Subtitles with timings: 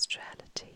[0.00, 0.72] Menstruality.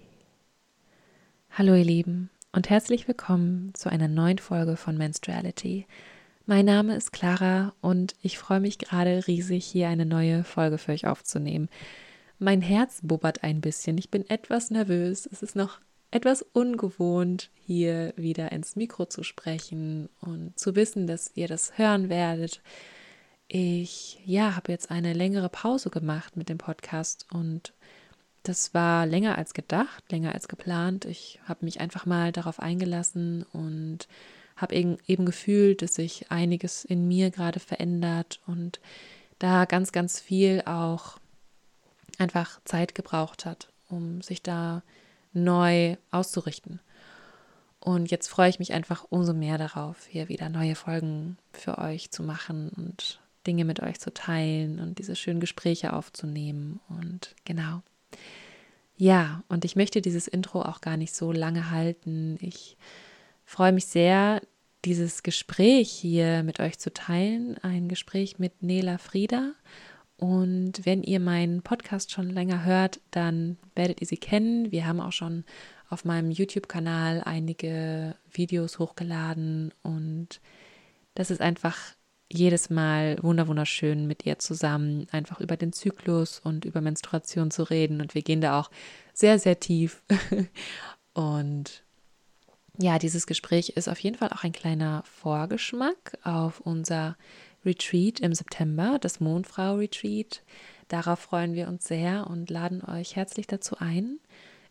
[1.53, 5.87] Hallo ihr Lieben und herzlich willkommen zu einer neuen Folge von Menstruality.
[6.45, 10.93] Mein Name ist Clara und ich freue mich gerade riesig, hier eine neue Folge für
[10.93, 11.71] euch aufzunehmen.
[12.39, 18.13] Mein Herz bubbert ein bisschen, ich bin etwas nervös, es ist noch etwas ungewohnt, hier
[18.17, 22.61] wieder ins Mikro zu sprechen und zu wissen, dass ihr das hören werdet.
[23.49, 27.73] Ich ja, habe jetzt eine längere Pause gemacht mit dem Podcast und
[28.45, 31.07] das war länger als gedacht, länger als geplant.
[31.07, 34.07] Ich habe mich einfach mal darauf eingelassen und
[34.57, 38.81] habe eben, gefühlt, dass sich einiges in mir gerade verändert und
[39.39, 41.19] da ganz, ganz viel auch
[42.19, 44.83] einfach Zeit gebraucht hat, um sich da
[45.33, 46.81] neu auszurichten.
[47.81, 52.11] Und jetzt freue ich mich einfach umso mehr darauf, hier wieder neue Folgen für euch
[52.11, 56.81] zu machen und Dinge mit euch zu teilen und diese schönen Gespräche aufzunehmen.
[56.89, 57.83] Und genau.
[58.97, 62.39] Ja, und ich möchte dieses Intro auch gar nicht so lange halten.
[62.41, 62.77] Ich
[63.45, 64.41] freue mich sehr,
[64.85, 67.59] dieses Gespräch hier mit euch zu teilen.
[67.63, 69.53] Ein Gespräch mit Nela Frieda.
[70.17, 74.71] Und wenn ihr meinen Podcast schon länger hört, dann werdet ihr sie kennen.
[74.71, 75.45] Wir haben auch schon
[75.89, 80.41] auf meinem YouTube-Kanal einige Videos hochgeladen und
[81.15, 81.79] das ist einfach
[82.35, 88.01] jedes Mal wunderschön mit ihr zusammen einfach über den Zyklus und über Menstruation zu reden.
[88.01, 88.71] Und wir gehen da auch
[89.13, 90.03] sehr, sehr tief.
[91.15, 91.85] und
[92.77, 97.17] ja, dieses Gespräch ist auf jeden Fall auch ein kleiner Vorgeschmack auf unser
[97.65, 100.43] Retreat im September, das Mondfrau-Retreat.
[100.89, 104.19] Darauf freuen wir uns sehr und laden euch herzlich dazu ein.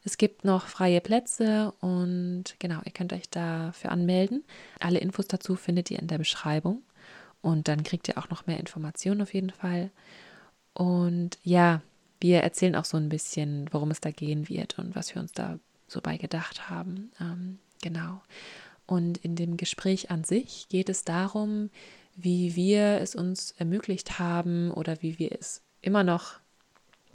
[0.03, 4.43] Es gibt noch freie Plätze und genau, ihr könnt euch dafür anmelden.
[4.81, 6.81] Alle Infos dazu findet ihr in der Beschreibung.
[7.43, 9.91] Und dann kriegt ihr auch noch mehr Informationen auf jeden Fall.
[10.73, 11.81] Und ja,
[12.21, 15.33] wir erzählen auch so ein bisschen, worum es da gehen wird und was wir uns
[15.33, 17.11] da so bei gedacht haben.
[17.19, 18.21] Ähm, genau.
[18.87, 21.69] Und in dem Gespräch an sich geht es darum,
[22.15, 26.39] wie wir es uns ermöglicht haben oder wie wir es immer noch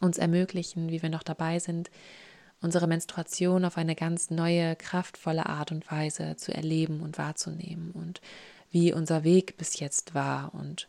[0.01, 1.91] uns ermöglichen, wie wir noch dabei sind,
[2.61, 8.21] unsere Menstruation auf eine ganz neue, kraftvolle Art und Weise zu erleben und wahrzunehmen und
[8.71, 10.89] wie unser Weg bis jetzt war und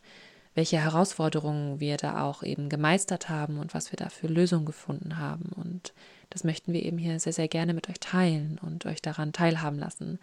[0.55, 5.17] welche Herausforderungen wir da auch eben gemeistert haben und was wir da für Lösungen gefunden
[5.17, 5.51] haben.
[5.55, 5.93] Und
[6.29, 9.79] das möchten wir eben hier sehr, sehr gerne mit euch teilen und euch daran teilhaben
[9.79, 10.19] lassen.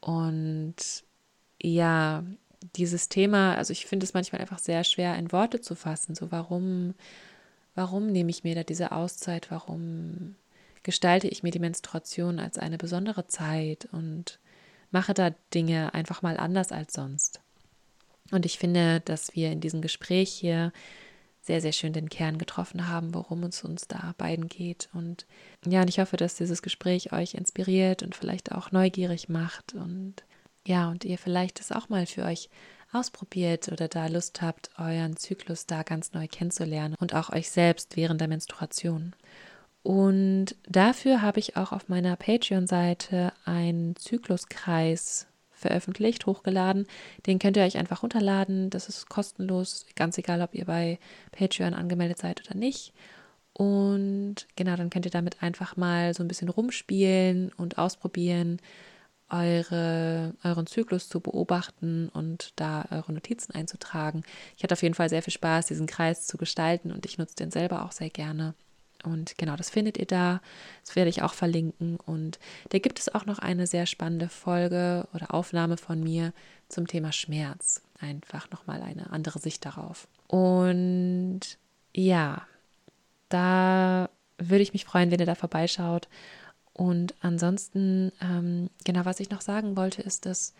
[0.00, 0.74] Und
[1.62, 2.24] ja,
[2.76, 6.14] dieses Thema, also ich finde es manchmal einfach sehr schwer in Worte zu fassen.
[6.14, 6.94] So, warum,
[7.74, 9.50] warum nehme ich mir da diese Auszeit?
[9.50, 10.34] Warum
[10.82, 13.88] gestalte ich mir die Menstruation als eine besondere Zeit?
[13.92, 14.38] Und
[14.90, 17.40] mache da Dinge einfach mal anders als sonst.
[18.30, 20.72] Und ich finde, dass wir in diesem Gespräch hier
[21.42, 24.88] sehr, sehr schön den Kern getroffen haben, worum es uns da beiden geht.
[24.92, 25.26] Und
[25.66, 30.16] ja, und ich hoffe, dass dieses Gespräch euch inspiriert und vielleicht auch neugierig macht und
[30.66, 32.50] ja, und ihr vielleicht das auch mal für euch
[32.92, 37.96] ausprobiert oder da Lust habt, euren Zyklus da ganz neu kennenzulernen und auch euch selbst
[37.96, 39.14] während der Menstruation.
[39.82, 46.86] Und dafür habe ich auch auf meiner Patreon-Seite einen Zykluskreis veröffentlicht, hochgeladen.
[47.26, 48.70] Den könnt ihr euch einfach runterladen.
[48.70, 50.98] Das ist kostenlos, ganz egal, ob ihr bei
[51.32, 52.92] Patreon angemeldet seid oder nicht.
[53.52, 58.58] Und genau, dann könnt ihr damit einfach mal so ein bisschen rumspielen und ausprobieren,
[59.28, 64.24] eure, euren Zyklus zu beobachten und da eure Notizen einzutragen.
[64.56, 67.36] Ich hatte auf jeden Fall sehr viel Spaß, diesen Kreis zu gestalten und ich nutze
[67.36, 68.54] den selber auch sehr gerne.
[69.04, 70.40] Und genau, das findet ihr da.
[70.84, 71.98] Das werde ich auch verlinken.
[71.98, 72.38] Und
[72.70, 76.32] da gibt es auch noch eine sehr spannende Folge oder Aufnahme von mir
[76.68, 77.82] zum Thema Schmerz.
[77.98, 80.08] Einfach nochmal eine andere Sicht darauf.
[80.26, 81.40] Und
[81.94, 82.46] ja,
[83.28, 86.08] da würde ich mich freuen, wenn ihr da vorbeischaut.
[86.72, 90.54] Und ansonsten, ähm, genau, was ich noch sagen wollte, ist, dass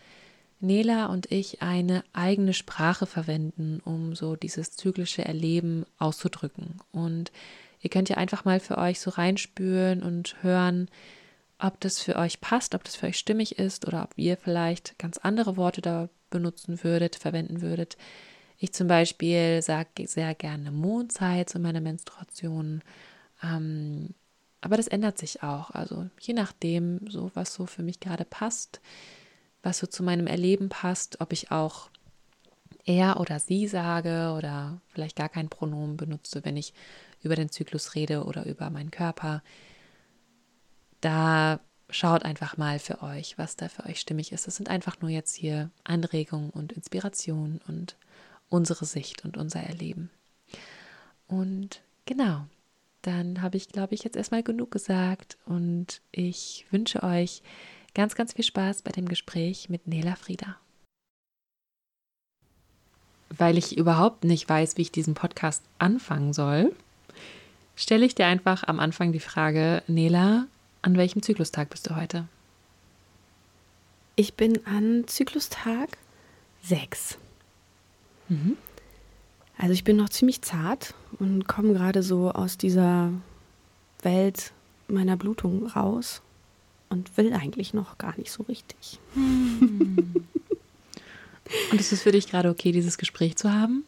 [0.59, 6.79] Nela und ich eine eigene Sprache verwenden, um so dieses zyklische Erleben auszudrücken.
[6.91, 7.31] Und
[7.81, 10.89] Ihr könnt ja einfach mal für euch so reinspüren und hören,
[11.59, 14.97] ob das für euch passt, ob das für euch stimmig ist oder ob ihr vielleicht
[14.97, 17.97] ganz andere Worte da benutzen würdet, verwenden würdet.
[18.57, 22.81] Ich zum Beispiel sage sehr gerne Mondzeit zu meiner Menstruation.
[23.43, 24.13] Ähm,
[24.61, 25.71] aber das ändert sich auch.
[25.71, 28.79] Also je nachdem, so was so für mich gerade passt,
[29.63, 31.89] was so zu meinem Erleben passt, ob ich auch
[32.85, 36.73] er oder sie sage oder vielleicht gar kein Pronomen benutze, wenn ich
[37.23, 39.43] über den Zyklus rede oder über meinen Körper.
[41.01, 41.59] Da
[41.89, 44.47] schaut einfach mal für euch, was da für euch stimmig ist.
[44.47, 47.97] Das sind einfach nur jetzt hier Anregungen und Inspirationen und
[48.49, 50.09] unsere Sicht und unser Erleben.
[51.27, 52.45] Und genau,
[53.01, 57.41] dann habe ich, glaube ich, jetzt erstmal genug gesagt und ich wünsche euch
[57.93, 60.57] ganz, ganz viel Spaß bei dem Gespräch mit Nela Frieda.
[63.29, 66.75] Weil ich überhaupt nicht weiß, wie ich diesen Podcast anfangen soll,
[67.81, 70.45] stelle ich dir einfach am Anfang die Frage, Nela,
[70.83, 72.27] an welchem Zyklustag bist du heute?
[74.15, 75.97] Ich bin an Zyklustag
[76.63, 77.17] 6.
[78.29, 78.55] Mhm.
[79.57, 83.11] Also ich bin noch ziemlich zart und komme gerade so aus dieser
[84.03, 84.51] Welt
[84.87, 86.21] meiner Blutung raus
[86.89, 88.99] und will eigentlich noch gar nicht so richtig.
[89.13, 90.13] Hm.
[91.71, 93.85] und ist es für dich gerade okay, dieses Gespräch zu haben?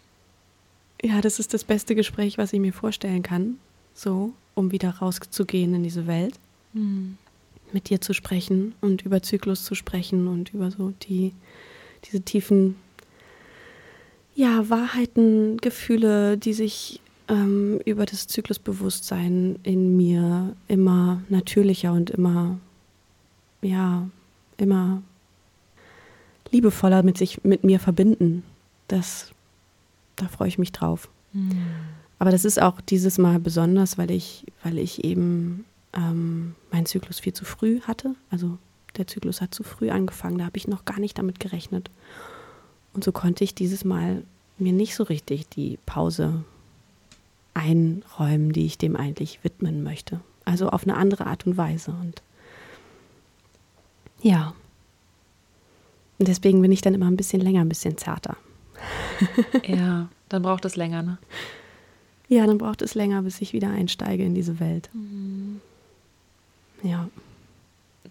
[1.03, 3.57] Ja, das ist das beste Gespräch, was ich mir vorstellen kann,
[3.93, 6.35] so, um wieder rauszugehen in diese Welt.
[6.73, 7.17] Hm.
[7.71, 11.33] Mit dir zu sprechen und über Zyklus zu sprechen und über so die,
[12.05, 12.75] diese tiefen
[14.35, 22.59] ja, Wahrheiten, Gefühle, die sich ähm, über das Zyklusbewusstsein in mir immer natürlicher und immer,
[23.61, 24.07] ja,
[24.57, 25.01] immer
[26.51, 28.43] liebevoller mit sich, mit mir verbinden.
[28.87, 29.31] Das,
[30.15, 31.09] da freue ich mich drauf.
[31.33, 31.51] Mhm.
[32.23, 37.19] Aber das ist auch dieses Mal besonders, weil ich, weil ich eben ähm, meinen Zyklus
[37.19, 38.15] viel zu früh hatte.
[38.31, 38.57] Also
[38.95, 41.91] der Zyklus hat zu früh angefangen, da habe ich noch gar nicht damit gerechnet.
[42.93, 44.23] Und so konnte ich dieses Mal
[44.57, 46.45] mir nicht so richtig die Pause
[47.55, 50.21] einräumen, die ich dem eigentlich widmen möchte.
[50.45, 51.91] Also auf eine andere Art und Weise.
[51.91, 52.21] Und
[54.21, 54.53] ja.
[56.19, 58.37] Und deswegen bin ich dann immer ein bisschen länger, ein bisschen zarter.
[59.67, 61.17] ja, dann braucht es länger, ne?
[62.33, 64.89] Ja, dann braucht es länger, bis ich wieder einsteige in diese Welt.
[64.93, 65.61] Mhm.
[66.81, 67.09] Ja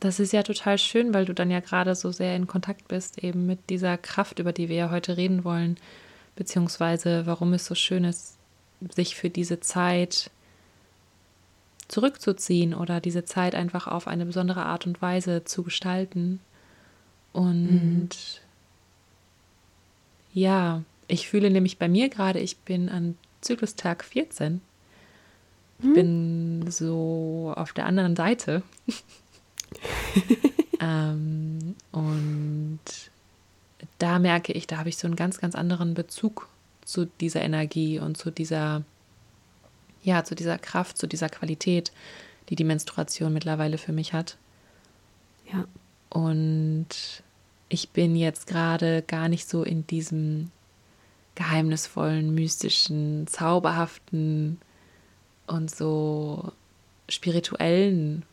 [0.03, 3.23] das ist ja total schön, weil du dann ja gerade so sehr in Kontakt bist,
[3.23, 5.77] eben mit dieser Kraft, über die wir ja heute reden wollen,
[6.35, 8.37] beziehungsweise warum es so schön ist,
[8.95, 10.31] sich für diese Zeit
[11.87, 16.41] zurückzuziehen oder diese Zeit einfach auf eine besondere Art und Weise zu gestalten.
[17.33, 18.09] Und mhm.
[20.35, 24.61] ja, ich fühle nämlich bei mir gerade, ich bin an Zyklustag 14.
[25.79, 25.95] Ich mhm.
[25.95, 28.63] bin so auf der anderen Seite.
[30.81, 32.81] ähm, und
[33.99, 36.49] da merke ich, da habe ich so einen ganz, ganz anderen Bezug
[36.85, 38.83] zu dieser Energie und zu dieser,
[40.03, 41.93] ja, zu dieser Kraft, zu dieser Qualität,
[42.49, 44.37] die die Menstruation mittlerweile für mich hat.
[45.53, 45.65] Ja.
[46.11, 46.89] Und
[47.69, 50.51] ich bin jetzt gerade gar nicht so in diesem
[51.35, 54.61] geheimnisvollen, mystischen, zauberhaften
[55.47, 56.53] und so
[57.09, 58.25] spirituellen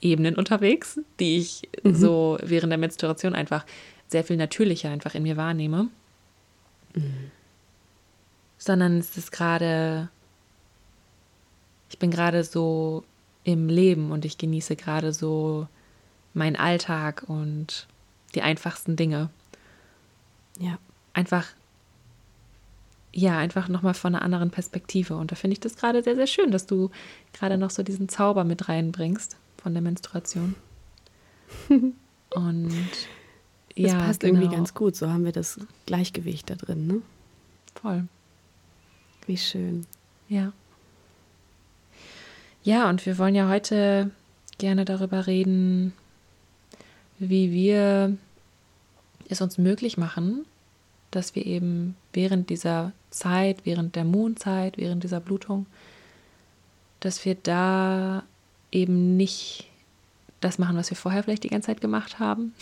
[0.00, 1.94] Ebenen unterwegs, die ich mhm.
[1.94, 3.64] so während der Menstruation einfach
[4.08, 5.88] sehr viel natürlicher einfach in mir wahrnehme.
[6.94, 7.30] Mhm.
[8.58, 10.08] Sondern es ist gerade,
[11.90, 13.04] ich bin gerade so
[13.44, 15.68] im Leben und ich genieße gerade so
[16.34, 17.86] meinen Alltag und
[18.34, 19.30] die einfachsten Dinge.
[20.58, 20.78] Ja.
[21.16, 21.46] Einfach,
[23.16, 25.16] ja, einfach nochmal von einer anderen Perspektive.
[25.16, 26.90] Und da finde ich das gerade sehr, sehr schön, dass du
[27.32, 30.54] gerade noch so diesen Zauber mit reinbringst von der Menstruation.
[32.34, 32.74] Und
[33.74, 34.34] ja, das passt genau.
[34.34, 34.96] irgendwie ganz gut.
[34.96, 37.02] So haben wir das Gleichgewicht da drin, ne?
[37.80, 38.06] Voll.
[39.26, 39.86] Wie schön.
[40.28, 40.52] Ja.
[42.64, 44.10] Ja, und wir wollen ja heute
[44.58, 45.94] gerne darüber reden,
[47.18, 48.16] wie wir
[49.28, 50.44] es uns möglich machen,
[51.16, 55.66] dass wir eben während dieser Zeit, während der Mondzeit, während dieser Blutung,
[57.00, 58.22] dass wir da
[58.70, 59.68] eben nicht
[60.40, 62.54] das machen, was wir vorher vielleicht die ganze Zeit gemacht haben.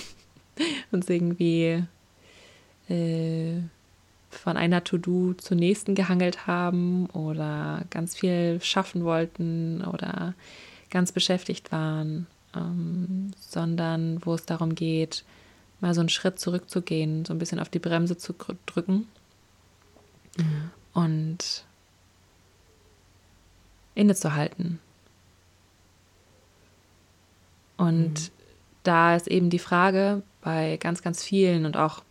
[0.93, 1.83] Uns irgendwie
[2.89, 3.57] äh,
[4.31, 10.35] von einer To-Do zur nächsten gehangelt haben oder ganz viel schaffen wollten oder
[10.91, 15.25] ganz beschäftigt waren, ähm, sondern wo es darum geht,
[15.85, 18.35] mal so einen Schritt zurückzugehen, so ein bisschen auf die Bremse zu
[18.67, 19.07] drücken
[20.37, 20.71] mhm.
[20.93, 21.65] und
[23.95, 24.81] innezuhalten
[27.77, 28.31] und mhm.
[28.83, 32.03] da ist eben die Frage bei ganz, ganz vielen und auch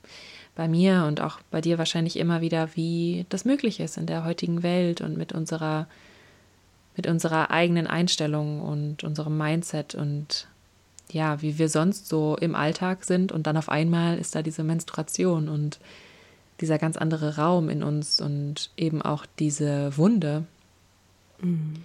[0.56, 4.24] bei mir und auch bei dir wahrscheinlich immer wieder, wie das möglich ist in der
[4.24, 5.88] heutigen Welt und mit unserer,
[6.96, 10.48] mit unserer eigenen Einstellung und unserem Mindset und
[11.12, 14.64] ja, wie wir sonst so im Alltag sind und dann auf einmal ist da diese
[14.64, 15.80] Menstruation und
[16.62, 20.46] dieser ganz andere Raum in uns und eben auch diese Wunde.
[21.42, 21.84] Mhm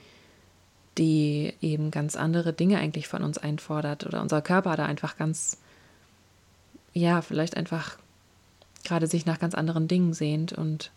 [0.99, 5.59] die eben ganz andere Dinge eigentlich von uns einfordert oder unser Körper da einfach ganz,
[6.93, 7.97] ja, vielleicht einfach
[8.85, 10.91] gerade sich nach ganz anderen Dingen sehnt und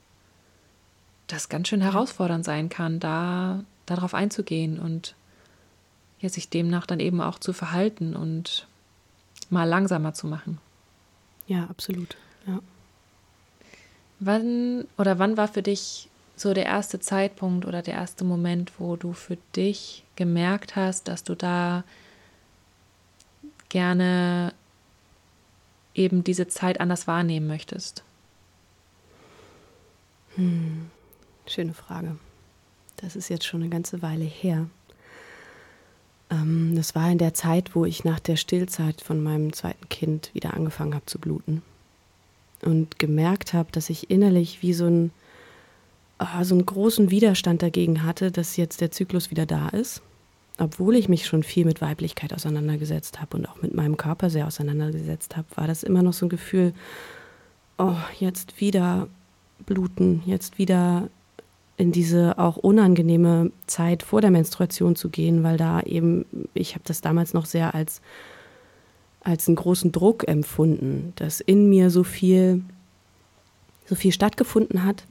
[1.27, 5.15] das ganz schön herausfordernd sein kann, da darauf einzugehen und
[6.21, 8.67] ja, sich demnach dann eben auch zu verhalten und
[9.49, 10.59] mal langsamer zu machen.
[11.47, 12.15] Ja, absolut.
[12.47, 12.59] Ja.
[14.19, 18.95] Wann oder wann war für dich so der erste Zeitpunkt oder der erste Moment, wo
[18.95, 21.83] du für dich gemerkt hast, dass du da
[23.69, 24.53] gerne
[25.93, 28.03] eben diese Zeit anders wahrnehmen möchtest?
[30.35, 30.89] Hm,
[31.47, 32.17] schöne Frage.
[32.97, 34.67] Das ist jetzt schon eine ganze Weile her.
[36.31, 40.31] Ähm, das war in der Zeit, wo ich nach der Stillzeit von meinem zweiten Kind
[40.33, 41.61] wieder angefangen habe zu bluten.
[42.61, 45.11] Und gemerkt habe, dass ich innerlich wie so, ein,
[46.19, 50.01] oh, so einen großen Widerstand dagegen hatte, dass jetzt der Zyklus wieder da ist,
[50.57, 54.45] obwohl ich mich schon viel mit Weiblichkeit auseinandergesetzt habe und auch mit meinem Körper sehr
[54.45, 56.73] auseinandergesetzt habe, war das immer noch so ein Gefühl,
[57.79, 59.07] oh, jetzt wieder
[59.65, 61.09] bluten, jetzt wieder
[61.81, 66.83] in diese auch unangenehme Zeit vor der Menstruation zu gehen, weil da eben, ich habe
[66.85, 68.01] das damals noch sehr als
[69.23, 72.61] als einen großen Druck empfunden, dass in mir so viel,
[73.85, 75.05] so viel stattgefunden hat,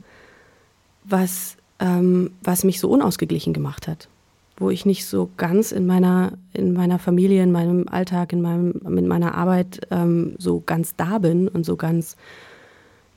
[1.04, 4.08] was, ähm, was mich so unausgeglichen gemacht hat.
[4.56, 8.72] Wo ich nicht so ganz in meiner, in meiner Familie, in meinem Alltag, in, meinem,
[8.84, 12.16] in meiner Arbeit ähm, so ganz da bin und so ganz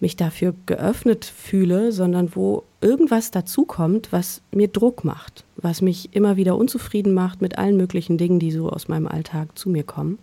[0.04, 6.36] mich dafür geöffnet fühle, sondern wo irgendwas dazukommt, was mir Druck macht, was mich immer
[6.36, 10.20] wieder unzufrieden macht mit allen möglichen Dingen, die so aus meinem Alltag zu mir kommen.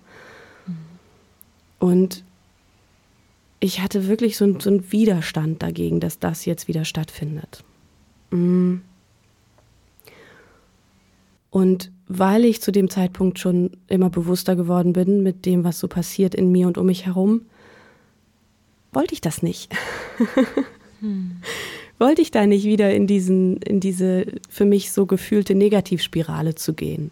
[1.78, 2.24] Und
[3.58, 7.64] ich hatte wirklich so, so einen Widerstand dagegen, dass das jetzt wieder stattfindet.
[8.30, 8.76] Mm.
[11.48, 15.88] Und weil ich zu dem Zeitpunkt schon immer bewusster geworden bin mit dem, was so
[15.88, 17.46] passiert in mir und um mich herum,
[18.92, 19.72] wollte ich das nicht.
[21.00, 21.36] hm.
[21.98, 26.74] Wollte ich da nicht wieder in, diesen, in diese für mich so gefühlte Negativspirale zu
[26.74, 27.10] gehen.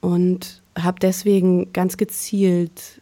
[0.00, 3.00] Und habe deswegen ganz gezielt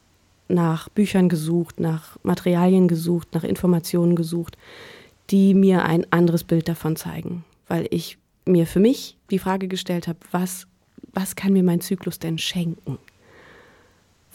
[0.48, 4.56] nach Büchern gesucht, nach Materialien gesucht, nach Informationen gesucht,
[5.30, 7.44] die mir ein anderes Bild davon zeigen.
[7.66, 10.66] Weil ich mir für mich die Frage gestellt habe, was,
[11.12, 12.98] was kann mir mein Zyklus denn schenken?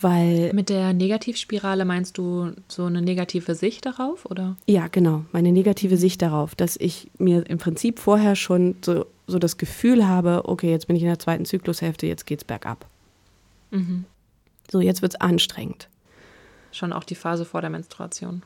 [0.01, 4.57] Weil Mit der Negativspirale meinst du so eine negative Sicht darauf, oder?
[4.65, 9.39] Ja, genau, meine negative Sicht darauf, dass ich mir im Prinzip vorher schon so, so
[9.39, 12.85] das Gefühl habe, okay, jetzt bin ich in der zweiten Zyklushälfte, jetzt geht's bergab.
[13.69, 14.05] Mhm.
[14.71, 15.87] So, jetzt wird's anstrengend
[16.71, 18.43] schon auch die Phase vor der Menstruation.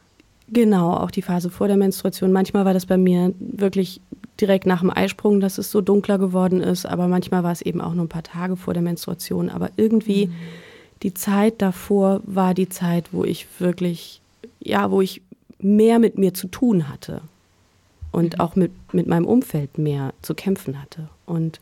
[0.48, 2.32] Genau, auch die Phase vor der Menstruation.
[2.32, 4.00] Manchmal war das bei mir wirklich
[4.40, 7.82] direkt nach dem Eisprung, dass es so dunkler geworden ist, aber manchmal war es eben
[7.82, 9.50] auch nur ein paar Tage vor der Menstruation.
[9.50, 10.34] Aber irgendwie mhm.
[11.06, 14.22] Die Zeit davor war die Zeit, wo ich wirklich,
[14.60, 15.22] ja, wo ich
[15.60, 17.22] mehr mit mir zu tun hatte
[18.12, 18.40] und mhm.
[18.40, 21.08] auch mit, mit meinem Umfeld mehr zu kämpfen hatte.
[21.28, 21.62] Und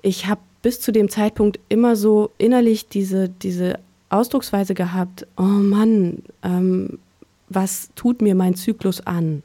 [0.00, 6.22] ich habe bis zu dem Zeitpunkt immer so innerlich diese, diese Ausdrucksweise gehabt, oh Mann,
[6.42, 6.98] ähm,
[7.50, 9.42] was tut mir mein Zyklus an?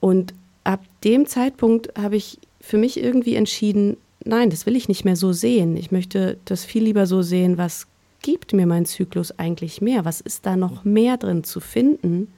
[0.00, 0.32] Und
[0.64, 5.16] ab dem Zeitpunkt habe ich für mich irgendwie entschieden, nein, das will ich nicht mehr
[5.16, 5.76] so sehen.
[5.76, 7.86] Ich möchte das viel lieber so sehen, was
[8.20, 10.04] gibt mir mein Zyklus eigentlich mehr?
[10.04, 12.28] Was ist da noch mehr drin zu finden,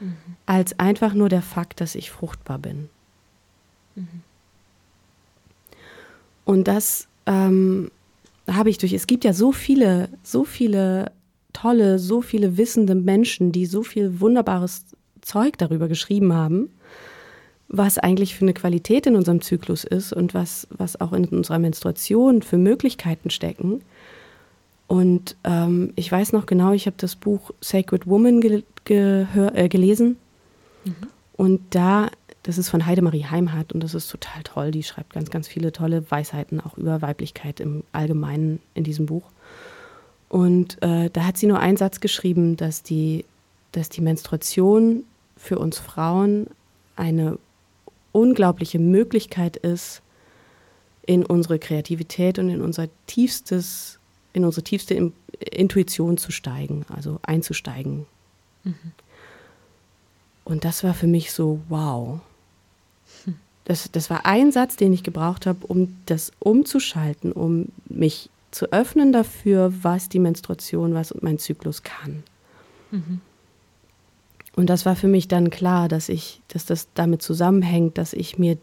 [0.00, 0.16] mhm.
[0.46, 2.88] als einfach nur der Fakt, dass ich fruchtbar bin?
[3.94, 4.22] Mhm.
[6.44, 7.90] Und das ähm,
[8.48, 11.10] habe ich durch, es gibt ja so viele, so viele
[11.52, 14.84] tolle, so viele wissende Menschen, die so viel wunderbares
[15.22, 16.70] Zeug darüber geschrieben haben,
[17.68, 21.58] was eigentlich für eine Qualität in unserem Zyklus ist und was, was auch in unserer
[21.58, 23.82] Menstruation für Möglichkeiten stecken.
[24.86, 30.16] Und ähm, ich weiß noch genau, ich habe das Buch Sacred Woman ge äh, gelesen.
[30.84, 30.94] Mhm.
[31.36, 32.08] Und da
[32.46, 34.70] das ist von Heidemarie Heimhardt und das ist total toll.
[34.70, 39.24] Die schreibt ganz, ganz viele tolle Weisheiten auch über Weiblichkeit im Allgemeinen in diesem Buch.
[40.28, 43.24] Und äh, da hat sie nur einen Satz geschrieben, dass die,
[43.72, 45.02] dass die Menstruation
[45.36, 46.46] für uns Frauen
[46.94, 47.36] eine
[48.16, 50.02] unglaubliche Möglichkeit ist,
[51.06, 53.98] in unsere Kreativität und in unser tiefstes,
[54.32, 55.12] in unsere tiefste
[55.52, 58.06] Intuition zu steigen, also einzusteigen.
[58.64, 58.74] Mhm.
[60.44, 62.20] Und das war für mich so, wow.
[63.64, 68.72] Das, das war ein Satz, den ich gebraucht habe, um das umzuschalten, um mich zu
[68.72, 72.22] öffnen dafür, was die Menstruation, was mein Zyklus kann.
[72.92, 73.20] Mhm.
[74.56, 78.38] Und das war für mich dann klar, dass ich, dass das damit zusammenhängt, dass ich
[78.38, 78.56] mir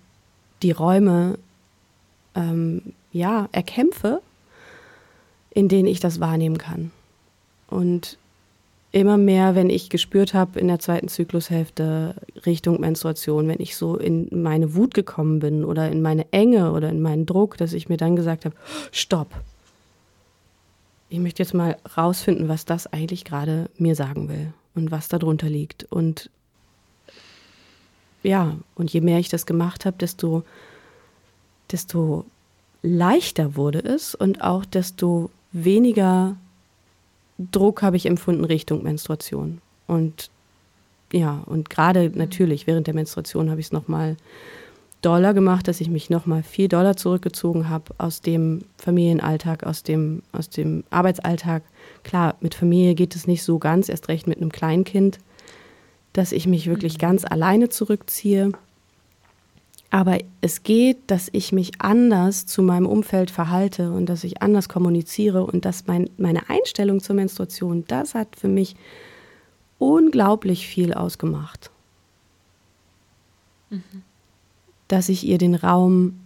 [0.63, 1.37] die Räume
[2.35, 4.21] ähm, ja erkämpfe,
[5.51, 6.91] in denen ich das wahrnehmen kann.
[7.67, 8.17] Und
[8.91, 13.95] immer mehr, wenn ich gespürt habe in der zweiten Zyklushälfte Richtung Menstruation, wenn ich so
[13.95, 17.87] in meine Wut gekommen bin oder in meine Enge oder in meinen Druck, dass ich
[17.87, 18.55] mir dann gesagt habe,
[18.91, 19.29] stopp.
[21.09, 25.49] Ich möchte jetzt mal rausfinden, was das eigentlich gerade mir sagen will und was darunter
[25.49, 25.83] liegt.
[25.85, 26.29] Und
[28.23, 30.43] ja, und je mehr ich das gemacht habe, desto,
[31.71, 32.25] desto
[32.81, 36.35] leichter wurde es und auch desto weniger
[37.37, 39.61] Druck habe ich empfunden Richtung Menstruation.
[39.87, 40.29] Und
[41.11, 44.17] ja, und gerade natürlich während der Menstruation habe ich es nochmal
[45.03, 50.23] doller gemacht, dass ich mich nochmal viel doller zurückgezogen habe aus dem Familienalltag, aus dem,
[50.31, 51.63] aus dem Arbeitsalltag.
[52.03, 55.19] Klar, mit Familie geht es nicht so ganz, erst recht mit einem Kleinkind,
[56.13, 56.99] dass ich mich wirklich mhm.
[56.99, 58.51] ganz alleine zurückziehe.
[59.89, 64.67] Aber es geht, dass ich mich anders zu meinem Umfeld verhalte und dass ich anders
[64.67, 68.75] kommuniziere und dass mein, meine Einstellung zur Menstruation, das hat für mich
[69.77, 71.69] unglaublich viel ausgemacht.
[73.69, 74.03] Mhm.
[74.93, 76.19] Dass ich ihr den Raum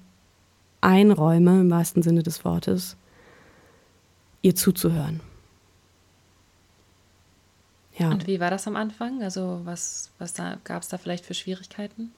[0.81, 2.97] einräume, im wahrsten Sinne des Wortes,
[4.41, 5.21] ihr zuzuhören.
[7.97, 8.11] Ja.
[8.11, 9.23] Und wie war das am Anfang?
[9.23, 12.11] Also was, was da gab es da vielleicht für Schwierigkeiten?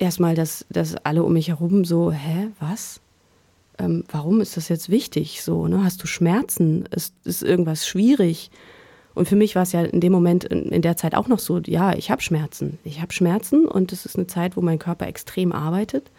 [0.00, 3.00] erstmal, dass, dass alle um mich herum so, hä, was?
[3.78, 5.42] Ähm, warum ist das jetzt wichtig?
[5.42, 5.84] So, ne?
[5.84, 6.86] Hast du Schmerzen?
[6.86, 8.50] Ist, ist irgendwas schwierig?
[9.20, 11.40] Und für mich war es ja in dem Moment, in, in der Zeit auch noch
[11.40, 12.78] so, ja, ich habe Schmerzen.
[12.84, 16.10] Ich habe Schmerzen und es ist eine Zeit, wo mein Körper extrem arbeitet.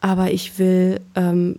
[0.00, 1.58] Aber ich will, ähm,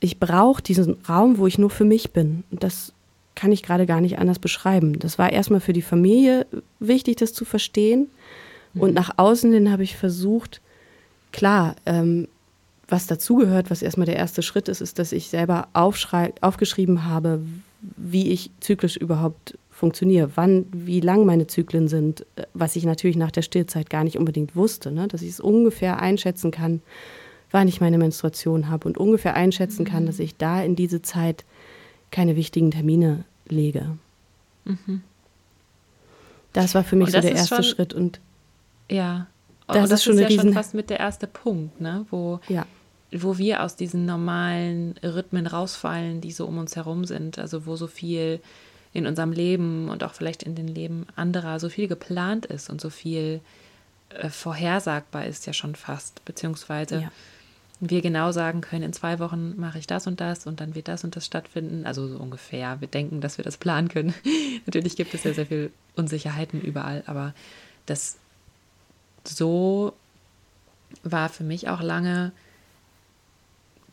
[0.00, 2.42] ich brauche diesen Raum, wo ich nur für mich bin.
[2.50, 2.92] Und das
[3.36, 4.98] kann ich gerade gar nicht anders beschreiben.
[4.98, 6.48] Das war erstmal für die Familie
[6.80, 8.08] wichtig, das zu verstehen.
[8.74, 10.60] Und nach außen hin habe ich versucht,
[11.30, 12.26] klar, ähm,
[12.88, 17.40] was dazugehört, was erstmal der erste Schritt ist, ist, dass ich selber aufgeschrieben habe,
[17.96, 22.24] wie ich zyklisch überhaupt funktioniere, wann, wie lang meine Zyklen sind,
[22.54, 25.08] was ich natürlich nach der Stillzeit gar nicht unbedingt wusste, ne?
[25.08, 26.80] dass ich es ungefähr einschätzen kann,
[27.50, 31.44] wann ich meine Menstruation habe und ungefähr einschätzen kann, dass ich da in diese Zeit
[32.10, 33.98] keine wichtigen Termine lege.
[34.64, 35.02] Mhm.
[36.52, 38.20] Das war für mich so der erste Schritt und
[38.90, 39.26] ja.
[39.66, 42.04] Das, das ist, schon ist ja schon fast mit der erste Punkt, ne?
[42.10, 42.66] Wo, ja.
[43.12, 47.38] Wo wir aus diesen normalen Rhythmen rausfallen, die so um uns herum sind.
[47.38, 48.40] Also wo so viel
[48.92, 52.80] in unserem Leben und auch vielleicht in den Leben anderer so viel geplant ist und
[52.80, 53.40] so viel
[54.10, 57.12] äh, vorhersagbar ist ja schon fast, beziehungsweise ja.
[57.80, 60.86] wir genau sagen können, in zwei Wochen mache ich das und das und dann wird
[60.86, 61.86] das und das stattfinden.
[61.86, 62.80] Also so ungefähr.
[62.80, 64.14] Wir denken, dass wir das planen können.
[64.66, 67.34] Natürlich gibt es ja sehr viel Unsicherheiten überall, aber
[67.86, 68.16] das
[69.24, 69.92] so
[71.02, 72.32] war für mich auch lange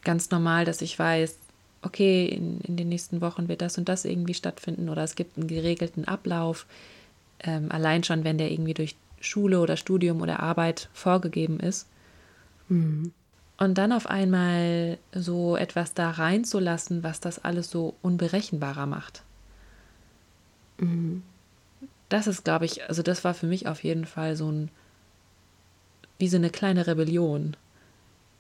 [0.04, 1.38] ganz normal, dass ich weiß,
[1.82, 5.38] okay, in, in den nächsten Wochen wird das und das irgendwie stattfinden oder es gibt
[5.38, 6.66] einen geregelten Ablauf.
[7.40, 11.88] Ähm, allein schon, wenn der irgendwie durch Schule oder Studium oder Arbeit vorgegeben ist.
[12.70, 13.12] Mhm.
[13.58, 19.24] Und dann auf einmal so etwas da reinzulassen, was das alles so unberechenbarer macht.
[20.80, 21.22] Mhm.
[22.10, 24.70] Das ist, glaube ich, also das war für mich auf jeden Fall so ein
[26.18, 27.58] wie so eine kleine Rebellion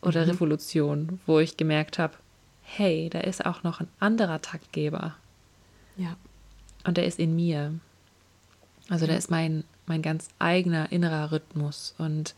[0.01, 0.31] oder mhm.
[0.31, 2.15] Revolution, wo ich gemerkt habe,
[2.61, 5.15] hey, da ist auch noch ein anderer Taktgeber.
[5.97, 6.15] Ja.
[6.83, 7.73] Und der ist in mir.
[8.89, 11.93] Also da ist mein, mein ganz eigener innerer Rhythmus.
[11.97, 12.33] Und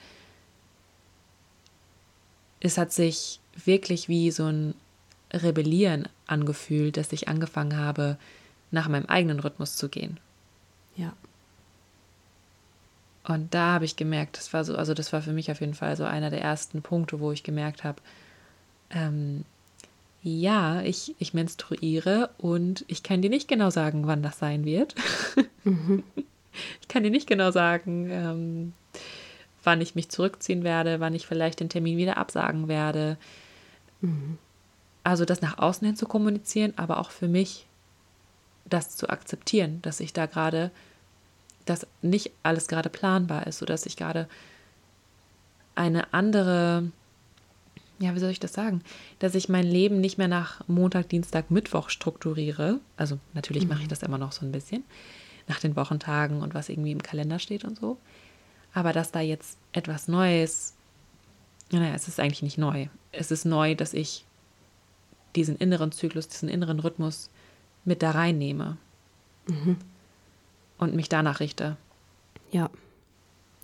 [2.60, 4.74] es hat sich wirklich wie so ein
[5.32, 8.18] Rebellieren angefühlt, dass ich angefangen habe,
[8.72, 10.20] nach meinem eigenen Rhythmus zu gehen.
[10.96, 11.14] Ja.
[13.26, 15.76] Und da habe ich gemerkt, das war so, also das war für mich auf jeden
[15.76, 18.02] Fall so einer der ersten Punkte, wo ich gemerkt habe,
[18.90, 19.46] ähm,
[20.22, 24.96] ja, ich, ich menstruiere und ich kann dir nicht genau sagen, wann das sein wird.
[25.64, 26.04] Mhm.
[26.82, 28.74] Ich kann dir nicht genau sagen, ähm,
[29.64, 33.18] wann ich mich zurückziehen werde, wann ich vielleicht den Termin wieder absagen werde.
[34.02, 34.38] Mhm.
[35.04, 37.66] Also das nach außen hin zu kommunizieren, aber auch für mich
[38.66, 40.70] das zu akzeptieren, dass ich da gerade
[41.66, 44.28] dass nicht alles gerade planbar ist, sodass ich gerade
[45.76, 46.92] eine andere,
[48.00, 48.82] ja, wie soll ich das sagen,
[49.20, 52.80] dass ich mein Leben nicht mehr nach Montag, Dienstag, Mittwoch strukturiere.
[52.98, 53.70] Also natürlich mhm.
[53.70, 53.92] mache ich mhm.
[53.92, 54.84] das immer noch so ein bisschen,
[55.48, 57.98] nach den Wochentagen und was irgendwie im Kalender steht und so.
[58.74, 60.74] Aber dass da jetzt etwas Neues,
[61.72, 62.88] naja, es ist eigentlich nicht neu.
[63.12, 64.26] Es ist neu, dass ich
[65.36, 67.30] diesen inneren Zyklus, diesen inneren Rhythmus
[67.86, 68.78] mit da reinnehme.
[69.48, 69.78] Mhm
[70.84, 71.78] und mich danach richte.
[72.52, 72.70] Ja.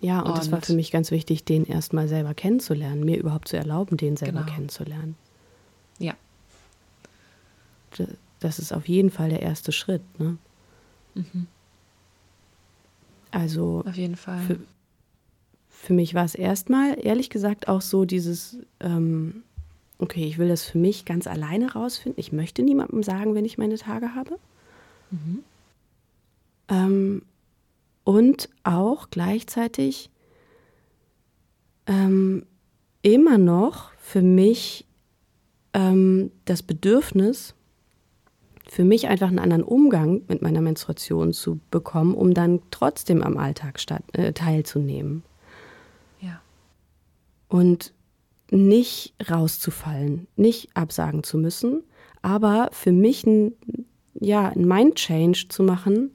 [0.01, 3.57] Ja, und, es war für mich ganz wichtig, den erstmal selber kennenzulernen, mir überhaupt zu
[3.57, 4.53] erlauben, den selber genau.
[4.53, 5.15] kennenzulernen.
[5.99, 6.13] Ja.
[8.39, 10.01] das ist auf jeden Fall der erste Schritt.
[10.17, 10.37] Ne?
[11.15, 11.47] Mhm.
[13.31, 14.41] Also auf jeden Fall.
[14.41, 14.59] Für,
[15.69, 19.43] für mich war es erstmal, ehrlich gesagt, auch so dieses, ähm,
[19.97, 22.19] okay, ich will das für mich ganz alleine rausfinden.
[22.19, 24.39] Ich möchte niemandem sagen, wenn ich meine Tage habe.
[25.11, 25.43] Mhm.
[26.69, 27.23] Ähm,
[28.03, 30.09] und auch gleichzeitig
[31.87, 32.45] ähm,
[33.01, 34.87] immer noch für mich
[35.73, 37.55] ähm, das Bedürfnis,
[38.67, 43.37] für mich einfach einen anderen Umgang mit meiner Menstruation zu bekommen, um dann trotzdem am
[43.37, 45.23] Alltag statt, äh, teilzunehmen.
[46.21, 46.41] Ja.
[47.47, 47.93] Und
[48.51, 51.83] nicht rauszufallen, nicht absagen zu müssen,
[52.21, 53.53] aber für mich ein,
[54.13, 56.11] ja, ein Mind-Change zu machen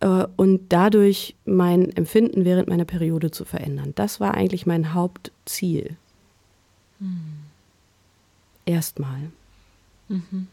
[0.00, 3.92] äh, und dadurch mein Empfinden während meiner Periode zu verändern.
[3.94, 5.96] Das war eigentlich mein Hauptziel.
[6.98, 7.20] Hm.
[8.66, 9.30] Erstmal.
[10.08, 10.48] Mhm.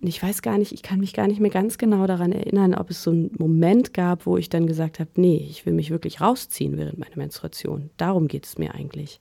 [0.00, 2.74] Und ich weiß gar nicht, ich kann mich gar nicht mehr ganz genau daran erinnern,
[2.74, 5.90] ob es so einen Moment gab, wo ich dann gesagt habe, nee, ich will mich
[5.90, 7.90] wirklich rausziehen während meiner Menstruation.
[7.98, 9.20] Darum geht es mir eigentlich.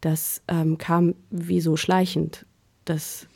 [0.00, 2.46] Das ähm, kam wie so schleichend,
[2.86, 3.26] dass,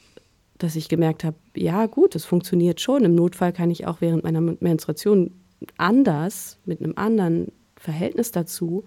[0.59, 3.05] dass ich gemerkt habe, ja gut, es funktioniert schon.
[3.05, 5.31] Im Notfall kann ich auch während meiner Menstruation
[5.77, 8.85] anders, mit einem anderen Verhältnis dazu,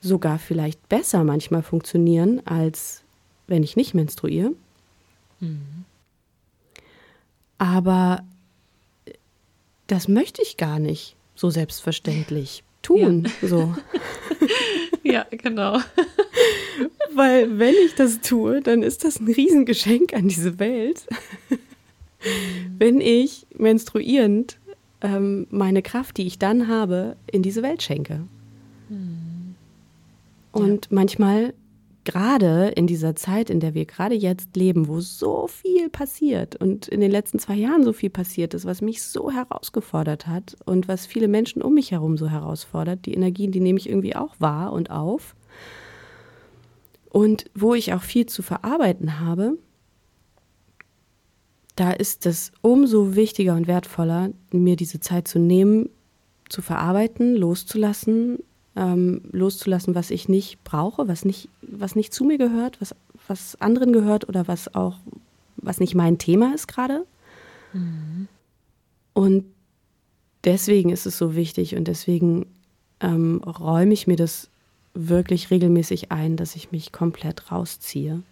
[0.00, 3.02] sogar vielleicht besser manchmal funktionieren, als
[3.46, 4.52] wenn ich nicht menstruiere.
[5.40, 5.84] Mhm.
[7.58, 8.24] Aber
[9.86, 13.28] das möchte ich gar nicht so selbstverständlich tun.
[13.42, 13.48] Ja.
[13.48, 13.74] So.
[15.02, 15.80] ja, genau.
[17.14, 21.06] Weil wenn ich das tue, dann ist das ein Riesengeschenk an diese Welt.
[22.22, 22.76] Mhm.
[22.78, 24.58] wenn ich menstruierend
[25.00, 28.20] ähm, meine Kraft, die ich dann habe, in diese Welt schenke.
[28.88, 29.54] Mhm.
[30.52, 30.88] Und ja.
[30.90, 31.54] manchmal
[32.04, 36.88] gerade in dieser Zeit, in der wir gerade jetzt leben, wo so viel passiert und
[36.88, 40.88] in den letzten zwei Jahren so viel passiert ist, was mich so herausgefordert hat und
[40.88, 44.34] was viele Menschen um mich herum so herausfordert, die Energien, die nehme ich irgendwie auch
[44.38, 45.36] wahr und auf.
[47.10, 49.58] Und wo ich auch viel zu verarbeiten habe,
[51.76, 55.90] da ist es umso wichtiger und wertvoller, mir diese Zeit zu nehmen,
[56.48, 58.38] zu verarbeiten, loszulassen,
[58.76, 62.94] ähm, loszulassen, was ich nicht brauche, was nicht, was nicht zu mir gehört, was,
[63.26, 64.98] was anderen gehört oder was auch,
[65.56, 67.06] was nicht mein Thema ist gerade.
[67.72, 68.28] Mhm.
[69.12, 69.44] Und
[70.44, 72.46] deswegen ist es so wichtig und deswegen
[73.00, 74.50] ähm, räume ich mir das
[75.08, 78.22] wirklich regelmäßig ein, dass ich mich komplett rausziehe,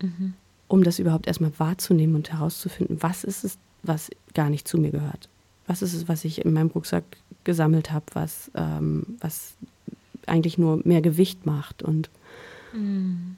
[0.00, 0.34] mhm.
[0.68, 4.90] um das überhaupt erstmal wahrzunehmen und herauszufinden, was ist es, was gar nicht zu mir
[4.90, 5.28] gehört.
[5.66, 7.04] Was ist es, was ich in meinem Rucksack
[7.44, 9.54] gesammelt habe, was, ähm, was
[10.26, 12.10] eigentlich nur mehr Gewicht macht und
[12.72, 13.36] mhm.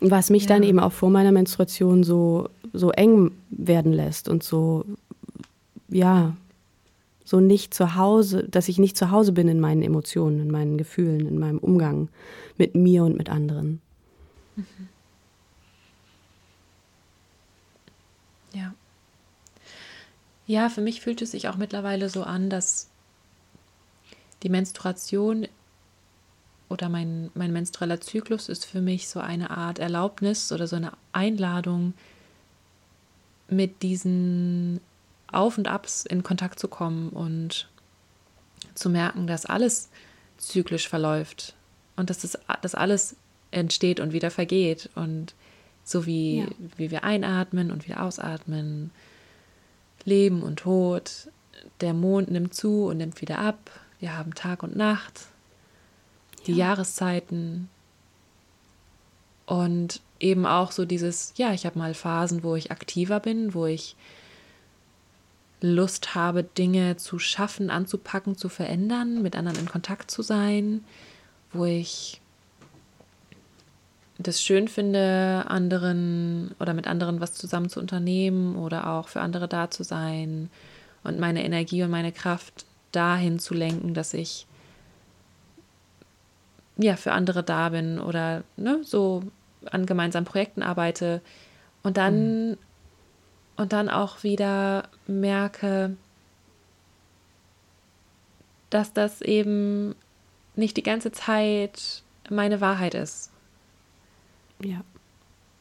[0.00, 0.48] was mich ja.
[0.48, 4.84] dann eben auch vor meiner Menstruation so, so eng werden lässt und so,
[5.88, 6.36] ja,
[7.26, 10.78] so nicht zu Hause, dass ich nicht zu Hause bin in meinen Emotionen, in meinen
[10.78, 12.08] Gefühlen, in meinem Umgang
[12.56, 13.82] mit mir und mit anderen.
[14.54, 14.64] Mhm.
[18.54, 18.74] Ja.
[20.46, 22.88] Ja, für mich fühlt es sich auch mittlerweile so an, dass
[24.44, 25.48] die Menstruation
[26.68, 30.92] oder mein, mein menstrueller Zyklus ist für mich so eine Art Erlaubnis oder so eine
[31.12, 31.94] Einladung,
[33.48, 34.80] mit diesen
[35.32, 37.68] Auf und Abs in Kontakt zu kommen und
[38.74, 39.88] zu merken, dass alles
[40.38, 41.54] zyklisch verläuft
[41.96, 43.16] und dass das, dass alles
[43.50, 45.34] entsteht und wieder vergeht und
[45.84, 46.46] so wie, ja.
[46.76, 48.90] wie wir einatmen und wieder ausatmen,
[50.04, 51.30] Leben und Tod.
[51.80, 53.70] Der Mond nimmt zu und nimmt wieder ab.
[53.98, 55.22] Wir haben Tag und Nacht,
[56.46, 56.68] die ja.
[56.68, 57.68] Jahreszeiten
[59.46, 63.66] und eben auch so dieses, ja, ich habe mal Phasen, wo ich aktiver bin, wo
[63.66, 63.96] ich
[65.60, 70.84] Lust habe, Dinge zu schaffen, anzupacken, zu verändern, mit anderen in Kontakt zu sein,
[71.52, 72.20] wo ich
[74.18, 79.48] das schön finde, anderen oder mit anderen was zusammen zu unternehmen oder auch für andere
[79.48, 80.50] da zu sein
[81.04, 84.46] und meine Energie und meine Kraft dahin zu lenken, dass ich
[86.78, 89.22] ja für andere da bin oder ne, so
[89.70, 91.20] an gemeinsamen Projekten arbeite
[91.82, 92.56] und dann mhm.
[93.56, 95.96] Und dann auch wieder merke,
[98.70, 99.94] dass das eben
[100.54, 103.30] nicht die ganze Zeit meine Wahrheit ist
[104.60, 104.82] ja.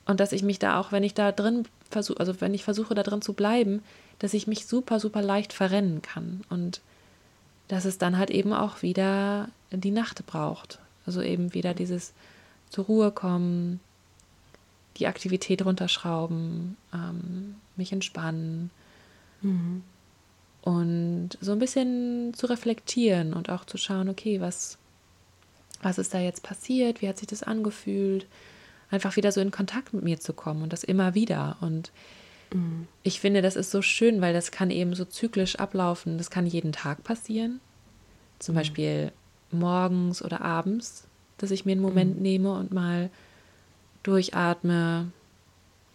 [0.05, 2.93] Und dass ich mich da auch, wenn ich da drin versuche, also wenn ich versuche,
[2.93, 3.83] da drin zu bleiben,
[4.19, 6.43] dass ich mich super, super leicht verrennen kann.
[6.49, 6.81] Und
[7.67, 10.79] dass es dann halt eben auch wieder die Nacht braucht.
[11.05, 12.13] Also eben wieder dieses
[12.69, 13.79] zur Ruhe kommen,
[14.97, 18.69] die Aktivität runterschrauben, ähm, mich entspannen
[19.41, 19.83] mhm.
[20.61, 24.77] und so ein bisschen zu reflektieren und auch zu schauen, okay, was,
[25.81, 28.25] was ist da jetzt passiert, wie hat sich das angefühlt,
[28.89, 31.57] einfach wieder so in Kontakt mit mir zu kommen und das immer wieder.
[31.61, 31.91] Und
[32.53, 32.87] mhm.
[33.03, 36.17] ich finde, das ist so schön, weil das kann eben so zyklisch ablaufen.
[36.17, 37.59] Das kann jeden Tag passieren.
[38.39, 38.59] Zum mhm.
[38.59, 39.11] Beispiel
[39.51, 42.21] morgens oder abends, dass ich mir einen Moment mhm.
[42.21, 43.09] nehme und mal
[44.05, 45.11] durchatme,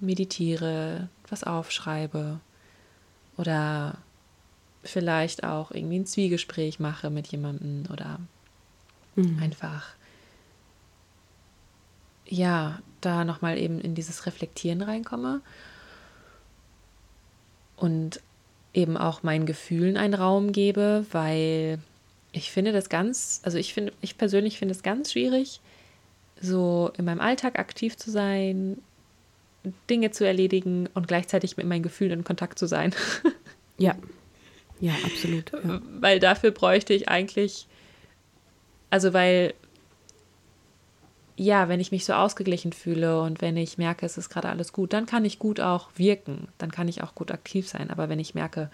[0.00, 2.40] meditiere, was aufschreibe
[3.36, 3.98] oder
[4.82, 8.18] vielleicht auch irgendwie ein Zwiegespräch mache mit jemandem oder
[9.14, 9.40] mhm.
[9.42, 9.94] einfach
[12.26, 15.40] ja, da nochmal eben in dieses Reflektieren reinkomme
[17.76, 18.20] und
[18.72, 21.80] eben auch meinen Gefühlen einen Raum gebe, weil
[22.32, 25.60] ich finde das ganz, also ich finde, ich persönlich finde es ganz schwierig,
[26.40, 28.78] so in meinem Alltag aktiv zu sein,
[29.88, 32.94] Dinge zu erledigen und gleichzeitig mit meinen Gefühlen in Kontakt zu sein.
[33.78, 33.96] Ja,
[34.78, 35.52] ja, absolut.
[35.52, 35.80] Ja.
[36.00, 37.66] Weil dafür bräuchte ich eigentlich,
[38.90, 39.54] also weil
[41.36, 44.74] ja, wenn ich mich so ausgeglichen fühle und wenn ich merke, es ist gerade alles
[44.74, 47.88] gut, dann kann ich gut auch wirken, dann kann ich auch gut aktiv sein.
[47.88, 48.70] Aber wenn ich merke,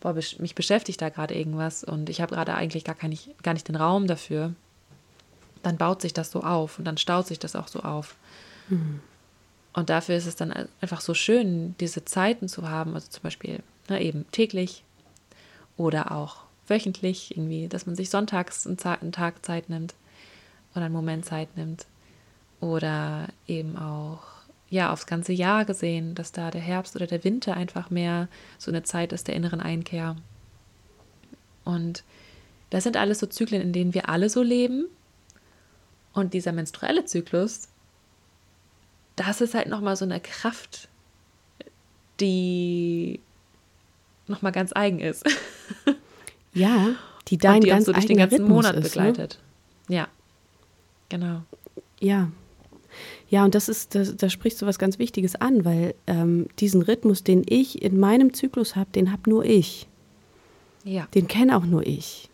[0.00, 3.68] boah, mich beschäftigt da gerade irgendwas und ich habe gerade eigentlich gar, kein, gar nicht
[3.68, 4.54] den Raum dafür,
[5.66, 8.14] dann baut sich das so auf und dann staut sich das auch so auf.
[8.68, 9.00] Mhm.
[9.72, 13.62] Und dafür ist es dann einfach so schön, diese Zeiten zu haben, also zum Beispiel
[13.88, 14.84] ne, eben täglich
[15.76, 19.94] oder auch wöchentlich, irgendwie, dass man sich sonntags einen Tag Zeit nimmt
[20.74, 21.86] oder einen Moment Zeit nimmt
[22.60, 24.22] oder eben auch
[24.70, 28.70] ja aufs ganze Jahr gesehen, dass da der Herbst oder der Winter einfach mehr so
[28.70, 30.16] eine Zeit ist der inneren Einkehr.
[31.64, 32.04] Und
[32.70, 34.86] das sind alles so Zyklen, in denen wir alle so leben.
[36.16, 37.68] Und dieser menstruelle Zyklus,
[39.16, 40.88] das ist halt nochmal so eine Kraft,
[42.20, 43.20] die
[44.26, 45.24] nochmal ganz eigen ist.
[46.52, 46.94] Ja,
[47.28, 49.02] die deinen die ganz so durch den ganzen Rhythmus Monat ist, ne?
[49.12, 49.38] begleitet.
[49.88, 49.96] Ne?
[49.96, 50.08] Ja,
[51.10, 51.42] genau.
[52.00, 52.30] Ja,
[53.28, 56.82] ja, und das ist, da, da sprichst du was ganz Wichtiges an, weil ähm, diesen
[56.82, 59.86] Rhythmus, den ich in meinem Zyklus habe, den habe nur ich.
[60.84, 61.08] Ja.
[61.14, 62.30] Den kenne auch nur ich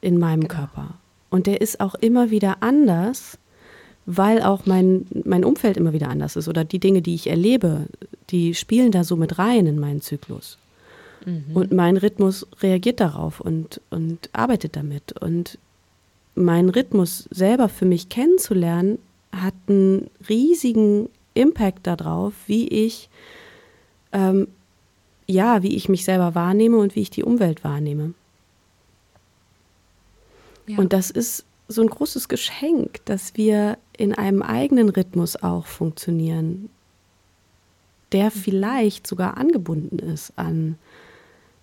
[0.00, 0.54] in meinem genau.
[0.54, 0.94] Körper.
[1.30, 3.38] Und der ist auch immer wieder anders,
[4.06, 6.48] weil auch mein, mein Umfeld immer wieder anders ist.
[6.48, 7.86] Oder die Dinge, die ich erlebe,
[8.30, 10.56] die spielen da so mit rein in meinen Zyklus.
[11.26, 11.44] Mhm.
[11.54, 15.12] Und mein Rhythmus reagiert darauf und, und arbeitet damit.
[15.20, 15.58] Und
[16.34, 18.98] meinen Rhythmus selber für mich kennenzulernen,
[19.32, 23.10] hat einen riesigen Impact darauf, wie ich
[24.12, 24.48] ähm,
[25.28, 28.14] ja, wie ich mich selber wahrnehme und wie ich die Umwelt wahrnehme.
[30.68, 30.78] Ja.
[30.78, 36.70] Und das ist so ein großes Geschenk, dass wir in einem eigenen Rhythmus auch funktionieren,
[38.12, 38.30] der mhm.
[38.30, 40.76] vielleicht sogar angebunden ist an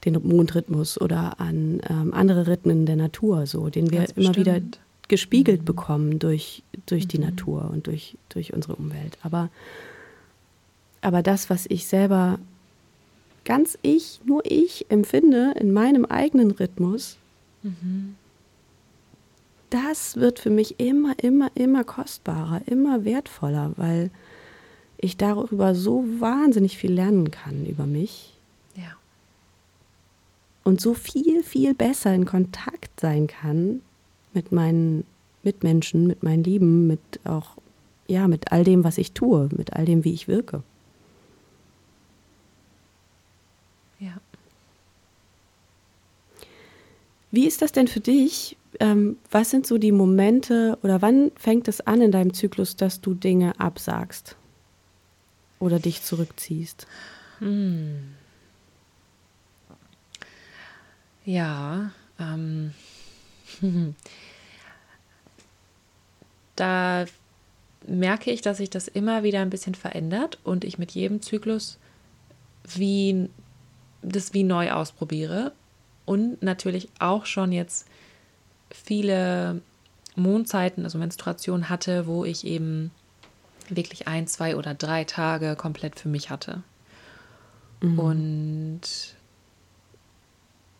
[0.06, 4.62] den Mondrhythmus oder an ähm, andere Rhythmen der Natur, so, den wir immer wieder
[5.08, 5.66] gespiegelt mhm.
[5.66, 7.26] bekommen durch, durch die mhm.
[7.26, 9.18] Natur und durch, durch unsere Umwelt.
[9.24, 9.50] Aber,
[11.02, 12.40] aber das, was ich selber
[13.44, 17.18] ganz ich, nur ich empfinde in meinem eigenen Rhythmus,
[17.64, 18.16] mhm.
[19.76, 24.10] Das wird für mich immer, immer, immer kostbarer, immer wertvoller, weil
[24.98, 28.34] ich darüber so wahnsinnig viel lernen kann über mich.
[28.76, 28.96] Ja.
[30.64, 33.82] Und so viel, viel besser in Kontakt sein kann
[34.34, 35.04] mit meinen
[35.44, 37.58] Mitmenschen, mit meinen Lieben, mit auch,
[38.08, 40.64] ja, mit all dem, was ich tue, mit all dem, wie ich wirke.
[44.00, 44.16] Ja.
[47.32, 48.56] Wie ist das denn für dich?
[48.80, 53.02] Ähm, was sind so die Momente oder wann fängt es an in deinem Zyklus, dass
[53.02, 54.36] du Dinge absagst
[55.60, 56.88] oder dich zurückziehst?
[57.40, 58.16] Hm.
[61.26, 62.74] Ja, ähm,
[66.56, 67.06] da
[67.88, 71.78] merke ich, dass sich das immer wieder ein bisschen verändert und ich mit jedem Zyklus
[72.76, 73.30] wie
[74.02, 75.54] das wie neu ausprobiere
[76.06, 77.88] und natürlich auch schon jetzt
[78.72, 79.62] viele
[80.16, 82.92] Mondzeiten, also Menstruation hatte, wo ich eben
[83.70, 86.64] wirklich ein, zwei oder drei Tage komplett für mich hatte.
[87.82, 88.00] Mhm.
[88.00, 88.82] Und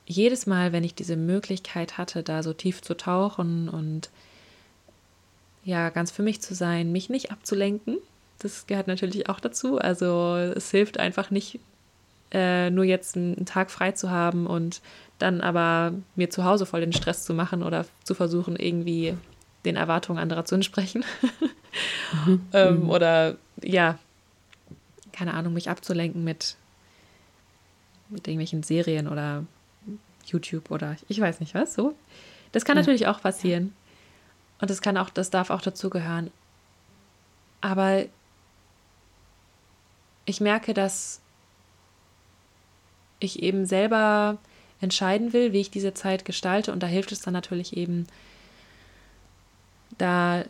[0.06, 4.10] jedes Mal, wenn ich diese Möglichkeit hatte, da so tief zu tauchen und
[5.64, 7.98] ja, ganz für mich zu sein, mich nicht abzulenken,
[8.40, 9.80] das gehört natürlich auch dazu.
[9.80, 11.60] Also es hilft einfach nicht,
[12.36, 14.82] äh, nur jetzt einen Tag frei zu haben und
[15.20, 19.16] dann aber mir zu Hause voll den Stress zu machen oder zu versuchen, irgendwie
[19.64, 21.06] den Erwartungen anderer zu entsprechen.
[22.26, 22.46] mhm.
[22.54, 23.98] ähm, oder ja,
[25.14, 26.58] keine Ahnung, mich abzulenken mit,
[28.10, 29.46] mit irgendwelchen Serien oder
[30.26, 31.96] YouTube oder ich weiß nicht was, so.
[32.52, 32.82] Das kann ja.
[32.82, 33.74] natürlich auch passieren.
[34.60, 36.32] Und das kann auch, das darf auch dazugehören.
[37.62, 38.04] Aber
[40.26, 41.22] ich merke, dass
[43.26, 44.38] ich eben selber
[44.82, 46.72] entscheiden will, wie ich diese Zeit gestalte.
[46.72, 48.08] Und da hilft es dann natürlich eben,
[49.98, 50.44] da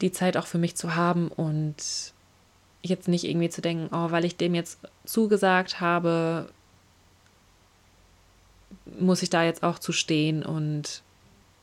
[0.00, 1.76] die Zeit auch für mich zu haben und
[2.82, 6.50] jetzt nicht irgendwie zu denken, oh, weil ich dem jetzt zugesagt habe,
[8.98, 11.02] muss ich da jetzt auch zu stehen und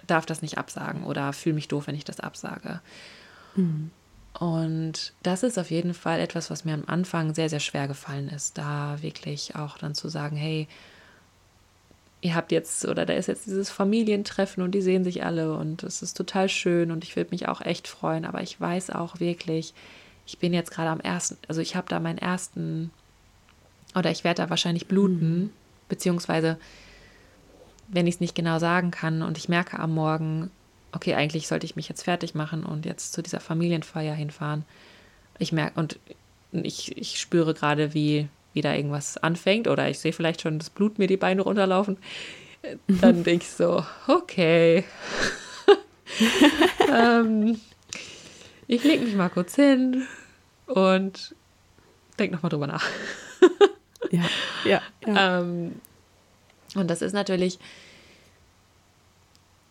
[0.05, 2.81] darf das nicht absagen oder fühle mich doof, wenn ich das absage.
[3.55, 3.91] Mhm.
[4.39, 8.29] Und das ist auf jeden Fall etwas, was mir am Anfang sehr, sehr schwer gefallen
[8.29, 10.67] ist, da wirklich auch dann zu sagen, hey,
[12.21, 15.83] ihr habt jetzt oder da ist jetzt dieses Familientreffen und die sehen sich alle und
[15.83, 19.19] es ist total schön und ich würde mich auch echt freuen, aber ich weiß auch
[19.19, 19.73] wirklich,
[20.25, 22.91] ich bin jetzt gerade am ersten, also ich habe da meinen ersten
[23.95, 25.49] oder ich werde da wahrscheinlich bluten, mhm.
[25.89, 26.57] beziehungsweise
[27.87, 30.51] wenn ich es nicht genau sagen kann und ich merke am Morgen,
[30.91, 34.65] okay, eigentlich sollte ich mich jetzt fertig machen und jetzt zu dieser Familienfeier hinfahren.
[35.39, 35.99] Ich merke und
[36.51, 40.97] ich, ich spüre gerade, wie wieder irgendwas anfängt oder ich sehe vielleicht schon das Blut
[40.97, 41.97] mir die Beine runterlaufen.
[42.87, 44.83] Dann denke ich so, okay.
[46.93, 47.59] ähm,
[48.67, 50.05] ich lege mich mal kurz hin
[50.65, 51.35] und
[52.17, 52.85] denke nochmal drüber nach.
[54.11, 54.23] ja,
[54.65, 54.81] ja.
[55.05, 55.39] ja.
[55.39, 55.79] Ähm,
[56.75, 57.59] und das ist natürlich,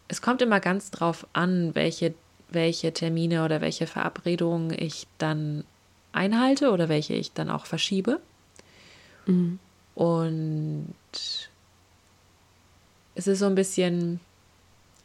[0.09, 2.15] es kommt immer ganz drauf an, welche,
[2.49, 5.65] welche Termine oder welche Verabredungen ich dann
[6.13, 8.21] einhalte oder welche ich dann auch verschiebe.
[9.27, 9.59] Mhm.
[9.95, 10.95] Und
[13.15, 14.21] es ist so ein bisschen,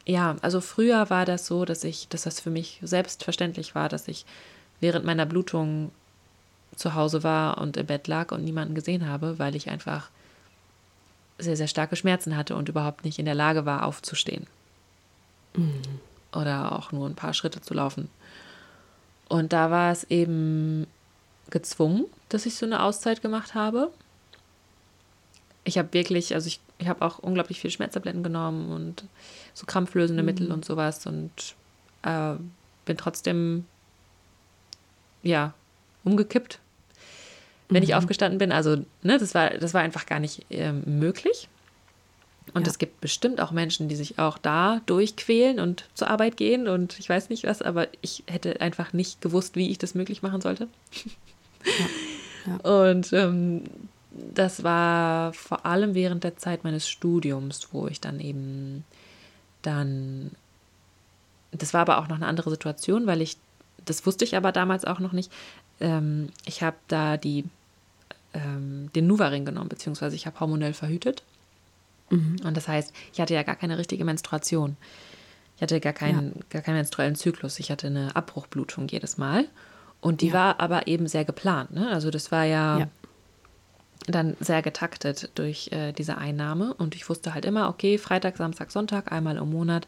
[0.06, 4.08] ja, also früher war das so, dass ich, dass das für mich selbstverständlich war, dass
[4.08, 4.26] ich
[4.80, 5.90] während meiner Blutung
[6.76, 10.10] zu Hause war und im Bett lag und niemanden gesehen habe, weil ich einfach
[11.38, 14.46] sehr, sehr starke Schmerzen hatte und überhaupt nicht in der Lage war, aufzustehen.
[15.54, 15.82] Mhm.
[16.32, 18.08] Oder auch nur ein paar Schritte zu laufen.
[19.28, 20.86] Und da war es eben
[21.50, 23.90] gezwungen, dass ich so eine Auszeit gemacht habe.
[25.64, 29.04] Ich habe wirklich, also ich, ich habe auch unglaublich viel Schmerztabletten genommen und
[29.54, 30.26] so krampflösende mhm.
[30.26, 31.54] Mittel und sowas und
[32.02, 32.34] äh,
[32.84, 33.66] bin trotzdem,
[35.22, 35.54] ja,
[36.04, 36.58] umgekippt
[37.72, 37.88] wenn mhm.
[37.88, 38.52] ich aufgestanden bin.
[38.52, 41.48] Also, ne, das war, das war einfach gar nicht äh, möglich.
[42.54, 42.70] Und ja.
[42.70, 46.98] es gibt bestimmt auch Menschen, die sich auch da durchquälen und zur Arbeit gehen und
[46.98, 50.40] ich weiß nicht was, aber ich hätte einfach nicht gewusst, wie ich das möglich machen
[50.40, 50.68] sollte.
[51.64, 51.86] Ja.
[52.46, 52.86] Ja.
[52.86, 53.62] Und ähm,
[54.10, 58.84] das war vor allem während der Zeit meines Studiums, wo ich dann eben
[59.62, 60.32] dann,
[61.52, 63.36] das war aber auch noch eine andere Situation, weil ich,
[63.84, 65.32] das wusste ich aber damals auch noch nicht,
[65.80, 67.44] ähm, ich habe da die
[68.34, 71.22] ähm, den Nuvaring genommen, beziehungsweise ich habe hormonell verhütet.
[72.12, 72.36] Mhm.
[72.44, 74.76] Und das heißt, ich hatte ja gar keine richtige Menstruation.
[75.56, 76.42] Ich hatte gar keinen, ja.
[76.50, 77.58] gar keinen menstruellen Zyklus.
[77.58, 79.46] Ich hatte eine Abbruchblutung jedes Mal.
[80.00, 80.34] Und die ja.
[80.34, 81.72] war aber eben sehr geplant.
[81.72, 81.88] Ne?
[81.88, 82.88] Also das war ja, ja,
[84.06, 86.74] dann sehr getaktet durch äh, diese Einnahme.
[86.74, 89.86] Und ich wusste halt immer, okay, Freitag, Samstag, Sonntag, einmal im Monat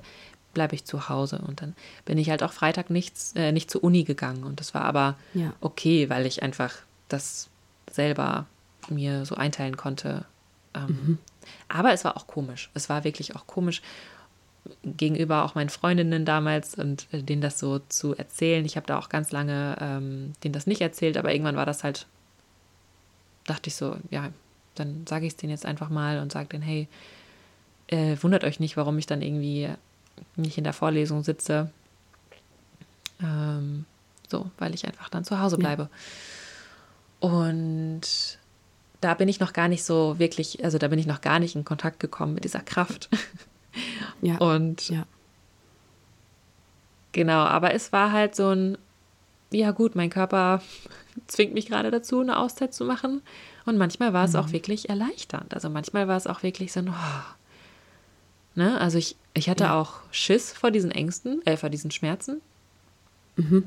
[0.55, 1.43] bleibe ich zu Hause.
[1.47, 4.45] Und dann bin ich halt auch Freitag nichts, äh, nicht zur Uni gegangen.
[4.45, 5.17] Und das war aber
[5.61, 6.73] okay, weil ich einfach
[7.09, 7.49] das
[7.91, 8.47] selber
[8.89, 10.25] mir so einteilen konnte.
[10.75, 11.19] Ähm, mhm.
[11.69, 12.71] Aber es war auch komisch.
[12.75, 13.83] Es war wirklich auch komisch
[14.83, 18.65] gegenüber auch meinen Freundinnen damals und äh, denen das so zu erzählen.
[18.65, 21.85] Ich habe da auch ganz lange ähm, denen das nicht erzählt, aber irgendwann war das
[21.85, 22.07] halt,
[23.45, 24.31] dachte ich so, ja,
[24.75, 26.89] dann sage ich es denen jetzt einfach mal und sage denen, hey,
[27.89, 29.69] äh, wundert euch nicht, warum ich dann irgendwie
[30.37, 31.71] nicht in der Vorlesung sitze.
[33.23, 33.85] Ähm,
[34.29, 35.91] so, weil ich einfach dann zu Hause bleibe.
[37.23, 37.29] Ja.
[37.29, 38.39] Und
[39.05, 41.55] da bin ich noch gar nicht so wirklich, also da bin ich noch gar nicht
[41.55, 43.11] in Kontakt gekommen mit dieser Kraft.
[44.23, 44.39] Ja.
[44.39, 45.05] Und ja.
[47.13, 48.79] genau, aber es war halt so ein,
[49.51, 50.63] ja gut, mein Körper
[51.27, 53.21] zwingt mich gerade dazu, eine Auszeit zu machen.
[53.67, 54.39] Und manchmal war es mhm.
[54.39, 55.53] auch wirklich erleichternd.
[55.53, 57.35] Also manchmal war es auch wirklich so ein, oh.
[58.55, 58.81] ne?
[58.81, 59.79] Also ich, ich hatte ja.
[59.79, 62.41] auch Schiss vor diesen Ängsten, äh, vor diesen Schmerzen.
[63.37, 63.65] Mhm.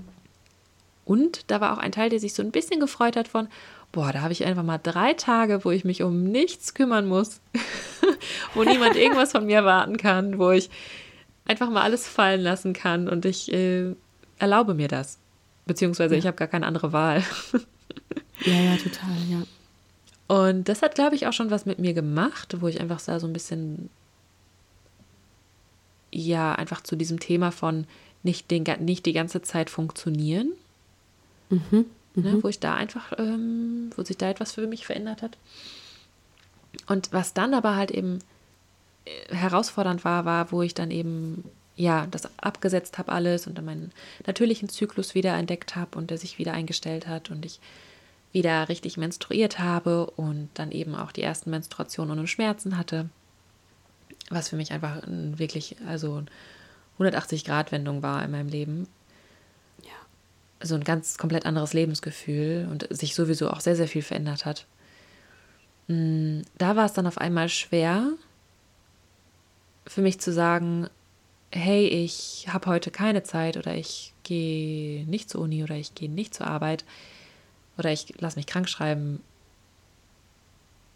[1.05, 3.47] Und da war auch ein Teil, der sich so ein bisschen gefreut hat von,
[3.91, 7.41] boah, da habe ich einfach mal drei Tage, wo ich mich um nichts kümmern muss,
[8.53, 10.69] wo niemand irgendwas von mir warten kann, wo ich
[11.45, 13.95] einfach mal alles fallen lassen kann und ich äh,
[14.37, 15.17] erlaube mir das.
[15.65, 16.19] Beziehungsweise ja.
[16.19, 17.23] ich habe gar keine andere Wahl.
[18.45, 19.43] ja, ja, total, ja.
[20.27, 23.19] Und das hat, glaube ich, auch schon was mit mir gemacht, wo ich einfach da
[23.19, 23.89] so ein bisschen,
[26.11, 27.85] ja, einfach zu diesem Thema von
[28.23, 30.51] nicht, den, nicht die ganze Zeit funktionieren,
[31.49, 31.85] Mhm.
[32.17, 32.43] Ne, mhm.
[32.43, 35.37] wo ich da einfach, ähm, wo sich da etwas für mich verändert hat.
[36.87, 38.19] Und was dann aber halt eben
[39.05, 41.43] äh, herausfordernd war, war, wo ich dann eben
[41.75, 43.91] ja das abgesetzt habe alles und dann meinen
[44.25, 47.59] natürlichen Zyklus wieder entdeckt habe und der sich wieder eingestellt hat und ich
[48.33, 53.09] wieder richtig menstruiert habe und dann eben auch die ersten Menstruationen ohne Schmerzen hatte,
[54.29, 56.23] was für mich einfach wirklich also
[56.93, 58.87] 180 Grad Wendung war in meinem Leben.
[60.61, 64.65] So ein ganz komplett anderes Lebensgefühl und sich sowieso auch sehr sehr viel verändert hat.
[65.87, 68.11] Hm, da war es dann auf einmal schwer
[69.85, 70.89] für mich zu sagen,
[71.51, 76.09] hey, ich habe heute keine Zeit oder ich gehe nicht zur Uni oder ich gehe
[76.09, 76.83] nicht zur Arbeit
[77.77, 79.21] oder ich lasse mich krank schreiben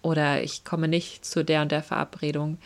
[0.01, 2.57] oder ich komme nicht zu der und der Verabredung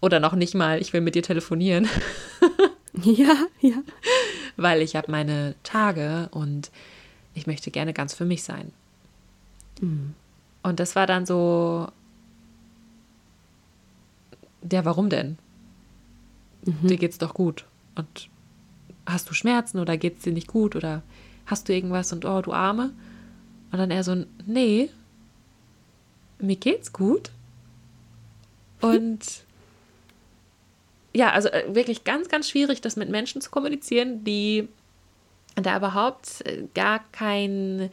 [0.00, 1.88] oder noch nicht mal, ich will mit dir telefonieren.
[3.02, 3.82] ja, ja.
[4.56, 6.70] Weil ich habe meine Tage und
[7.34, 8.72] ich möchte gerne ganz für mich sein.
[9.80, 10.14] Mhm.
[10.62, 11.88] Und das war dann so,
[14.62, 15.38] der, warum denn?
[16.64, 16.88] Mhm.
[16.88, 17.64] Dir geht's doch gut.
[17.94, 18.28] Und
[19.06, 21.02] hast du Schmerzen oder geht's dir nicht gut oder
[21.46, 22.92] hast du irgendwas und oh, du Arme?
[23.72, 24.90] Und dann er so, nee,
[26.38, 27.30] mir geht's gut.
[28.82, 29.44] Und
[31.14, 34.68] ja, also äh, wirklich ganz, ganz schwierig, das mit Menschen zu kommunizieren, die
[35.56, 37.90] da überhaupt äh, gar kein,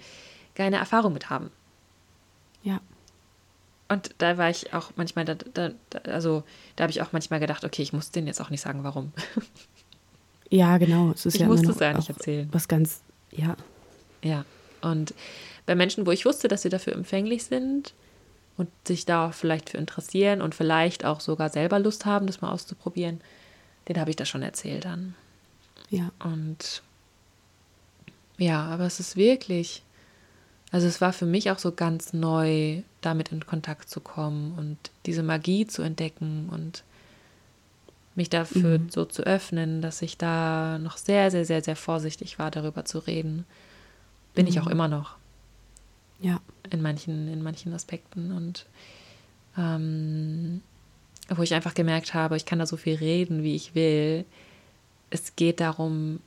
[0.55, 1.51] keine Erfahrung mit haben.
[2.63, 2.79] Ja.
[3.89, 5.71] Und da war ich auch manchmal, da, da,
[6.03, 6.43] also
[6.75, 9.11] da habe ich auch manchmal gedacht, okay, ich muss denen jetzt auch nicht sagen, warum.
[10.51, 11.11] Ja, genau.
[11.11, 12.49] Es ist ich ja musste es ja nicht erzählen.
[12.51, 13.01] Was ganz,
[13.31, 13.55] ja.
[14.23, 14.45] Ja.
[14.81, 15.13] Und
[15.67, 17.93] bei Menschen, wo ich wusste, dass sie dafür empfänglich sind
[18.59, 22.51] und sich da vielleicht für interessieren und vielleicht auch sogar selber Lust haben, das mal
[22.51, 23.21] auszuprobieren,
[23.87, 25.15] den habe ich da schon erzählt dann.
[25.89, 26.11] Ja.
[26.19, 26.83] Und
[28.37, 29.81] ja, aber es ist wirklich,
[30.71, 34.77] also es war für mich auch so ganz neu, damit in Kontakt zu kommen und
[35.05, 36.83] diese Magie zu entdecken und
[38.15, 38.89] mich dafür mhm.
[38.89, 42.99] so zu öffnen, dass ich da noch sehr, sehr, sehr, sehr vorsichtig war, darüber zu
[42.99, 43.45] reden.
[44.35, 44.49] Bin mhm.
[44.49, 44.71] ich auch mhm.
[44.71, 45.15] immer noch.
[46.21, 46.41] Ja.
[46.69, 48.31] In manchen, in manchen Aspekten.
[48.31, 48.65] Und
[49.57, 50.61] ähm,
[51.29, 54.25] wo ich einfach gemerkt habe, ich kann da so viel reden, wie ich will.
[55.09, 56.19] Es geht darum,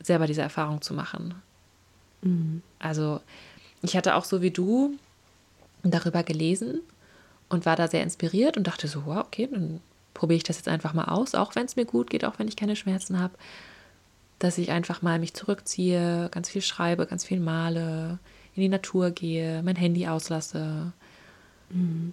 [0.00, 1.34] selber diese Erfahrung zu machen.
[2.22, 2.62] Mhm.
[2.78, 3.20] Also
[3.82, 4.96] ich hatte auch so wie du
[5.82, 6.80] darüber gelesen
[7.48, 9.80] und war da sehr inspiriert und dachte so, wow, okay, dann
[10.14, 12.48] probiere ich das jetzt einfach mal aus, auch wenn es mir gut geht, auch wenn
[12.48, 13.34] ich keine Schmerzen habe,
[14.38, 18.18] dass ich einfach mal mich zurückziehe, ganz viel schreibe, ganz viel male,
[18.54, 20.92] in die Natur gehe, mein Handy auslasse.
[21.70, 22.12] Mhm.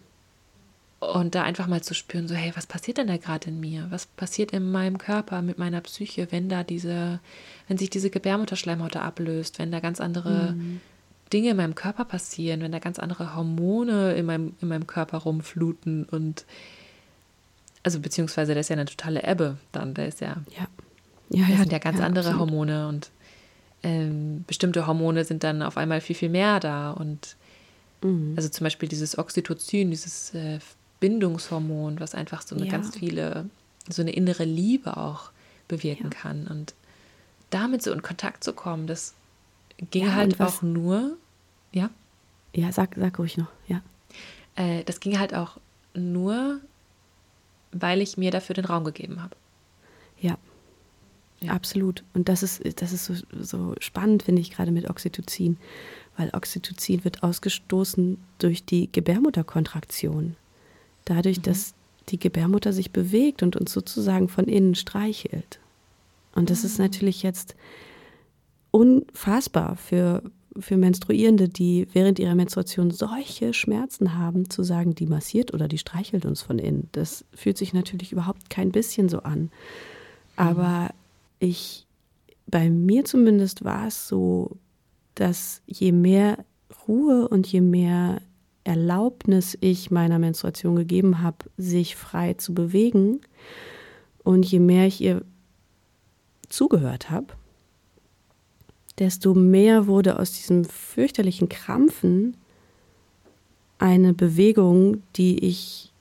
[1.00, 3.88] Und da einfach mal zu spüren, so, hey, was passiert denn da gerade in mir?
[3.90, 7.20] Was passiert in meinem Körper, mit meiner Psyche, wenn da diese,
[7.68, 10.80] wenn sich diese Gebärmutterschleimhaut ablöst, wenn da ganz andere mhm.
[11.34, 15.20] Dinge in meinem Körper passieren, wenn da ganz andere Hormone in meinem, in meinem Körper
[15.20, 16.46] rumfluten und
[17.84, 20.68] also beziehungsweise da ist ja eine totale Ebbe dann, da ist ja, ja,
[21.30, 22.52] ja, ja sind ja ganz ja, andere absolut.
[22.52, 23.10] Hormone und
[23.84, 27.36] ähm, bestimmte Hormone sind dann auf einmal viel, viel mehr da und
[28.02, 28.34] mhm.
[28.36, 30.60] also zum Beispiel dieses Oxytocin, dieses äh,
[31.00, 32.72] Bindungshormon, was einfach so eine ja.
[32.72, 33.50] ganz viele,
[33.90, 35.32] so eine innere Liebe auch
[35.68, 36.20] bewirken ja.
[36.20, 36.48] kann.
[36.48, 36.74] Und
[37.50, 39.16] damit so in Kontakt zu kommen, das
[39.90, 41.18] ging ja, halt auch nur,
[41.72, 41.90] ja?
[42.54, 43.82] Ja, sag, sag ruhig noch, ja.
[44.56, 45.58] Äh, das ging halt auch
[45.94, 46.60] nur,
[47.72, 49.36] weil ich mir dafür den Raum gegeben habe.
[50.20, 50.38] Ja.
[51.42, 51.54] Ja.
[51.54, 52.04] Absolut.
[52.14, 55.58] Und das ist, das ist so, so spannend, finde ich, gerade mit Oxytocin,
[56.18, 60.36] weil Oxytocin wird ausgestoßen durch die Gebärmutterkontraktion
[61.06, 61.44] dadurch, mhm.
[61.44, 61.74] dass
[62.10, 65.60] die Gebärmutter sich bewegt und uns sozusagen von innen streichelt.
[66.36, 66.66] Und das mhm.
[66.68, 66.84] ist ah.
[66.84, 67.56] natürlich jetzt
[68.72, 70.24] unfassbar für,
[70.58, 75.78] für Menstruierende, die während ihrer Menstruation solche Schmerzen haben, zu sagen, die massiert oder die
[75.78, 76.88] streichelt uns von innen.
[76.94, 79.52] Das fühlt sich natürlich überhaupt kein bisschen so an.
[80.38, 80.90] Aber
[81.42, 81.88] ich,
[82.48, 84.58] bei mir zumindest war es so,
[85.16, 86.46] dass je mehr
[86.88, 88.22] Ruhe und je mehr
[88.64, 93.22] Erlaubnis ich meiner Menstruation gegeben habe, sich frei zu bewegen.
[94.24, 95.24] Und je mehr ich ihr
[96.48, 97.34] zugehört habe,
[99.00, 102.38] desto mehr wurde aus diesem fürchterlichen Krampfen
[103.80, 105.92] eine Bewegung, die ich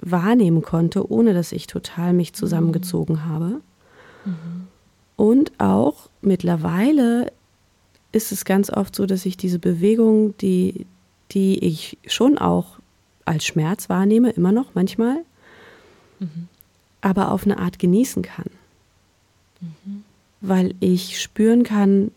[0.00, 3.24] wahrnehmen konnte, ohne dass ich total mich zusammengezogen mhm.
[3.26, 3.60] habe.
[4.24, 4.68] Mhm.
[5.16, 7.32] Und auch mittlerweile
[8.12, 10.86] ist es ganz oft so, dass ich diese Bewegung, die,
[11.30, 12.78] die ich schon auch
[13.24, 15.24] als Schmerz wahrnehme, immer noch manchmal,
[16.18, 16.48] mhm.
[17.00, 18.50] aber auf eine Art genießen kann.
[19.60, 20.04] Mhm.
[20.40, 22.10] Weil ich spüren kann,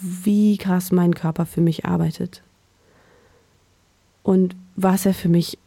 [0.00, 2.42] wie krass mein Körper für mich arbeitet.
[4.22, 5.58] Und was er für mich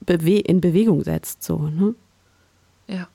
[0.00, 1.94] bewe in Bewegung setzt, so, ne?
[2.86, 3.08] Ja.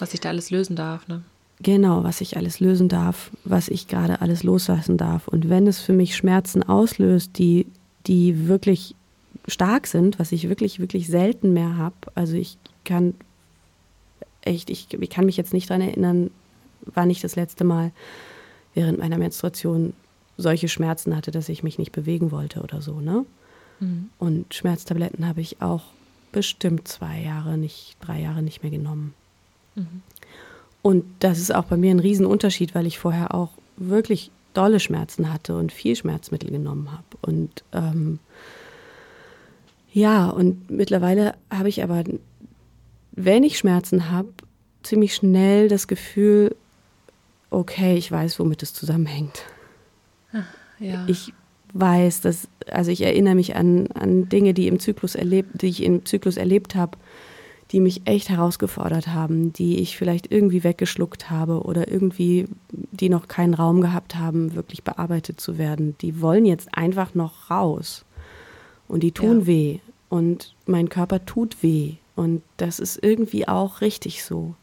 [0.00, 1.22] Was ich da alles lösen darf, ne?
[1.62, 5.28] Genau, was ich alles lösen darf, was ich gerade alles loslassen darf.
[5.28, 7.66] Und wenn es für mich Schmerzen auslöst, die,
[8.06, 8.94] die wirklich
[9.46, 13.14] stark sind, was ich wirklich, wirklich selten mehr habe, also ich kann
[14.40, 16.30] echt, ich, ich kann mich jetzt nicht daran erinnern,
[16.86, 17.92] war nicht das letzte Mal
[18.74, 19.92] während meiner Menstruation
[20.38, 23.26] solche Schmerzen hatte, dass ich mich nicht bewegen wollte oder so, ne?
[23.80, 24.08] Mhm.
[24.18, 25.84] Und Schmerztabletten habe ich auch
[26.32, 29.14] bestimmt zwei Jahre, nicht drei Jahre nicht mehr genommen.
[29.74, 30.02] Mhm.
[30.82, 35.32] Und das ist auch bei mir ein Riesenunterschied, weil ich vorher auch wirklich dolle Schmerzen
[35.32, 37.04] hatte und viel Schmerzmittel genommen habe.
[37.20, 38.18] Und ähm,
[39.92, 42.04] ja, und mittlerweile habe ich aber,
[43.12, 44.28] wenn ich Schmerzen habe,
[44.82, 46.56] ziemlich schnell das Gefühl,
[47.50, 49.44] okay, ich weiß, womit es zusammenhängt.
[50.32, 50.46] Ach,
[50.78, 51.04] ja.
[51.06, 51.32] Ich
[51.72, 55.82] weiß, dass, also ich erinnere mich an, an Dinge, die, im Zyklus erlebt, die ich
[55.82, 56.96] im Zyklus erlebt habe,
[57.72, 63.28] die mich echt herausgefordert haben, die ich vielleicht irgendwie weggeschluckt habe oder irgendwie, die noch
[63.28, 65.96] keinen Raum gehabt haben, wirklich bearbeitet zu werden.
[66.00, 68.04] Die wollen jetzt einfach noch raus.
[68.88, 69.46] Und die tun ja.
[69.46, 69.78] weh.
[70.08, 71.94] Und mein Körper tut weh.
[72.16, 74.54] Und das ist irgendwie auch richtig so.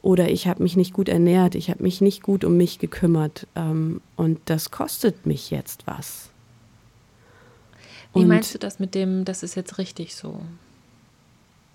[0.00, 3.48] Oder ich habe mich nicht gut ernährt, ich habe mich nicht gut um mich gekümmert.
[3.56, 6.30] Ähm, und das kostet mich jetzt was.
[8.14, 10.40] Wie meinst du das mit dem, das ist jetzt richtig so?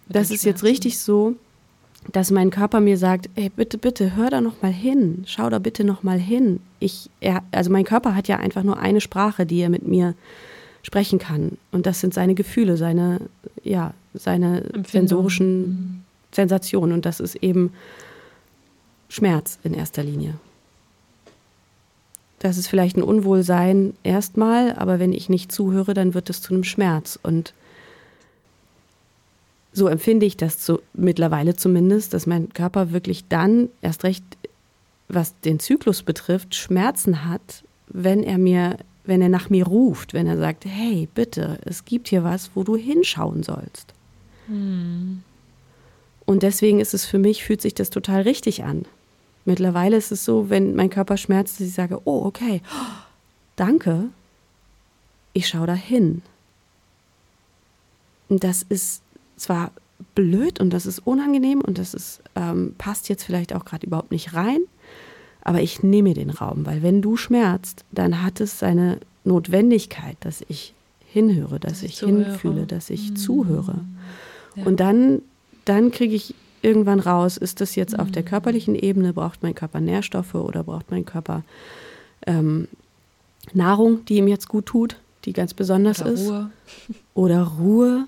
[0.10, 1.36] Das ist jetzt richtig so,
[2.12, 5.60] dass mein Körper mir sagt, ey, bitte, bitte, hör da noch mal hin, schau da
[5.60, 6.60] bitte noch mal hin.
[6.80, 10.16] Ich, er, also mein Körper hat ja einfach nur eine Sprache, die er mit mir
[10.84, 11.58] sprechen kann.
[11.72, 13.22] Und das sind seine Gefühle, seine,
[13.64, 16.02] ja, seine sensorischen mhm.
[16.32, 16.94] Sensationen.
[16.94, 17.72] Und das ist eben
[19.10, 20.36] Schmerz in erster Linie.
[22.40, 26.54] Das ist vielleicht ein Unwohlsein erstmal, aber wenn ich nicht zuhöre, dann wird es zu
[26.54, 27.20] einem Schmerz.
[27.22, 27.54] Und
[29.74, 34.24] so empfinde ich das zu, mittlerweile zumindest, dass mein Körper wirklich dann erst recht,
[35.08, 40.28] was den Zyklus betrifft, Schmerzen hat, wenn er mir, wenn er nach mir ruft, wenn
[40.28, 43.94] er sagt, hey, bitte, es gibt hier was, wo du hinschauen sollst.
[44.48, 45.24] Hm.
[46.26, 48.86] Und deswegen ist es für mich, fühlt sich das total richtig an.
[49.44, 52.62] Mittlerweile ist es so, wenn mein Körper schmerzt, dass ich sage, oh, okay,
[53.56, 54.06] danke,
[55.34, 56.22] ich schaue da hin.
[58.30, 59.02] Und das ist
[59.42, 59.72] zwar
[60.16, 64.12] blöd und das ist unangenehm und das ist, ähm, passt jetzt vielleicht auch gerade überhaupt
[64.12, 64.60] nicht rein,
[65.44, 70.44] aber ich nehme den Raum, weil wenn du schmerzt, dann hat es seine Notwendigkeit, dass
[70.48, 70.74] ich
[71.06, 73.16] hinhöre, dass, dass ich, ich hinfühle, dass ich mhm.
[73.16, 73.76] zuhöre.
[74.56, 74.66] Ja.
[74.66, 75.22] Und dann,
[75.66, 78.00] dann kriege ich irgendwann raus, ist das jetzt mhm.
[78.00, 78.28] auf der mhm.
[78.28, 81.44] körperlichen Ebene, braucht mein Körper Nährstoffe oder braucht mein Körper
[82.28, 82.68] ähm,
[83.54, 86.30] Nahrung, die ihm jetzt gut tut, die ganz besonders oder ist.
[86.30, 86.50] Ruhe.
[87.14, 88.08] Oder Ruhe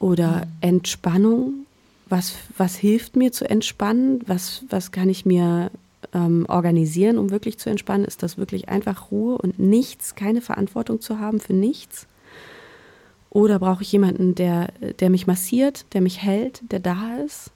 [0.00, 0.48] oder.
[0.60, 1.66] Entspannung.
[2.08, 4.22] Was, was hilft mir zu entspannen?
[4.26, 5.70] Was, was kann ich mir
[6.12, 8.04] ähm, organisieren, um wirklich zu entspannen?
[8.04, 12.08] Ist das wirklich einfach Ruhe und nichts, keine Verantwortung zu haben für nichts?
[13.30, 17.52] Oder brauche ich jemanden, der, der mich massiert, der mich hält, der da ist?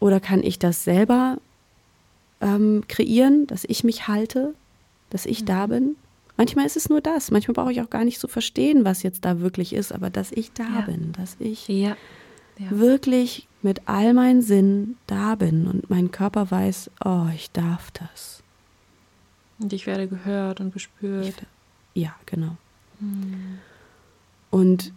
[0.00, 1.38] Oder kann ich das selber
[2.40, 4.54] ähm, kreieren, dass ich mich halte,
[5.10, 5.46] dass ich mhm.
[5.46, 5.96] da bin?
[6.36, 7.30] Manchmal ist es nur das.
[7.30, 10.32] Manchmal brauche ich auch gar nicht zu verstehen, was jetzt da wirklich ist, aber dass
[10.32, 10.80] ich da ja.
[10.82, 11.96] bin, dass ich ja.
[12.58, 12.70] Ja.
[12.70, 18.42] wirklich mit all meinen Sinnen da bin und mein Körper weiß, oh, ich darf das.
[19.60, 21.26] Und ich werde gehört und gespürt.
[21.94, 22.56] Ich, ja, genau.
[22.98, 23.58] Hm.
[24.50, 24.92] Und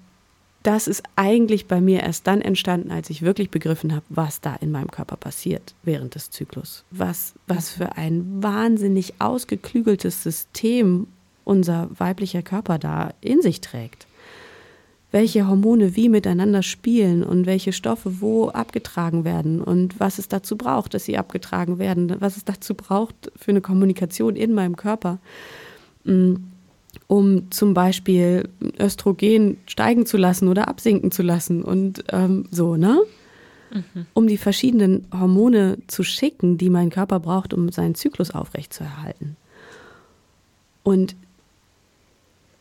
[0.63, 4.55] das ist eigentlich bei mir erst dann entstanden, als ich wirklich begriffen habe, was da
[4.55, 6.83] in meinem Körper passiert während des Zyklus.
[6.89, 11.05] Was, was für ein wahnsinnig ausgeklügeltes System
[11.45, 14.07] unser weiblicher Körper da in sich trägt.
[15.11, 20.57] Welche Hormone wie miteinander spielen und welche Stoffe wo abgetragen werden und was es dazu
[20.57, 25.19] braucht, dass sie abgetragen werden, was es dazu braucht für eine Kommunikation in meinem Körper.
[26.03, 26.35] Mm,
[27.07, 32.99] um zum Beispiel Östrogen steigen zu lassen oder absinken zu lassen und ähm, so, ne?
[33.71, 34.05] Mhm.
[34.13, 39.35] Um die verschiedenen Hormone zu schicken, die mein Körper braucht, um seinen Zyklus aufrechtzuerhalten.
[40.83, 41.15] Und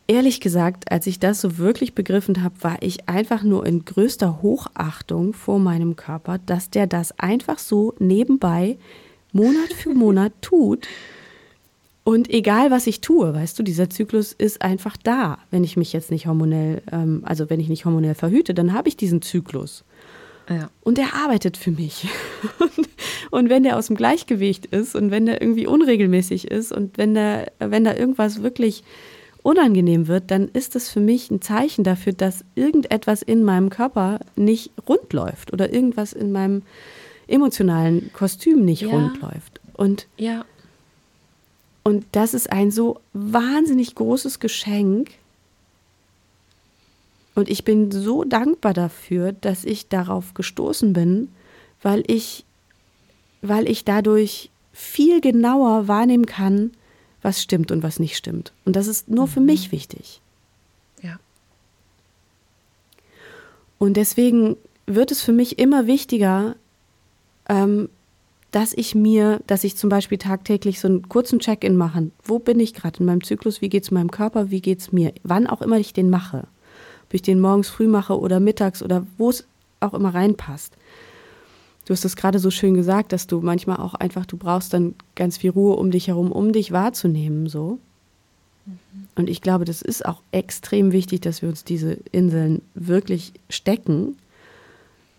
[0.07, 4.41] ehrlich gesagt, als ich das so wirklich begriffen habe, war ich einfach nur in größter
[4.41, 8.77] Hochachtung vor meinem Körper, dass der das einfach so nebenbei
[9.31, 10.87] Monat für Monat tut
[12.07, 15.39] und egal, was ich tue, weißt du, dieser Zyklus ist einfach da.
[15.49, 18.87] Wenn ich mich jetzt nicht hormonell, ähm, also wenn ich nicht hormonell verhüte, dann habe
[18.87, 19.83] ich diesen Zyklus.
[20.47, 20.69] Ja.
[20.81, 22.07] Und der arbeitet für mich.
[23.31, 27.15] und wenn der aus dem Gleichgewicht ist und wenn der irgendwie unregelmäßig ist und wenn,
[27.15, 28.83] der, wenn da irgendwas wirklich
[29.45, 34.19] unangenehm wird, dann ist das für mich ein Zeichen dafür, dass irgendetwas in meinem Körper
[34.35, 36.63] nicht rund läuft oder irgendwas in meinem
[37.27, 38.89] emotionalen Kostüm nicht ja.
[38.89, 39.61] rund läuft.
[39.73, 40.45] Und, ja.
[41.83, 45.11] und das ist ein so wahnsinnig großes Geschenk.
[47.35, 51.29] Und ich bin so dankbar dafür, dass ich darauf gestoßen bin,
[51.83, 52.45] weil ich,
[53.43, 56.71] weil ich dadurch viel genauer wahrnehmen kann,
[57.25, 58.53] was stimmt und was nicht stimmt.
[58.65, 59.31] Und das ist nur mhm.
[59.31, 60.21] für mich wichtig.
[61.01, 61.17] Ja.
[63.79, 66.55] Und deswegen wird es für mich immer wichtiger,
[67.49, 67.89] ähm,
[68.51, 72.11] dass ich mir, dass ich zum Beispiel tagtäglich so einen kurzen Check-in mache.
[72.23, 73.59] Wo bin ich gerade in meinem Zyklus?
[73.59, 74.51] Wie geht es meinem Körper?
[74.51, 75.11] Wie geht es mir?
[75.23, 76.47] Wann auch immer ich den mache.
[77.07, 79.47] Ob ich den morgens früh mache oder mittags oder wo es
[79.79, 80.77] auch immer reinpasst
[81.85, 84.95] du hast es gerade so schön gesagt, dass du manchmal auch einfach, du brauchst dann
[85.15, 87.79] ganz viel Ruhe um dich herum, um dich wahrzunehmen, so.
[88.65, 88.73] Mhm.
[89.15, 94.17] Und ich glaube, das ist auch extrem wichtig, dass wir uns diese Inseln wirklich stecken.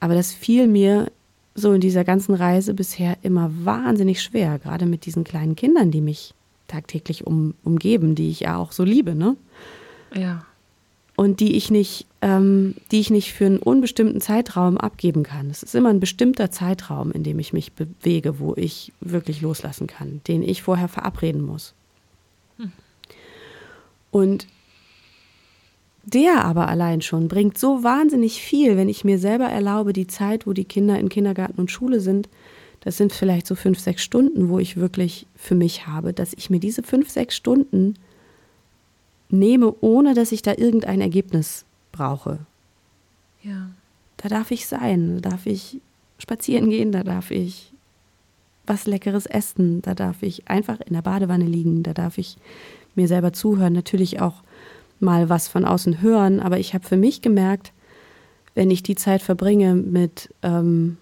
[0.01, 1.11] Aber das fiel mir
[1.55, 6.03] so in dieser ganzen Reise bisher immer wahnsinnig schwer, gerade mit diesen kleinen Kindern, die
[6.03, 6.35] mich
[6.69, 9.37] tagtäglich um, umgeben, die ich ja auch so liebe, ne?
[10.15, 10.45] Ja
[11.17, 15.49] und die ich nicht, ähm, die ich nicht für einen unbestimmten Zeitraum abgeben kann.
[15.49, 19.87] Es ist immer ein bestimmter Zeitraum, in dem ich mich bewege, wo ich wirklich loslassen
[19.87, 21.75] kann, den ich vorher verabreden muss.
[22.59, 22.73] Hm.
[24.11, 24.47] Und
[26.05, 30.47] der aber allein schon bringt so wahnsinnig viel, wenn ich mir selber erlaube, die Zeit,
[30.47, 32.29] wo die Kinder in Kindergarten und Schule sind,
[32.81, 36.51] das sind vielleicht so fünf, sechs Stunden, wo ich wirklich für mich habe, dass ich
[36.51, 37.95] mir diese fünf, sechs Stunden
[39.29, 42.39] nehme, ohne dass ich da irgendein Ergebnis brauche.
[43.43, 43.71] Ja.
[44.17, 45.81] Da darf ich sein, da darf ich
[46.19, 47.73] spazieren gehen, da darf ich
[48.67, 52.37] was Leckeres essen, da darf ich einfach in der Badewanne liegen, da darf ich
[52.95, 54.43] mir selber zuhören, natürlich auch
[54.99, 57.73] mal was von außen hören, aber ich habe für mich gemerkt,
[58.55, 60.97] wenn ich die Zeit verbringe mit, ähm,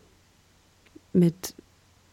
[1.13, 1.55] mit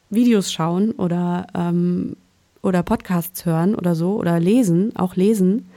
[0.10, 2.16] Videos schauen oder, ähm,
[2.62, 5.70] oder Podcasts hören oder so oder lesen, auch lesen,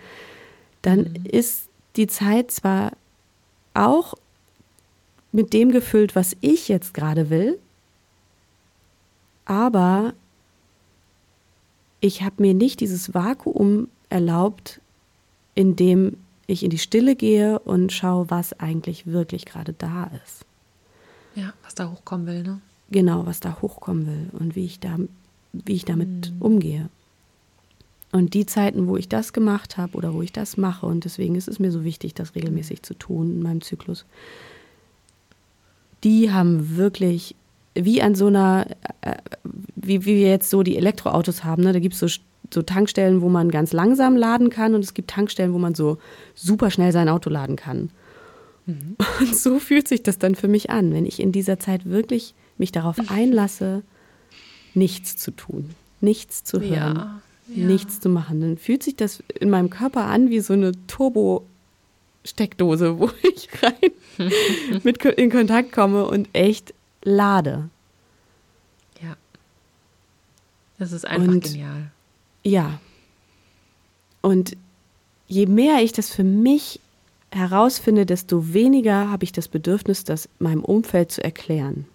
[0.82, 1.26] dann mhm.
[1.30, 2.93] ist die Zeit zwar
[3.72, 4.14] auch
[5.32, 7.59] mit dem gefüllt, was ich jetzt gerade will,
[9.45, 10.14] aber
[12.01, 14.80] ich habe mir nicht dieses Vakuum erlaubt,
[15.55, 20.45] in dem ich in die Stille gehe und schaue, was eigentlich wirklich gerade da ist.
[21.35, 22.61] Ja, was da hochkommen will, ne?
[22.91, 24.99] Genau, was da hochkommen will und wie ich da,
[25.64, 26.42] wie ich damit mhm.
[26.42, 26.88] umgehe.
[28.12, 31.34] Und die Zeiten, wo ich das gemacht habe oder wo ich das mache, und deswegen
[31.34, 34.07] ist es mir so wichtig, das regelmäßig zu tun in meinem Zyklus,
[36.05, 37.34] die haben wirklich,
[37.74, 38.66] wie an so einer,
[39.00, 39.16] äh,
[39.74, 41.72] wie, wie wir jetzt so die Elektroautos haben, ne?
[41.72, 42.07] da gibt es so,
[42.52, 45.98] so Tankstellen, wo man ganz langsam laden kann und es gibt Tankstellen, wo man so
[46.34, 47.90] super schnell sein Auto laden kann.
[48.66, 48.96] Mhm.
[49.20, 52.34] Und so fühlt sich das dann für mich an, wenn ich in dieser Zeit wirklich
[52.57, 53.82] mich darauf einlasse,
[54.75, 55.70] nichts zu tun,
[56.01, 56.97] nichts zu hören.
[56.97, 57.66] Ja ja.
[57.66, 58.41] nichts zu machen.
[58.41, 63.93] Dann fühlt sich das in meinem Körper an wie so eine Turbo-Steckdose, wo ich rein
[64.83, 67.68] mit in Kontakt komme und echt lade.
[69.03, 69.16] Ja.
[70.79, 71.91] Das ist einfach und, genial.
[72.43, 72.81] Ja.
[74.20, 74.57] Und
[75.27, 76.81] je mehr ich das für mich
[77.31, 81.87] herausfinde, desto weniger habe ich das Bedürfnis, das meinem Umfeld zu erklären.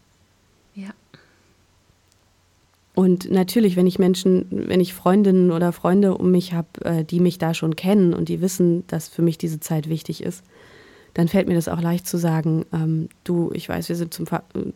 [3.00, 7.22] Und natürlich, wenn ich Menschen, wenn ich Freundinnen oder Freunde um mich habe, äh, die
[7.22, 10.44] mich da schon kennen und die wissen, dass für mich diese Zeit wichtig ist,
[11.14, 14.28] dann fällt mir das auch leicht zu sagen, ähm, du, ich weiß, wir sind, zum,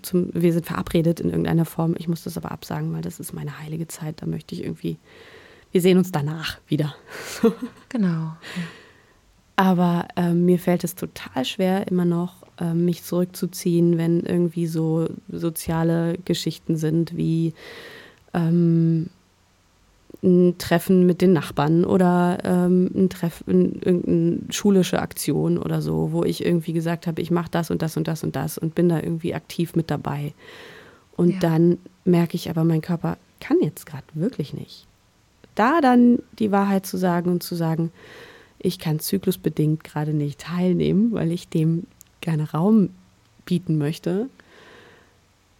[0.03, 3.33] zum, wir sind verabredet in irgendeiner Form, ich muss das aber absagen, weil das ist
[3.33, 4.99] meine heilige Zeit, da möchte ich irgendwie,
[5.73, 6.95] wir sehen uns danach wieder.
[7.89, 8.37] genau.
[9.57, 15.09] Aber äh, mir fällt es total schwer, immer noch äh, mich zurückzuziehen, wenn irgendwie so
[15.27, 17.53] soziale Geschichten sind wie
[18.33, 19.09] ähm,
[20.23, 26.23] ein Treffen mit den Nachbarn oder ähm, ein Treffen, irgendeine schulische Aktion oder so, wo
[26.23, 28.89] ich irgendwie gesagt habe, ich mache das und das und das und das und bin
[28.89, 30.33] da irgendwie aktiv mit dabei.
[31.17, 31.39] Und ja.
[31.39, 34.87] dann merke ich aber, mein Körper kann jetzt gerade wirklich nicht.
[35.55, 37.91] Da dann die Wahrheit zu sagen und zu sagen,
[38.59, 41.85] ich kann zyklusbedingt gerade nicht teilnehmen, weil ich dem
[42.21, 42.89] gerne Raum
[43.45, 44.29] bieten möchte,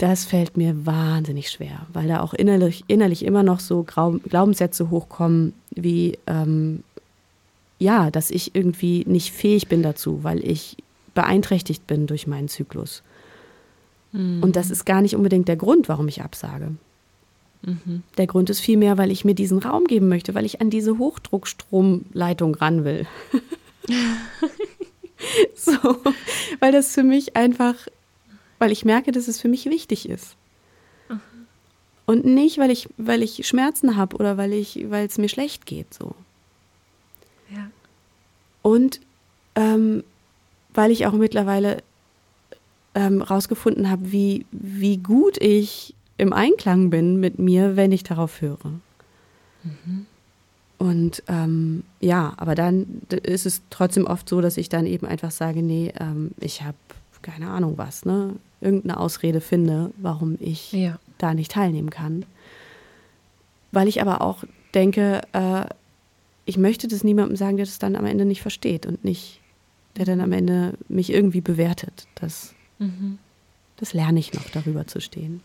[0.03, 5.53] das fällt mir wahnsinnig schwer, weil da auch innerlich, innerlich immer noch so Glaubenssätze hochkommen,
[5.71, 6.83] wie, ähm,
[7.79, 10.75] ja, dass ich irgendwie nicht fähig bin dazu, weil ich
[11.15, 13.01] beeinträchtigt bin durch meinen Zyklus.
[14.11, 14.43] Mhm.
[14.43, 16.71] Und das ist gar nicht unbedingt der Grund, warum ich absage.
[17.61, 18.03] Mhm.
[18.17, 20.97] Der Grund ist vielmehr, weil ich mir diesen Raum geben möchte, weil ich an diese
[20.97, 23.07] Hochdruckstromleitung ran will.
[25.55, 25.77] so,
[26.59, 27.75] weil das für mich einfach,
[28.59, 30.35] weil ich merke, dass es für mich wichtig ist.
[31.09, 31.19] Mhm.
[32.05, 35.65] Und nicht, weil ich, weil ich Schmerzen habe oder weil ich, weil es mir schlecht
[35.65, 35.93] geht.
[35.93, 36.15] So.
[37.49, 37.69] Ja.
[38.61, 38.99] Und
[39.55, 40.03] ähm,
[40.73, 41.83] weil ich auch mittlerweile
[42.95, 48.41] ähm, rausgefunden habe, wie, wie gut ich im Einklang bin mit mir, wenn ich darauf
[48.41, 48.79] höre.
[49.63, 50.05] Mhm.
[50.77, 55.31] Und ähm, ja, aber dann ist es trotzdem oft so, dass ich dann eben einfach
[55.31, 56.77] sage, nee, ähm, ich habe
[57.23, 58.35] keine Ahnung was, ne?
[58.61, 60.99] Irgendeine Ausrede finde, warum ich ja.
[61.17, 62.25] da nicht teilnehmen kann.
[63.71, 64.43] Weil ich aber auch
[64.73, 65.65] denke, äh,
[66.45, 69.39] ich möchte das niemandem sagen, der das dann am Ende nicht versteht und nicht,
[69.97, 72.07] der dann am Ende mich irgendwie bewertet.
[72.15, 73.17] Das, mhm.
[73.77, 75.41] das lerne ich noch, darüber zu stehen.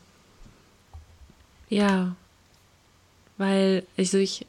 [1.68, 2.14] Ja,
[3.36, 4.46] weil also ich,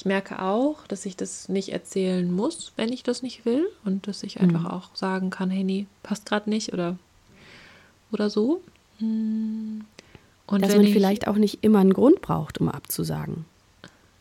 [0.00, 4.06] ich merke auch, dass ich das nicht erzählen muss, wenn ich das nicht will und
[4.06, 4.66] dass ich einfach mhm.
[4.68, 6.96] auch sagen kann, hey, nee, passt gerade nicht oder,
[8.10, 8.62] oder so.
[8.98, 9.84] Und
[10.48, 13.44] dass man ich, vielleicht auch nicht immer einen Grund braucht, um abzusagen.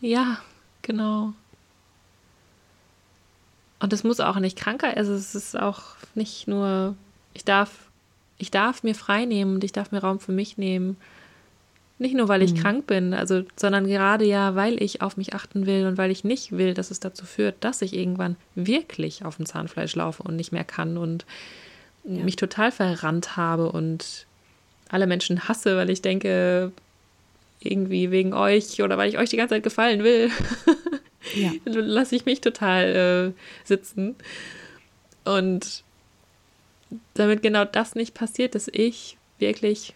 [0.02, 0.40] Ja,
[0.82, 1.32] genau.
[3.80, 6.98] Und es muss auch nicht kranker, also es ist auch nicht nur,
[7.34, 7.90] ich darf,
[8.38, 10.98] ich darf mir frei nehmen und ich darf mir Raum für mich nehmen
[12.00, 12.58] nicht nur, weil ich mhm.
[12.58, 16.24] krank bin, also, sondern gerade ja, weil ich auf mich achten will und weil ich
[16.24, 20.38] nicht will, dass es dazu führt, dass ich irgendwann wirklich auf dem Zahnfleisch laufe und
[20.38, 21.26] nicht mehr kann und
[22.06, 22.24] ja.
[22.24, 24.26] mich total verrannt habe und
[24.88, 26.72] alle Menschen hasse, weil ich denke,
[27.60, 30.32] irgendwie wegen euch oder weil ich euch die ganze Zeit gefallen will,
[31.36, 31.52] ja.
[31.66, 34.16] lasse ich mich total äh, sitzen.
[35.26, 35.84] Und
[37.14, 39.94] damit genau das nicht passiert, dass ich wirklich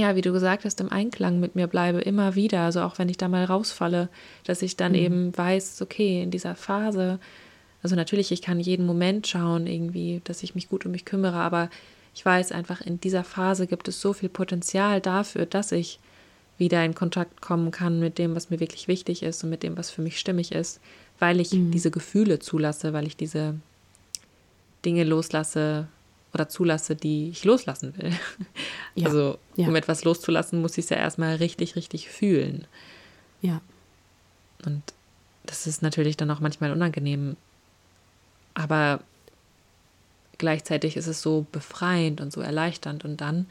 [0.00, 2.62] ja, wie du gesagt hast, im Einklang mit mir bleibe, immer wieder.
[2.62, 4.08] Also auch wenn ich da mal rausfalle,
[4.44, 4.98] dass ich dann mhm.
[4.98, 7.18] eben weiß, okay, in dieser Phase,
[7.82, 11.36] also natürlich, ich kann jeden Moment schauen, irgendwie, dass ich mich gut um mich kümmere,
[11.36, 11.70] aber
[12.14, 16.00] ich weiß einfach, in dieser Phase gibt es so viel Potenzial dafür, dass ich
[16.58, 19.76] wieder in Kontakt kommen kann mit dem, was mir wirklich wichtig ist und mit dem,
[19.76, 20.80] was für mich stimmig ist,
[21.18, 21.70] weil ich mhm.
[21.70, 23.54] diese Gefühle zulasse, weil ich diese
[24.84, 25.88] Dinge loslasse,
[26.32, 28.12] oder zulasse, die ich loslassen will.
[28.96, 29.06] Ja.
[29.06, 29.68] Also, ja.
[29.68, 32.66] um etwas loszulassen, muss ich es ja erstmal richtig, richtig fühlen.
[33.40, 33.60] Ja.
[34.64, 34.82] Und
[35.46, 37.36] das ist natürlich dann auch manchmal unangenehm.
[38.54, 39.00] Aber
[40.38, 43.04] gleichzeitig ist es so befreiend und so erleichternd.
[43.04, 43.46] Und dann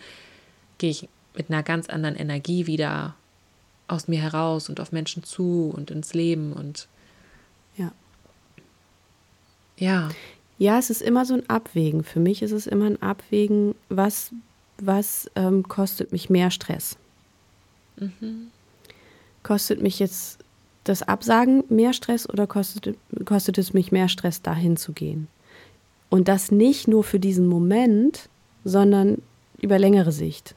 [0.77, 3.15] gehe ich mit einer ganz anderen Energie wieder
[3.87, 6.87] aus mir heraus und auf Menschen zu und ins Leben und
[7.75, 7.91] ja.
[9.77, 10.09] Ja.
[10.59, 12.03] Ja, es ist immer so ein Abwägen.
[12.03, 14.31] Für mich ist es immer ein Abwägen, was,
[14.77, 16.97] was ähm, kostet mich mehr Stress.
[17.95, 18.47] Mhm.
[19.41, 20.39] Kostet mich jetzt
[20.83, 25.29] das Absagen mehr Stress oder kostet, kostet es mich mehr Stress, dahin zu gehen?
[26.09, 28.27] Und das nicht nur für diesen Moment,
[28.65, 29.21] sondern
[29.61, 30.55] über längere Sicht.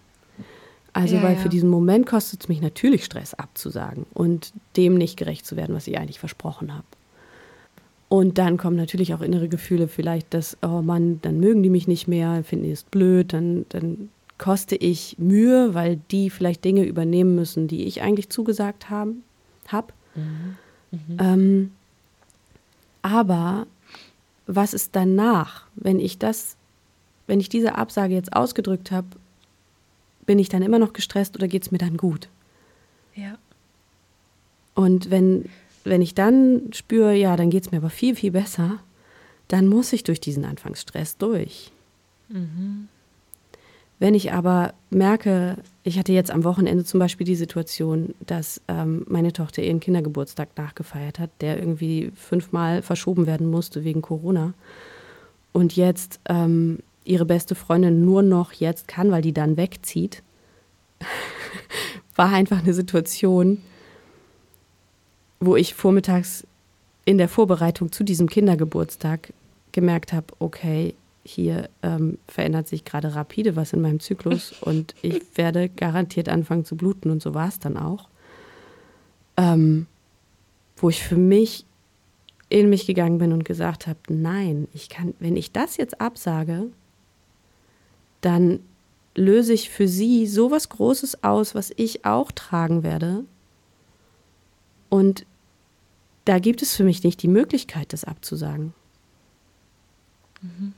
[0.92, 1.38] Also, ja, weil ja.
[1.38, 5.76] für diesen Moment kostet es mich natürlich Stress abzusagen und dem nicht gerecht zu werden,
[5.76, 6.86] was ich eigentlich versprochen habe.
[8.12, 11.88] Und dann kommen natürlich auch innere Gefühle, vielleicht, dass, oh Mann, dann mögen die mich
[11.88, 16.84] nicht mehr, finden die es blöd, dann, dann koste ich Mühe, weil die vielleicht Dinge
[16.84, 19.14] übernehmen müssen, die ich eigentlich zugesagt habe.
[19.66, 19.94] Hab.
[20.14, 20.56] Mhm.
[20.90, 21.16] Mhm.
[21.18, 21.70] Ähm,
[23.00, 23.66] aber
[24.46, 26.58] was ist danach, wenn ich das,
[27.26, 29.06] wenn ich diese Absage jetzt ausgedrückt habe,
[30.26, 32.28] bin ich dann immer noch gestresst oder geht es mir dann gut?
[33.14, 33.38] Ja.
[34.74, 35.46] Und wenn
[35.85, 38.78] wenn ich dann spüre, ja, dann geht es mir aber viel, viel besser,
[39.49, 41.72] dann muss ich durch diesen Anfangsstress durch.
[42.28, 42.89] Mhm.
[43.99, 49.05] Wenn ich aber merke, ich hatte jetzt am Wochenende zum Beispiel die Situation, dass ähm,
[49.09, 54.55] meine Tochter ihren Kindergeburtstag nachgefeiert hat, der irgendwie fünfmal verschoben werden musste wegen Corona.
[55.53, 60.22] Und jetzt ähm, ihre beste Freundin nur noch jetzt kann, weil die dann wegzieht,
[62.16, 63.59] war einfach eine Situation,
[65.43, 66.47] wo ich vormittags
[67.05, 69.32] in der Vorbereitung zu diesem Kindergeburtstag
[69.72, 75.20] gemerkt habe, okay, hier ähm, verändert sich gerade rapide was in meinem Zyklus und ich
[75.34, 78.09] werde garantiert anfangen zu bluten und so war es dann auch.
[79.36, 79.86] Ähm,
[80.76, 81.64] wo ich für mich
[82.49, 86.66] in mich gegangen bin und gesagt habe, nein, ich kann, wenn ich das jetzt absage,
[88.20, 88.61] dann
[89.16, 93.24] löse ich für sie so was Großes aus, was ich auch tragen werde.
[94.88, 95.24] Und
[96.25, 98.73] da gibt es für mich nicht die Möglichkeit, das abzusagen.
[100.41, 100.73] Mhm.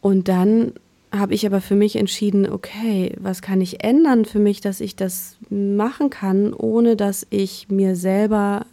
[0.00, 0.72] Und dann
[1.12, 4.96] habe ich aber für mich entschieden, okay, was kann ich ändern für mich, dass ich
[4.96, 8.66] das machen kann, ohne dass ich mir selber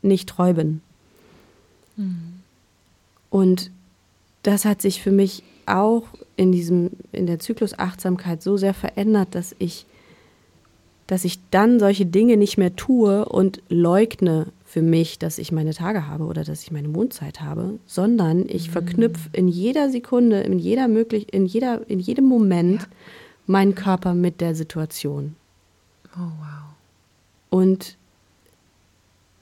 [0.00, 0.80] nicht treu bin.
[1.96, 2.40] Mhm.
[3.30, 3.70] Und
[4.42, 6.04] das hat sich für mich auch
[6.36, 9.86] in diesem, in der Zyklusachtsamkeit so sehr verändert, dass ich,
[11.12, 15.74] dass ich dann solche Dinge nicht mehr tue und leugne für mich, dass ich meine
[15.74, 18.72] Tage habe oder dass ich meine Mondzeit habe, sondern ich mhm.
[18.72, 22.88] verknüpfe in jeder Sekunde, in jeder möglich, in jeder, in jedem Moment ja.
[23.46, 25.36] meinen Körper mit der Situation.
[26.16, 26.64] Oh wow.
[27.50, 27.98] Und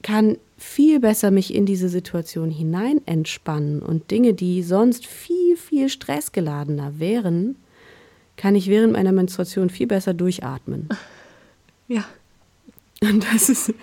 [0.03, 5.89] kann viel besser mich in diese Situation hinein entspannen und Dinge, die sonst viel, viel
[5.89, 7.55] stressgeladener wären,
[8.37, 10.89] kann ich während meiner Menstruation viel besser durchatmen.
[11.91, 12.05] Ja.
[13.03, 13.75] Und das ist,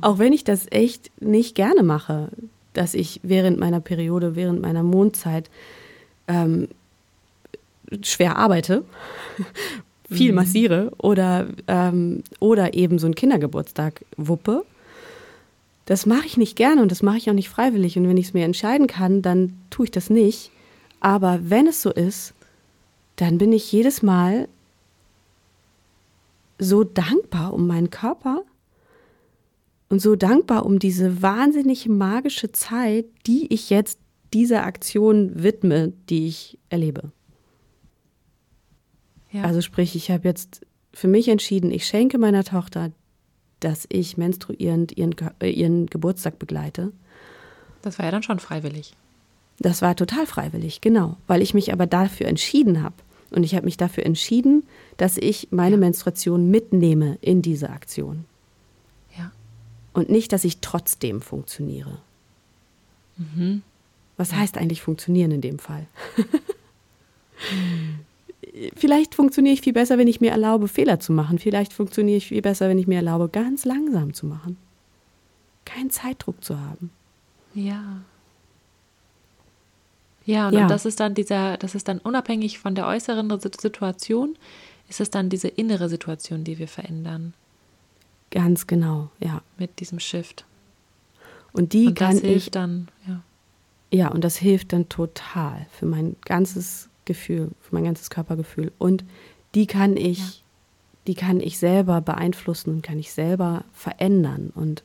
[0.00, 2.28] auch wenn ich das echt nicht gerne mache,
[2.72, 5.48] dass ich während meiner Periode, während meiner Mondzeit
[6.28, 6.68] ähm,
[8.02, 8.84] schwer arbeite,
[10.10, 10.36] viel mhm.
[10.36, 14.64] massiere oder, ähm, oder eben so einen Kindergeburtstag wuppe
[15.86, 17.98] das mache ich nicht gerne und das mache ich auch nicht freiwillig.
[17.98, 20.50] Und wenn ich es mir entscheiden kann, dann tue ich das nicht.
[21.00, 22.32] Aber wenn es so ist,
[23.16, 24.48] dann bin ich jedes Mal
[26.58, 28.42] so dankbar um meinen Körper
[29.88, 33.98] und so dankbar um diese wahnsinnig magische Zeit, die ich jetzt
[34.32, 37.12] dieser Aktion widme, die ich erlebe.
[39.30, 39.42] Ja.
[39.42, 42.92] Also sprich, ich habe jetzt für mich entschieden, ich schenke meiner Tochter
[43.64, 46.92] dass ich menstruierend ihren, äh, ihren Geburtstag begleite.
[47.82, 48.94] Das war ja dann schon freiwillig.
[49.58, 52.96] Das war total freiwillig, genau, weil ich mich aber dafür entschieden habe.
[53.34, 54.62] Und ich habe mich dafür entschieden,
[54.96, 55.80] dass ich meine ja.
[55.80, 58.24] Menstruation mitnehme in diese Aktion.
[59.18, 59.32] Ja.
[59.92, 61.98] Und nicht, dass ich trotzdem funktioniere.
[63.16, 63.62] Mhm.
[64.16, 64.38] Was ja.
[64.38, 65.86] heißt eigentlich funktionieren in dem Fall?
[68.76, 71.40] vielleicht funktioniere ich viel besser, wenn ich mir erlaube, Fehler zu machen.
[71.40, 74.56] Vielleicht funktioniere ich viel besser, wenn ich mir erlaube, ganz langsam zu machen.
[75.64, 76.90] Keinen Zeitdruck zu haben.
[77.52, 78.02] Ja.
[80.26, 80.62] Ja, und, ja.
[80.62, 84.36] und das ist dann dieser, das ist dann unabhängig von der äußeren Situation,
[84.88, 87.34] ist es dann diese innere Situation, die wir verändern.
[88.30, 89.42] Ganz genau, ja.
[89.58, 90.44] Mit diesem Shift.
[91.52, 93.22] Und die und kann ich dann, ja.
[93.92, 98.72] Ja, und das hilft dann total für mein ganzes Gefühl, für mein ganzes Körpergefühl.
[98.76, 99.04] Und
[99.54, 100.42] die kann ich, ja.
[101.06, 104.50] die kann ich selber beeinflussen und kann ich selber verändern.
[104.52, 104.82] Und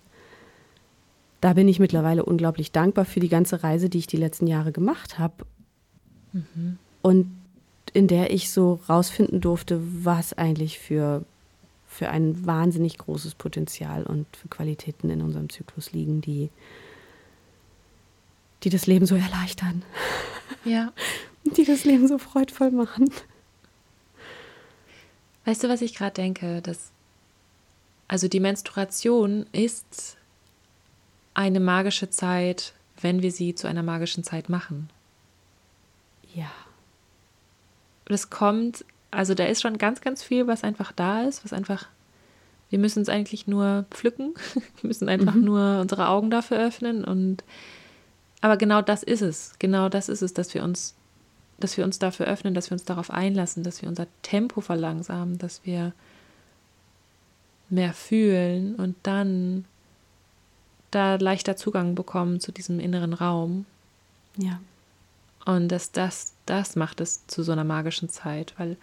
[1.42, 4.72] da bin ich mittlerweile unglaublich dankbar für die ganze Reise, die ich die letzten Jahre
[4.72, 5.46] gemacht habe.
[6.34, 6.78] Mhm.
[7.02, 7.32] Und
[7.94, 11.24] in der ich so rausfinden durfte, was eigentlich für,
[11.88, 16.50] für ein wahnsinnig großes Potenzial und für Qualitäten in unserem Zyklus liegen, die,
[18.64, 19.84] die das Leben so erleichtern.
[20.66, 20.92] Ja.
[21.58, 23.10] die das Leben so freudvoll machen.
[25.46, 26.62] Weißt du, was ich gerade denke?
[26.62, 26.92] Dass,
[28.08, 30.18] also die Menstruation ist
[31.34, 34.90] eine magische Zeit, wenn wir sie zu einer magischen Zeit machen.
[36.34, 36.52] Ja.
[38.06, 41.88] Das kommt, also da ist schon ganz, ganz viel, was einfach da ist, was einfach,
[42.70, 44.34] wir müssen es eigentlich nur pflücken,
[44.82, 45.46] wir müssen einfach mhm.
[45.46, 47.44] nur unsere Augen dafür öffnen und
[48.42, 50.96] aber genau das ist es, genau das ist es, dass wir uns
[51.60, 55.38] dass wir uns dafür öffnen, dass wir uns darauf einlassen, dass wir unser Tempo verlangsamen,
[55.38, 55.94] dass wir
[57.70, 59.66] mehr fühlen und dann
[60.92, 63.66] da leichter Zugang bekommen zu diesem inneren Raum.
[64.38, 64.60] Ja.
[65.46, 68.78] Und dass das, das macht es zu so einer magischen Zeit, weil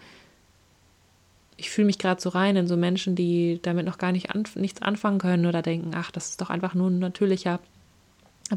[1.55, 4.43] ich fühle mich gerade so rein in so Menschen, die damit noch gar nicht an,
[4.55, 7.59] nichts anfangen können oder denken, ach, das ist doch einfach nur ein natürlicher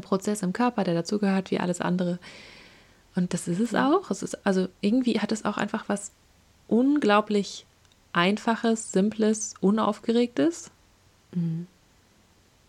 [0.01, 2.19] Prozess im Körper, der dazugehört wie alles andere.
[3.15, 4.09] Und das ist es auch.
[4.11, 6.11] Es ist, also irgendwie hat es auch einfach was
[6.67, 7.65] unglaublich
[8.13, 10.69] Einfaches, Simples, Unaufgeregtes.
[11.33, 11.67] Mhm.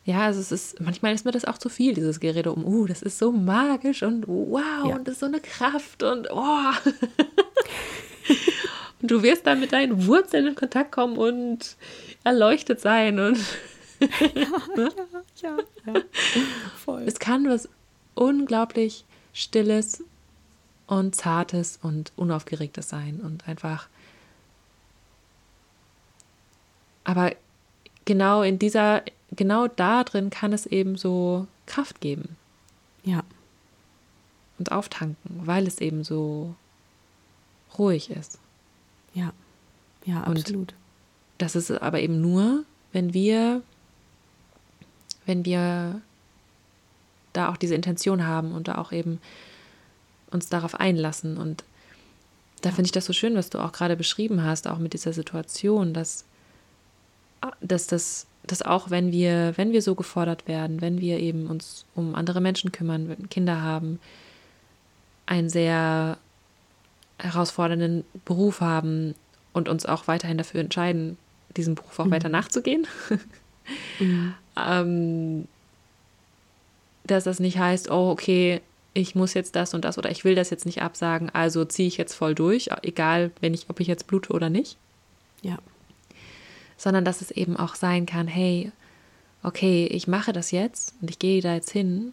[0.04, 2.86] Ja, also es ist, manchmal ist mir das auch zu viel, dieses Gerede um, uh,
[2.86, 4.96] das ist so magisch und wow, ja.
[4.96, 6.38] und das ist so eine Kraft und oh.
[9.00, 11.76] und du wirst dann mit deinen Wurzeln in Kontakt kommen und
[12.24, 13.38] erleuchtet sein und
[14.00, 14.08] ja,
[14.76, 14.90] ne?
[15.40, 16.02] ja, ja, ja,
[16.84, 17.04] voll.
[17.06, 17.68] Es kann was
[18.14, 20.02] unglaublich Stilles,
[20.92, 23.88] und zartes und unaufgeregtes sein und einfach.
[27.04, 27.32] Aber
[28.04, 32.36] genau in dieser, genau da drin kann es eben so Kraft geben.
[33.04, 33.22] Ja.
[34.58, 36.54] Und auftanken, weil es eben so
[37.78, 38.38] ruhig ist.
[39.14, 39.32] Ja,
[40.04, 40.72] ja, absolut.
[40.72, 40.74] Und
[41.38, 43.62] das ist aber eben nur, wenn wir,
[45.26, 46.00] wenn wir
[47.32, 49.20] da auch diese Intention haben und da auch eben
[50.30, 51.36] uns darauf einlassen.
[51.36, 51.64] Und
[52.60, 55.12] da finde ich das so schön, was du auch gerade beschrieben hast, auch mit dieser
[55.12, 56.24] Situation, dass,
[57.60, 61.84] dass das dass auch wenn wir, wenn wir so gefordert werden, wenn wir eben uns
[61.94, 64.00] um andere Menschen kümmern, Kinder haben,
[65.26, 66.18] einen sehr
[67.18, 69.14] herausfordernden Beruf haben
[69.52, 71.16] und uns auch weiterhin dafür entscheiden,
[71.56, 72.10] diesem Beruf auch mhm.
[72.10, 72.86] weiter nachzugehen,
[74.00, 74.34] mhm.
[74.56, 75.48] ähm,
[77.04, 78.60] dass das nicht heißt, oh, okay,
[78.94, 81.88] ich muss jetzt das und das oder ich will das jetzt nicht absagen, also ziehe
[81.88, 84.76] ich jetzt voll durch, egal, wenn ich, ob ich jetzt blute oder nicht.
[85.42, 85.58] Ja
[86.82, 88.72] sondern dass es eben auch sein kann, hey,
[89.44, 92.12] okay, ich mache das jetzt und ich gehe da jetzt hin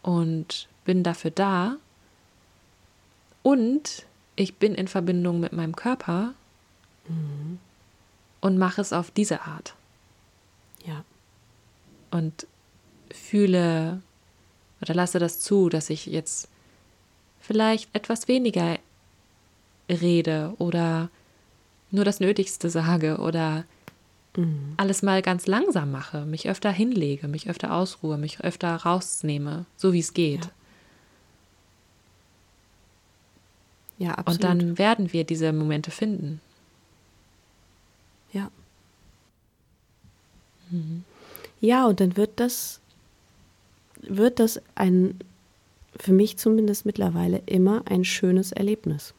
[0.00, 1.76] und bin dafür da
[3.42, 6.32] und ich bin in Verbindung mit meinem Körper
[7.08, 7.58] mhm.
[8.40, 9.74] und mache es auf diese Art.
[10.86, 11.04] Ja.
[12.10, 12.46] Und
[13.12, 14.00] fühle
[14.80, 16.48] oder lasse das zu, dass ich jetzt
[17.38, 18.78] vielleicht etwas weniger
[19.90, 21.10] rede oder
[21.90, 23.64] nur das Nötigste sage oder
[24.36, 24.74] mhm.
[24.76, 29.92] alles mal ganz langsam mache, mich öfter hinlege, mich öfter ausruhe, mich öfter rausnehme, so
[29.92, 30.50] wie es geht.
[33.98, 34.08] Ja.
[34.08, 34.44] ja, absolut.
[34.44, 36.40] Und dann werden wir diese Momente finden.
[38.32, 38.50] Ja.
[40.70, 41.04] Mhm.
[41.60, 42.80] Ja, und dann wird das,
[44.00, 45.18] wird das ein,
[45.96, 49.12] für mich zumindest mittlerweile immer ein schönes Erlebnis.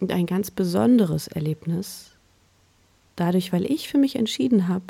[0.00, 2.10] Und ein ganz besonderes Erlebnis,
[3.16, 4.84] dadurch, weil ich für mich entschieden habe,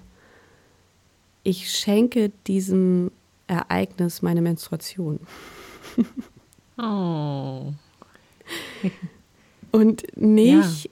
[1.44, 3.10] ich schenke diesem
[3.46, 5.20] Ereignis meine Menstruation.
[6.78, 7.72] oh.
[9.72, 10.90] Und nicht,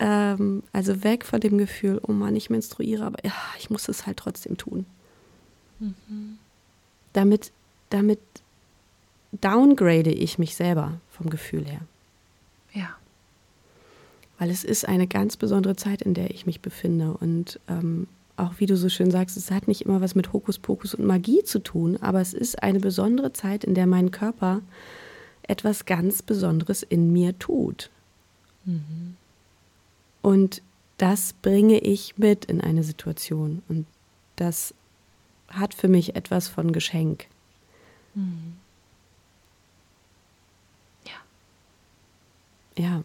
[0.00, 0.32] ja.
[0.32, 4.06] ähm, also weg von dem Gefühl, oh Mann, ich menstruiere, aber ja, ich muss es
[4.06, 4.86] halt trotzdem tun.
[5.78, 6.38] Mhm.
[7.12, 7.52] Damit,
[7.90, 8.20] damit
[9.32, 11.80] downgrade ich mich selber vom Gefühl her.
[12.72, 12.99] Ja
[14.40, 17.12] weil es ist eine ganz besondere Zeit, in der ich mich befinde.
[17.12, 20.94] Und ähm, auch wie du so schön sagst, es hat nicht immer was mit Hokuspokus
[20.94, 24.62] und Magie zu tun, aber es ist eine besondere Zeit, in der mein Körper
[25.42, 27.90] etwas ganz Besonderes in mir tut.
[28.64, 29.16] Mhm.
[30.22, 30.62] Und
[30.96, 33.60] das bringe ich mit in eine Situation.
[33.68, 33.86] Und
[34.36, 34.72] das
[35.48, 37.26] hat für mich etwas von Geschenk.
[38.14, 38.54] Mhm.
[41.04, 42.82] Ja.
[42.82, 43.04] Ja.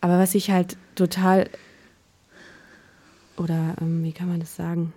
[0.00, 1.48] Aber was ich halt total,
[3.36, 4.92] oder ähm, wie kann man das sagen?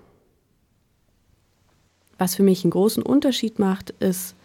[2.17, 4.35] Was für mich einen großen Unterschied macht, ist,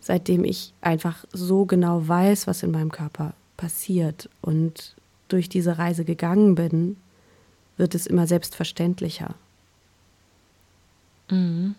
[0.00, 4.94] seitdem ich einfach so genau weiß, was in meinem Körper passiert und
[5.28, 6.96] durch diese Reise gegangen bin,
[7.76, 9.34] wird es immer selbstverständlicher.
[11.30, 11.74] Mhm.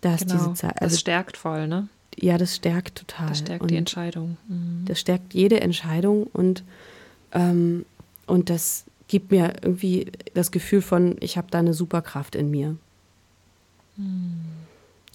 [0.00, 0.34] Dass genau.
[0.34, 1.88] diese Zeit, also, das stärkt voll, ne?
[2.16, 3.28] Ja, das stärkt total.
[3.28, 4.36] Das stärkt und die Entscheidung.
[4.48, 4.84] Mhm.
[4.84, 6.62] Das stärkt jede Entscheidung und
[7.32, 7.84] ähm,
[8.26, 12.76] und das gibt mir irgendwie das Gefühl von, ich habe da eine Superkraft in mir.
[13.96, 14.40] Mhm.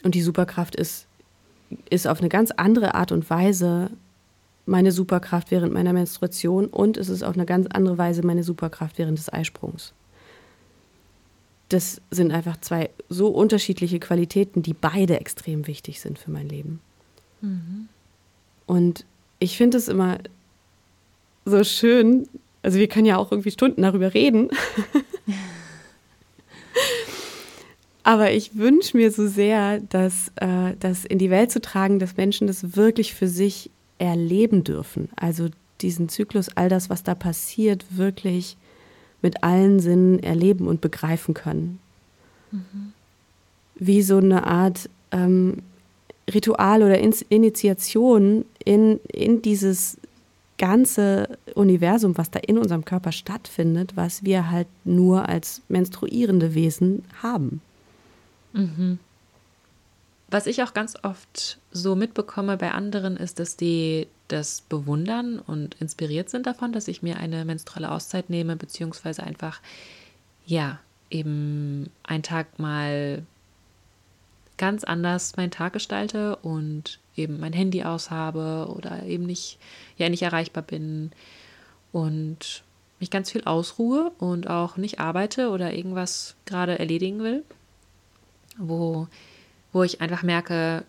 [0.04, 1.08] Und die Superkraft ist,
[1.90, 3.90] ist auf eine ganz andere Art und Weise
[4.68, 8.98] meine Superkraft während meiner Menstruation und es ist auf eine ganz andere Weise meine Superkraft
[8.98, 9.94] während des Eisprungs.
[11.70, 16.82] Das sind einfach zwei so unterschiedliche Qualitäten, die beide extrem wichtig sind für mein Leben.
[17.42, 17.90] Mhm.
[18.66, 19.06] Und
[19.40, 20.20] ich finde es immer
[21.48, 22.28] so schön.
[22.64, 24.50] Also wir können ja auch irgendwie Stunden darüber reden.
[28.04, 32.16] Aber ich wünsche mir so sehr, dass äh, das in die Welt zu tragen, dass
[32.16, 33.70] Menschen das wirklich für sich
[34.00, 35.10] erleben dürfen.
[35.16, 35.50] Also
[35.82, 38.56] diesen Zyklus, all das, was da passiert, wirklich
[39.22, 41.80] mit allen Sinnen erleben und begreifen können.
[42.52, 42.94] Mhm.
[43.76, 45.58] Wie so eine Art ähm,
[46.34, 49.98] Ritual oder In Initiation in, in dieses
[50.58, 57.04] ganze Universum, was da in unserem Körper stattfindet, was wir halt nur als menstruierende Wesen
[57.22, 57.62] haben.
[58.54, 59.00] Mhm.
[60.30, 65.76] Was ich auch ganz oft so mitbekomme bei anderen, ist, dass die das bewundern und
[65.76, 69.62] inspiriert sind davon, dass ich mir eine menstruelle Auszeit nehme, beziehungsweise einfach,
[70.46, 70.80] ja,
[71.10, 73.24] eben einen Tag mal
[74.58, 79.58] ganz anders meinen Tag gestalte und eben mein Handy aushabe oder eben nicht,
[79.98, 81.12] ja, nicht erreichbar bin
[81.92, 82.64] und
[83.00, 87.44] mich ganz viel ausruhe und auch nicht arbeite oder irgendwas gerade erledigen will,
[88.58, 89.08] wo,
[89.72, 90.84] wo ich einfach merke,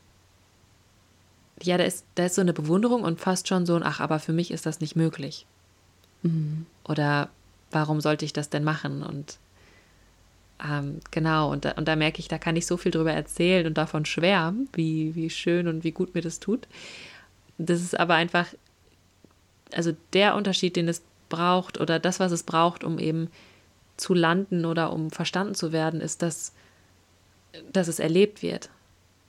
[1.63, 4.21] ja, da ist, da ist so eine Bewunderung und fast schon so ein, ach, aber
[4.21, 5.47] für mich ist das nicht möglich.
[6.23, 6.67] Mhm.
[6.85, 7.29] Oder
[7.71, 9.03] warum sollte ich das denn machen?
[9.03, 9.39] Und
[10.65, 13.67] ähm, genau, und da, und da merke ich, da kann ich so viel drüber erzählen
[13.67, 16.67] und davon schwärmen, wie, wie schön und wie gut mir das tut.
[17.59, 18.47] das ist aber einfach,
[19.73, 23.31] also der Unterschied, den es braucht oder das, was es braucht, um eben
[23.97, 26.53] zu landen oder um verstanden zu werden, ist, dass,
[27.73, 28.71] dass es erlebt wird.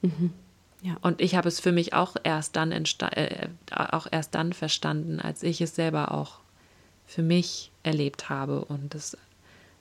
[0.02, 0.34] Mhm.
[0.82, 0.96] Ja.
[1.02, 5.44] Und ich habe es für mich auch erst dann äh, auch erst dann verstanden, als
[5.44, 6.40] ich es selber auch
[7.06, 9.18] für mich erlebt habe und es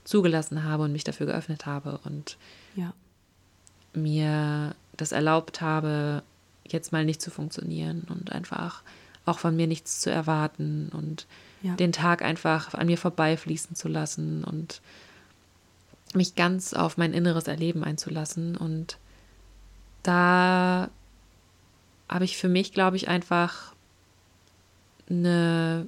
[0.09, 2.38] zugelassen habe und mich dafür geöffnet habe und
[2.74, 2.94] ja.
[3.92, 6.22] mir das erlaubt habe,
[6.66, 8.82] jetzt mal nicht zu funktionieren und einfach
[9.26, 11.26] auch von mir nichts zu erwarten und
[11.61, 11.74] ja.
[11.74, 14.80] den Tag einfach an mir vorbeifließen zu lassen und
[16.14, 18.56] mich ganz auf mein inneres Erleben einzulassen.
[18.56, 18.96] Und
[20.02, 20.88] da
[22.09, 23.74] habe ich für mich, glaube ich, einfach
[25.11, 25.86] eine,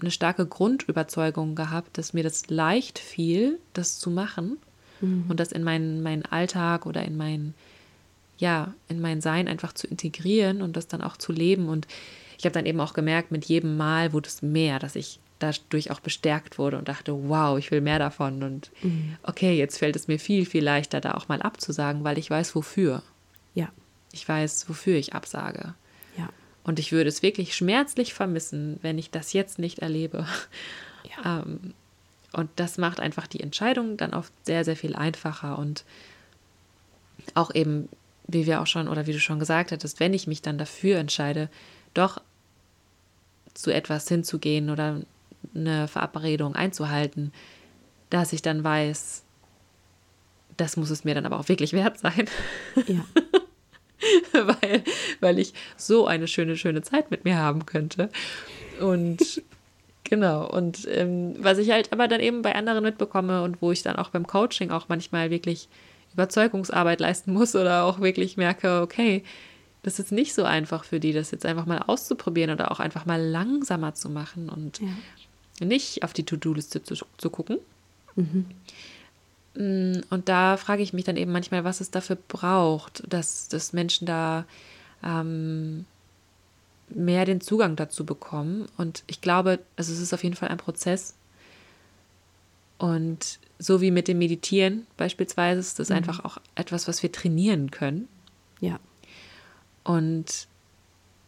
[0.00, 4.58] eine starke Grundüberzeugung gehabt, dass mir das leicht fiel, das zu machen
[5.00, 5.24] mhm.
[5.28, 7.54] und das in meinen, meinen Alltag oder in mein,
[8.38, 11.68] ja, in mein Sein einfach zu integrieren und das dann auch zu leben.
[11.68, 11.86] Und
[12.38, 15.90] ich habe dann eben auch gemerkt, mit jedem Mal wurde es mehr, dass ich dadurch
[15.90, 18.42] auch bestärkt wurde und dachte, wow, ich will mehr davon.
[18.42, 19.16] Und mhm.
[19.22, 22.54] okay, jetzt fällt es mir viel, viel leichter, da auch mal abzusagen, weil ich weiß,
[22.54, 23.02] wofür.
[23.54, 23.70] Ja.
[24.12, 25.74] Ich weiß, wofür ich absage.
[26.64, 30.26] Und ich würde es wirklich schmerzlich vermissen, wenn ich das jetzt nicht erlebe.
[31.24, 31.40] Ja.
[31.40, 31.74] Ähm,
[32.32, 35.84] und das macht einfach die Entscheidung dann oft sehr, sehr viel einfacher und
[37.34, 37.88] auch eben,
[38.28, 40.98] wie wir auch schon oder wie du schon gesagt hattest, wenn ich mich dann dafür
[40.98, 41.48] entscheide,
[41.94, 42.20] doch
[43.54, 45.00] zu etwas hinzugehen oder
[45.54, 47.32] eine Verabredung einzuhalten,
[48.10, 49.24] dass ich dann weiß,
[50.56, 52.28] das muss es mir dann aber auch wirklich wert sein.
[52.86, 53.04] Ja.
[54.32, 54.82] weil,
[55.20, 58.10] weil ich so eine schöne, schöne Zeit mit mir haben könnte.
[58.80, 59.42] Und
[60.04, 63.82] genau, und ähm, was ich halt aber dann eben bei anderen mitbekomme und wo ich
[63.82, 65.68] dann auch beim Coaching auch manchmal wirklich
[66.14, 69.22] Überzeugungsarbeit leisten muss oder auch wirklich merke, okay,
[69.82, 73.06] das ist nicht so einfach für die, das jetzt einfach mal auszuprobieren oder auch einfach
[73.06, 75.66] mal langsamer zu machen und ja.
[75.66, 77.58] nicht auf die To-Do-Liste zu, zu, gucken.
[78.16, 78.46] Mhm.
[79.54, 83.72] Mm, und da frage ich mich dann eben manchmal, was es dafür braucht, dass, dass
[83.72, 84.44] Menschen da
[85.02, 85.86] ähm,
[86.88, 88.68] mehr den Zugang dazu bekommen.
[88.76, 91.14] Und ich glaube, also es ist auf jeden Fall ein Prozess.
[92.78, 95.96] Und so wie mit dem Meditieren beispielsweise, ist das mhm.
[95.96, 98.08] einfach auch etwas, was wir trainieren können.
[98.60, 98.78] Ja.
[99.84, 100.48] Und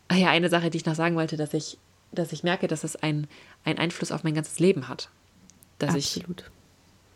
[0.08, 1.78] ach ja, eine Sache, die ich noch sagen wollte, dass ich,
[2.10, 3.28] dass ich merke, dass es einen
[3.64, 5.10] Einfluss auf mein ganzes Leben hat.
[5.78, 6.40] Dass Absolut.
[6.40, 6.61] ich,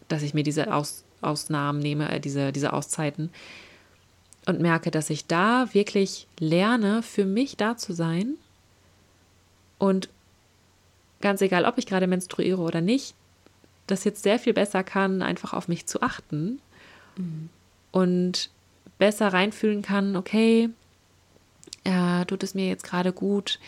[0.09, 3.31] dass ich mir diese Aus, Ausnahmen nehme, äh, diese, diese Auszeiten
[4.47, 8.35] und merke, dass ich da wirklich lerne, für mich da zu sein
[9.79, 10.09] und
[11.21, 13.15] ganz egal, ob ich gerade menstruiere oder nicht,
[13.87, 16.61] das jetzt sehr viel besser kann, einfach auf mich zu achten
[17.17, 17.49] mhm.
[17.93, 18.51] und
[18.99, 20.71] besser reinfühlen kann, okay,
[21.85, 23.59] äh, tut es mir jetzt gerade gut?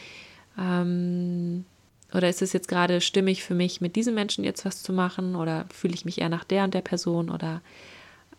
[0.58, 1.64] Ähm,
[2.12, 5.36] oder ist es jetzt gerade stimmig für mich, mit diesem Menschen jetzt was zu machen?
[5.36, 7.30] Oder fühle ich mich eher nach der und der Person?
[7.30, 7.60] Oder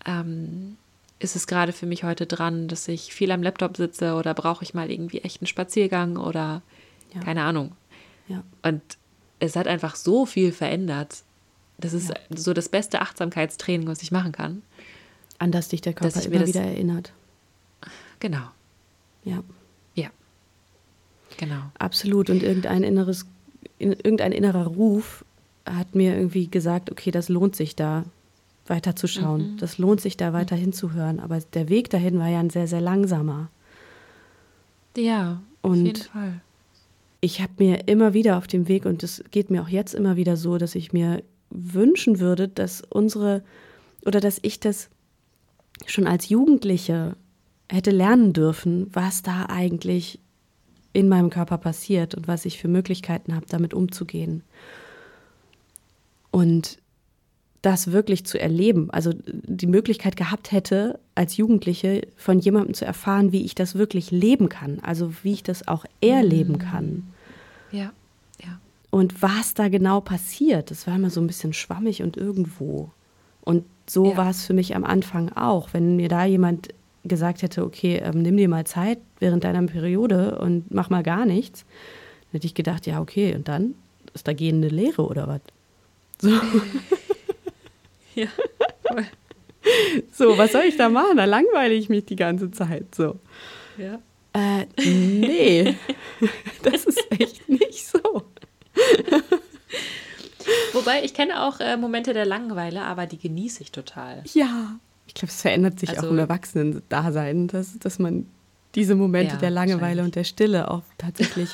[0.06, 0.78] ähm,
[1.20, 4.16] ist es gerade für mich heute dran, dass ich viel am Laptop sitze?
[4.16, 6.18] Oder brauche ich mal irgendwie echt einen Spaziergang?
[6.18, 6.64] Oder
[7.14, 7.22] ja.
[7.22, 7.74] keine Ahnung.
[8.28, 8.44] Ja.
[8.64, 8.82] Und
[9.40, 11.24] es hat einfach so viel verändert.
[11.78, 12.16] Das ist ja.
[12.36, 14.64] so das beste Achtsamkeitstraining, was ich machen kann.
[15.38, 17.14] An das dich der Körper immer wieder erinnert.
[18.20, 18.48] Genau.
[19.24, 19.44] Ja.
[21.40, 21.62] Genau.
[21.78, 22.30] Absolut.
[22.30, 23.26] Und irgendein inneres,
[23.80, 25.26] irgendein innerer Ruf
[25.66, 28.06] hat mir irgendwie gesagt, okay, das lohnt sich da
[28.68, 29.54] weiter zu schauen.
[29.54, 29.58] Mhm.
[29.58, 31.20] Das lohnt sich da weiter hinzuhören.
[31.20, 33.50] Aber der Weg dahin war ja ein sehr, sehr langsamer.
[34.96, 36.42] Ja, auf und jeden Fall.
[37.22, 40.16] Ich habe mir immer wieder auf dem Weg, und es geht mir auch jetzt immer
[40.16, 43.44] wieder so, dass ich mir wünschen würde, dass unsere
[44.06, 44.90] oder dass ich das
[45.86, 47.16] schon als Jugendliche
[47.70, 50.20] hätte lernen dürfen, was da eigentlich
[50.94, 54.44] in meinem Körper passiert und was ich für Möglichkeiten habe, damit umzugehen.
[56.32, 56.80] Und
[57.62, 63.32] das wirklich zu erleben, also die Möglichkeit gehabt hätte, als Jugendliche von jemandem zu erfahren,
[63.32, 66.60] wie ich das wirklich leben kann, also wie ich das auch erleben mhm.
[66.60, 67.14] kann.
[67.72, 67.92] Ja,
[68.42, 68.60] ja.
[68.92, 72.92] Und was da genau passiert, das war immer so ein bisschen schwammig und irgendwo.
[73.42, 74.18] Und so ja.
[74.18, 75.70] war es für mich am Anfang auch.
[75.74, 76.70] Wenn mir da jemand
[77.10, 81.26] gesagt hätte, okay, ähm, nimm dir mal Zeit während deiner Periode und mach mal gar
[81.26, 83.76] nichts, dann hätte ich gedacht, ja, okay, und dann
[84.14, 85.42] ist da gehende Lehre oder was?
[86.22, 86.30] So.
[88.16, 88.28] ja,
[88.88, 89.06] voll.
[90.12, 91.18] So, was soll ich da machen?
[91.18, 93.20] Da langweile ich mich die ganze Zeit so.
[93.78, 94.00] Ja.
[94.34, 95.76] Äh, nee,
[96.64, 98.24] das ist echt nicht so.
[100.74, 104.24] Wobei, ich kenne auch äh, Momente der Langeweile, aber die genieße ich total.
[104.34, 104.80] Ja,
[105.10, 108.28] ich glaube, es verändert sich also, auch im Erwachsenen-Dasein, dass, dass man
[108.76, 111.50] diese Momente ja, der Langeweile und der Stille auch tatsächlich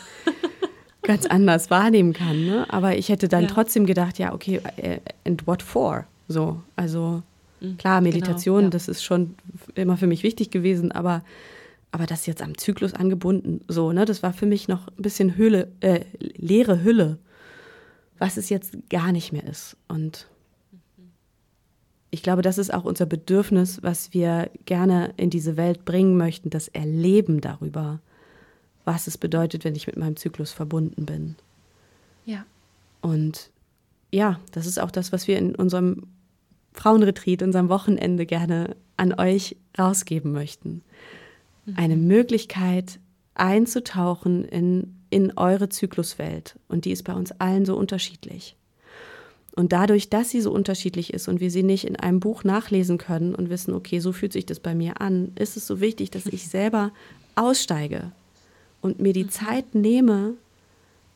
[1.03, 2.45] ganz anders wahrnehmen kann.
[2.45, 2.65] Ne?
[2.67, 3.49] Aber ich hätte dann ja.
[3.49, 6.05] trotzdem gedacht, ja, okay, äh, and what for?
[6.27, 7.23] So, also
[7.61, 8.71] mhm, klar, genau, Meditation, genau, ja.
[8.71, 9.35] das ist schon
[9.73, 11.23] immer für mich wichtig gewesen, aber,
[11.93, 15.37] aber das jetzt am Zyklus angebunden, so, ne, das war für mich noch ein bisschen
[15.37, 17.19] Hülle, äh, leere Hülle,
[18.19, 19.77] was es jetzt gar nicht mehr ist.
[19.87, 20.27] Und
[22.15, 26.49] ich glaube, das ist auch unser Bedürfnis, was wir gerne in diese Welt bringen möchten,
[26.49, 27.99] das Erleben darüber,
[28.85, 31.35] was es bedeutet, wenn ich mit meinem Zyklus verbunden bin.
[32.25, 32.45] Ja.
[33.01, 33.51] Und
[34.13, 36.03] ja, das ist auch das, was wir in unserem
[36.71, 40.83] Frauenretreat, unserem Wochenende gerne an euch rausgeben möchten.
[41.65, 41.73] Mhm.
[41.75, 42.97] Eine Möglichkeit
[43.33, 46.57] einzutauchen in, in eure Zykluswelt.
[46.69, 48.55] Und die ist bei uns allen so unterschiedlich.
[49.55, 52.97] Und dadurch, dass sie so unterschiedlich ist und wir sie nicht in einem Buch nachlesen
[52.97, 56.11] können und wissen, okay, so fühlt sich das bei mir an, ist es so wichtig,
[56.11, 56.91] dass ich selber
[57.35, 58.11] aussteige
[58.81, 59.29] und mir die mhm.
[59.29, 60.33] Zeit nehme,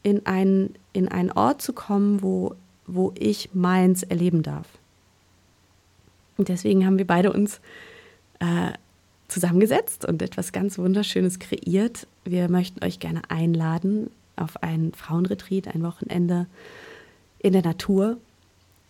[0.03, 2.55] in einen, in einen Ort zu kommen, wo,
[2.87, 4.67] wo ich meins erleben darf.
[6.37, 7.59] Und deswegen haben wir beide uns
[8.39, 8.71] äh,
[9.27, 12.07] zusammengesetzt und etwas ganz Wunderschönes kreiert.
[12.23, 16.47] Wir möchten euch gerne einladen auf ein Frauenretreat, ein Wochenende
[17.39, 18.17] in der Natur,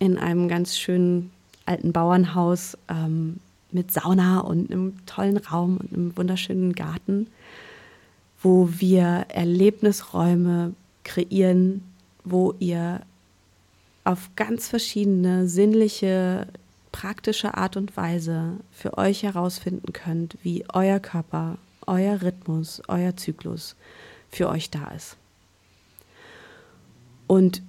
[0.00, 1.30] in einem ganz schönen
[1.66, 3.38] alten Bauernhaus ähm,
[3.70, 7.28] mit Sauna und einem tollen Raum und einem wunderschönen Garten,
[8.42, 10.74] wo wir Erlebnisräume
[11.04, 11.82] kreieren,
[12.24, 13.02] wo ihr
[14.04, 16.48] auf ganz verschiedene sinnliche,
[16.90, 23.76] praktische Art und Weise für euch herausfinden könnt, wie euer Körper, euer Rhythmus, euer Zyklus
[24.30, 25.16] für euch da ist.
[27.26, 27.62] Und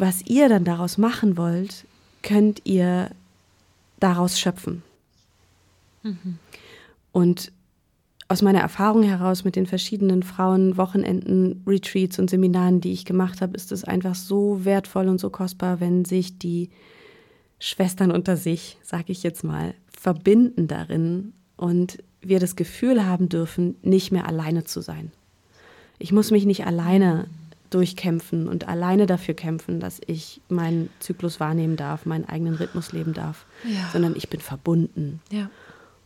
[0.00, 1.84] was ihr dann daraus machen wollt,
[2.22, 3.10] könnt ihr
[3.98, 4.82] daraus schöpfen.
[6.02, 6.38] Mhm.
[7.12, 7.52] Und
[8.28, 13.40] aus meiner Erfahrung heraus mit den verschiedenen Frauen, Wochenenden, Retreats und Seminaren, die ich gemacht
[13.42, 16.70] habe, ist es einfach so wertvoll und so kostbar, wenn sich die
[17.58, 23.74] Schwestern unter sich, sage ich jetzt mal, verbinden darin und wir das Gefühl haben dürfen,
[23.82, 25.10] nicht mehr alleine zu sein.
[25.98, 27.26] Ich muss mich nicht alleine
[27.70, 33.14] durchkämpfen und alleine dafür kämpfen, dass ich meinen Zyklus wahrnehmen darf, meinen eigenen Rhythmus leben
[33.14, 33.88] darf, ja.
[33.92, 35.20] sondern ich bin verbunden.
[35.30, 35.50] Ja.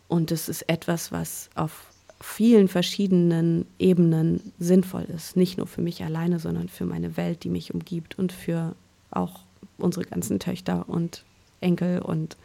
[0.08, 1.86] Und es ist etwas, was auf
[2.20, 5.36] vielen verschiedenen Ebenen sinnvoll ist.
[5.36, 8.74] Nicht nur für mich alleine, sondern für meine Welt, die mich umgibt und für
[9.10, 9.40] auch
[9.78, 11.24] unsere ganzen Töchter und
[11.60, 12.36] Enkel und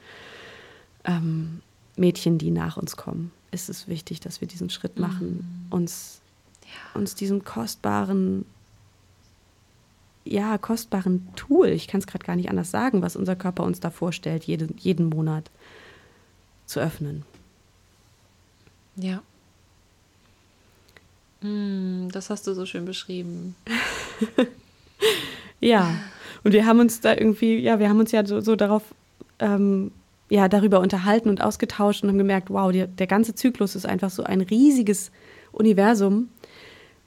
[1.05, 1.61] ähm,
[1.95, 3.31] Mädchen, die nach uns kommen.
[3.51, 5.73] Ist es wichtig, dass wir diesen Schritt machen, mhm.
[5.73, 6.21] uns,
[6.63, 6.99] ja.
[6.99, 8.45] uns diesem kostbaren
[10.29, 13.79] ja, kostbaren Tool, ich kann es gerade gar nicht anders sagen, was unser Körper uns
[13.79, 15.49] da vorstellt, jeden, jeden Monat
[16.67, 17.23] zu öffnen.
[18.95, 19.23] Ja.
[21.41, 23.55] Mm, das hast du so schön beschrieben.
[25.59, 25.95] ja,
[26.43, 28.83] und wir haben uns da irgendwie, ja, wir haben uns ja so, so darauf,
[29.39, 29.89] ähm,
[30.29, 34.11] ja, darüber unterhalten und ausgetauscht und haben gemerkt, wow, die, der ganze Zyklus ist einfach
[34.11, 35.09] so ein riesiges
[35.51, 36.29] Universum,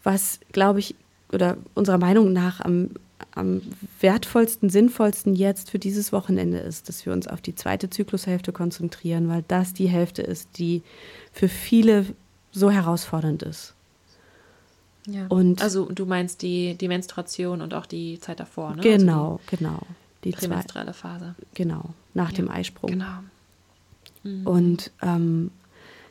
[0.02, 0.96] was, glaube ich,
[1.32, 2.90] oder unserer Meinung nach am
[3.34, 3.62] am
[4.00, 9.28] wertvollsten, sinnvollsten jetzt für dieses Wochenende ist, dass wir uns auf die zweite Zyklushälfte konzentrieren,
[9.28, 10.82] weil das die Hälfte ist, die
[11.32, 12.06] für viele
[12.52, 13.74] so herausfordernd ist.
[15.06, 15.26] Ja.
[15.28, 18.82] Und also du meinst die, die Menstruation und auch die Zeit davor, ne?
[18.82, 19.78] Genau, also genau.
[20.24, 21.34] Die prämenstruelle Phase.
[21.54, 22.90] Genau, nach ja, dem Eisprung.
[22.90, 23.18] Genau.
[24.22, 24.46] Mhm.
[24.46, 25.50] Und ähm,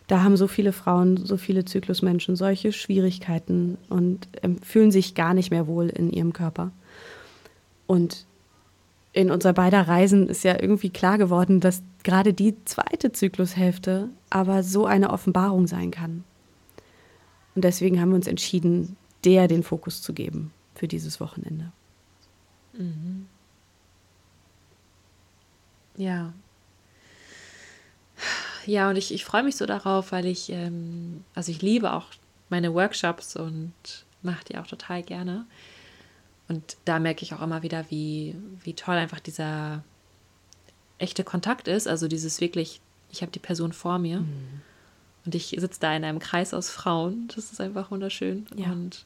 [0.07, 5.33] da haben so viele Frauen, so viele Zyklusmenschen solche Schwierigkeiten und ähm, fühlen sich gar
[5.33, 6.71] nicht mehr wohl in ihrem Körper.
[7.91, 8.25] Und
[9.11, 14.63] in unserer beider Reisen ist ja irgendwie klar geworden, dass gerade die zweite Zyklushälfte aber
[14.63, 16.23] so eine Offenbarung sein kann.
[17.53, 18.95] Und deswegen haben wir uns entschieden,
[19.25, 21.73] der den Fokus zu geben für dieses Wochenende.
[22.77, 23.25] Mhm.
[25.97, 26.31] Ja.
[28.65, 32.05] Ja, und ich, ich freue mich so darauf, weil ich, ähm, also ich liebe auch
[32.47, 33.73] meine Workshops und
[34.21, 35.45] mache die auch total gerne.
[36.51, 39.85] Und da merke ich auch immer wieder, wie, wie toll einfach dieser
[40.97, 41.87] echte Kontakt ist.
[41.87, 44.61] Also dieses wirklich, ich habe die Person vor mir mhm.
[45.25, 47.29] und ich sitze da in einem Kreis aus Frauen.
[47.33, 48.47] Das ist einfach wunderschön.
[48.53, 48.69] Ja.
[48.69, 49.05] Und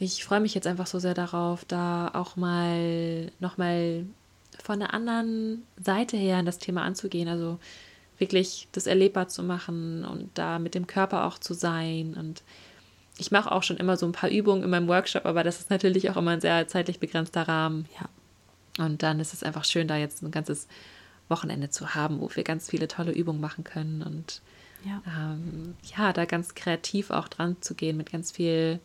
[0.00, 4.04] ich freue mich jetzt einfach so sehr darauf, da auch mal nochmal
[4.60, 7.28] von der anderen Seite her an das Thema anzugehen.
[7.28, 7.60] Also
[8.18, 12.42] wirklich das erlebbar zu machen und da mit dem Körper auch zu sein und
[13.20, 15.70] ich mache auch schon immer so ein paar Übungen in meinem Workshop, aber das ist
[15.70, 17.86] natürlich auch immer ein sehr zeitlich begrenzter Rahmen.
[18.00, 18.84] Ja.
[18.84, 20.66] Und dann ist es einfach schön, da jetzt ein ganzes
[21.28, 24.40] Wochenende zu haben, wo wir ganz viele tolle Übungen machen können und
[24.84, 25.02] Ja.
[25.06, 28.80] Ähm, ja, da ganz kreativ auch dran zu gehen, mit ganz viel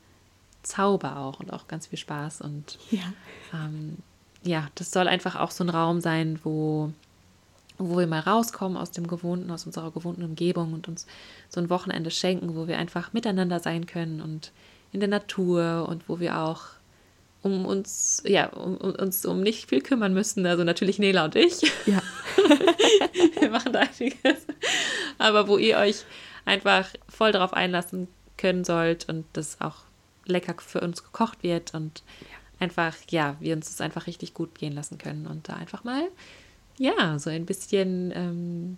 [0.63, 2.41] Zauber auch und auch ganz viel Spaß.
[2.41, 3.13] Und Ja.
[3.53, 3.97] ähm,
[4.43, 6.91] ja, das soll einfach auch so ein Raum sein, wo,
[7.77, 11.07] wo wir mal rauskommen aus dem Gewohnten, aus unserer gewohnten Umgebung und uns
[11.49, 14.51] so ein Wochenende schenken, wo wir einfach miteinander sein können und
[14.91, 16.61] in der Natur und wo wir auch
[17.41, 20.45] um uns, ja, um, um uns um nicht viel kümmern müssen.
[20.47, 21.61] Also natürlich Nela und ich.
[21.85, 22.01] Ja.
[23.39, 24.47] wir machen da einiges.
[25.19, 26.05] Aber wo ihr euch
[26.45, 28.07] einfach voll darauf einlassen
[28.37, 29.83] können sollt und das auch
[30.25, 32.03] lecker für uns gekocht wird und
[32.59, 36.07] einfach, ja, wir uns das einfach richtig gut gehen lassen können und da einfach mal,
[36.77, 38.77] ja, so ein bisschen ähm,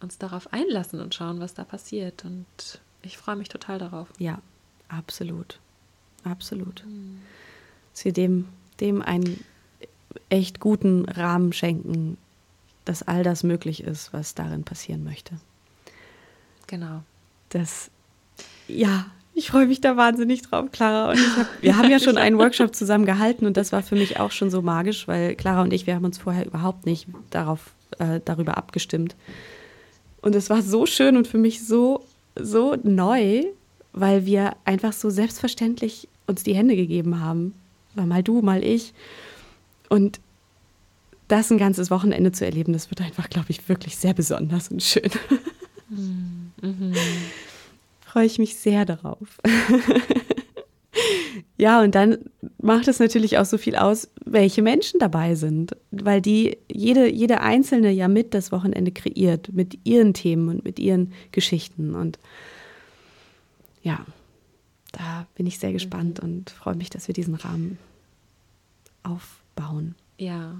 [0.00, 2.24] uns darauf einlassen und schauen, was da passiert.
[2.24, 4.08] Und ich freue mich total darauf.
[4.18, 4.40] Ja,
[4.88, 5.58] absolut.
[6.24, 6.84] Absolut.
[7.92, 8.48] Dass wir dem,
[8.80, 9.44] dem einen
[10.28, 12.16] echt guten Rahmen schenken,
[12.84, 15.38] dass all das möglich ist, was darin passieren möchte.
[16.66, 17.02] Genau.
[17.50, 17.90] Das,
[18.68, 21.10] ja, ich freue mich da wahnsinnig drauf, Clara.
[21.10, 23.96] Und ich hab, wir haben ja schon einen Workshop zusammen gehalten und das war für
[23.96, 27.08] mich auch schon so magisch, weil Clara und ich, wir haben uns vorher überhaupt nicht
[27.30, 29.16] darauf, äh, darüber abgestimmt.
[30.22, 32.04] Und es war so schön und für mich so,
[32.36, 33.44] so neu,
[33.92, 37.54] weil wir einfach so selbstverständlich uns die Hände gegeben haben.
[37.94, 38.94] Mal du, mal ich.
[39.88, 40.20] Und
[41.28, 44.82] das ein ganzes Wochenende zu erleben, das wird einfach, glaube ich, wirklich sehr besonders und
[44.82, 45.10] schön.
[48.14, 49.40] Freue ich mich sehr darauf.
[51.58, 52.18] ja, und dann
[52.62, 57.40] macht es natürlich auch so viel aus, welche Menschen dabei sind, weil die jede, jede
[57.40, 61.96] Einzelne ja mit das Wochenende kreiert, mit ihren Themen und mit ihren Geschichten.
[61.96, 62.20] Und
[63.82, 64.06] ja,
[64.92, 67.78] da bin ich sehr gespannt und freue mich, dass wir diesen Rahmen
[69.02, 69.96] aufbauen.
[70.18, 70.54] Ja.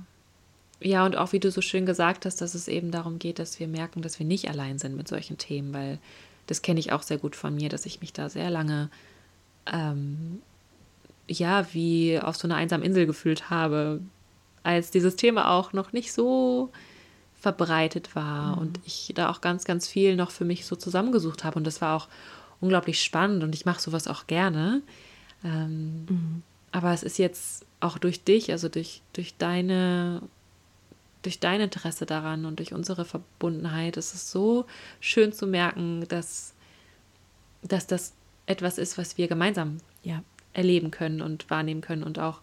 [0.80, 3.60] Ja, und auch wie du so schön gesagt hast, dass es eben darum geht, dass
[3.60, 6.00] wir merken, dass wir nicht allein sind mit solchen Themen, weil
[6.46, 8.90] das kenne ich auch sehr gut von mir, dass ich mich da sehr lange,
[9.66, 10.42] ähm,
[11.28, 14.00] ja, wie auf so einer einsamen Insel gefühlt habe,
[14.62, 16.70] als dieses Thema auch noch nicht so
[17.34, 21.56] verbreitet war und ich da auch ganz, ganz viel noch für mich so zusammengesucht habe.
[21.56, 22.08] Und das war auch
[22.60, 24.82] unglaublich spannend und ich mache sowas auch gerne.
[25.44, 26.42] Ähm,
[26.72, 30.22] Aber es ist jetzt auch durch dich, also durch, durch deine
[31.24, 34.66] durch dein Interesse daran und durch unsere Verbundenheit ist es so
[35.00, 36.54] schön zu merken, dass,
[37.62, 38.12] dass das
[38.46, 40.22] etwas ist, was wir gemeinsam Ja,
[40.52, 42.40] erleben können und wahrnehmen können und auch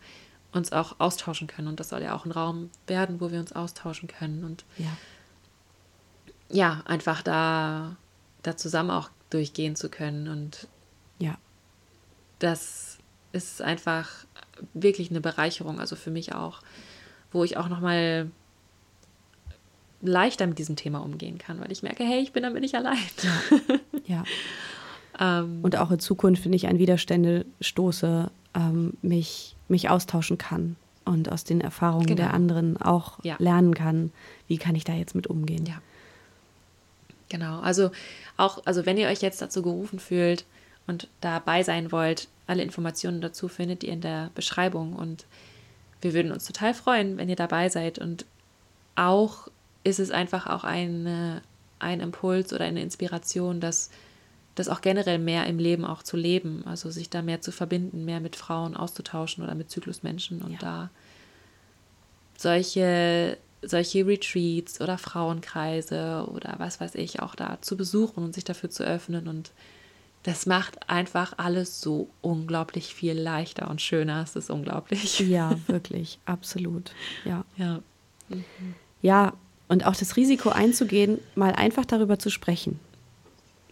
[0.52, 1.68] uns auch austauschen können.
[1.68, 4.98] Und das soll ja auch ein Raum werden, wo wir uns austauschen können und ja,
[6.49, 7.95] ja, einfach da,
[8.44, 10.28] da zusammen auch durchgehen zu können.
[10.28, 10.68] Und
[11.20, 11.38] ja,
[12.40, 12.98] das
[13.32, 14.10] ist einfach
[14.74, 16.62] wirklich eine Bereicherung, also für mich auch,
[17.32, 18.30] wo ich auch nochmal
[20.02, 22.98] leichter mit diesem Thema umgehen kann, weil ich merke, hey, ich bin damit nicht allein.
[24.06, 24.23] ja.
[25.19, 30.76] ähm, Und auch in Zukunft, wenn ich an Widerstände stoße, ähm, mich, mich austauschen kann
[31.06, 32.22] und aus den Erfahrungen Genau.
[32.23, 33.36] der anderen auch Ja.
[33.40, 34.11] lernen kann,
[34.48, 35.65] wie kann ich da jetzt mit umgehen.
[35.65, 35.82] Ja.
[37.30, 37.60] Genau.
[37.61, 37.91] Also
[38.38, 40.45] auch, also wenn ihr euch jetzt dazu gerufen fühlt
[40.88, 45.26] und dabei sein wollt, alle Informationen dazu findet ihr in der Beschreibung und
[46.02, 48.26] wir würden uns total freuen, wenn ihr dabei seid und
[48.95, 49.48] auch
[49.84, 51.41] ist es einfach auch eine,
[51.80, 53.90] ein Impuls oder eine Inspiration, dass
[54.56, 58.03] das auch generell mehr im Leben auch zu leben, also sich da mehr zu verbinden,
[58.06, 60.60] mehr mit Frauen auszutauschen oder mit Zyklusmenschen und Ja.
[60.60, 60.90] da
[62.38, 68.44] solche, solche Retreats oder Frauenkreise oder was weiß ich auch da zu besuchen und sich
[68.44, 69.28] dafür zu öffnen.
[69.28, 69.52] Und
[70.24, 74.24] das macht einfach alles so unglaublich viel leichter und schöner.
[74.24, 75.20] Es ist unglaublich.
[75.20, 76.91] Ja, wirklich, absolut.
[77.26, 77.45] Ja.
[77.58, 77.80] Ja.
[79.02, 79.34] Ja,
[79.72, 82.77] und auch das Risiko einzugehen, mal einfach darüber zu sprechen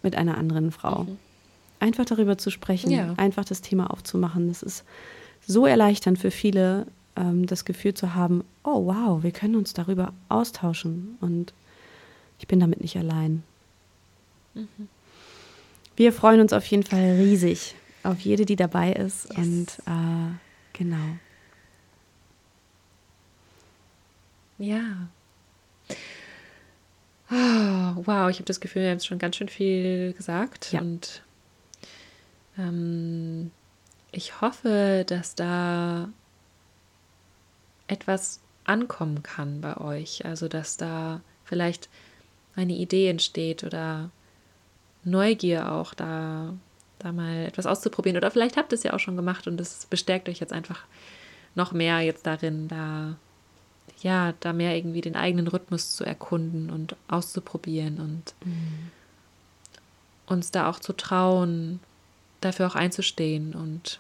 [0.01, 1.05] mit einer anderen Frau.
[1.81, 3.13] Einfach darüber zu sprechen, Ja.
[3.17, 4.47] einfach das Thema aufzumachen.
[4.47, 4.85] Das ist
[5.45, 10.13] so erleichternd für viele, ähm, das Gefühl zu haben, oh wow, wir können uns darüber
[10.30, 11.53] austauschen und
[12.39, 13.43] ich bin damit nicht allein.
[15.97, 19.27] Wir freuen uns auf jeden Fall riesig auf jede, die dabei ist.
[19.30, 19.38] Yes.
[19.38, 20.31] Und äh,
[20.71, 20.95] genau.
[24.59, 25.09] Ja.
[27.30, 30.72] Ah, Wow, ich habe das Gefühl, wir haben jetzt schon ganz schön viel gesagt.
[30.72, 30.81] Ja.
[30.81, 31.22] Und
[32.57, 33.51] ähm,
[34.11, 36.10] ich hoffe, dass da
[37.88, 40.26] etwas ankommen kann bei euch.
[40.26, 41.89] Also, dass da vielleicht
[42.56, 44.11] eine Idee entsteht oder
[45.03, 46.53] Neugier auch da,
[46.99, 48.18] da mal etwas auszuprobieren.
[48.18, 50.84] Oder vielleicht habt ihr es ja auch schon gemacht und es bestärkt euch jetzt einfach
[51.56, 53.15] noch mehr jetzt darin, da
[54.01, 58.34] ja, da mehr irgendwie den eigenen Rhythmus zu erkunden und auszuprobieren und
[60.27, 61.80] uns da auch zu trauen,
[62.41, 63.99] dafür auch einzustehen und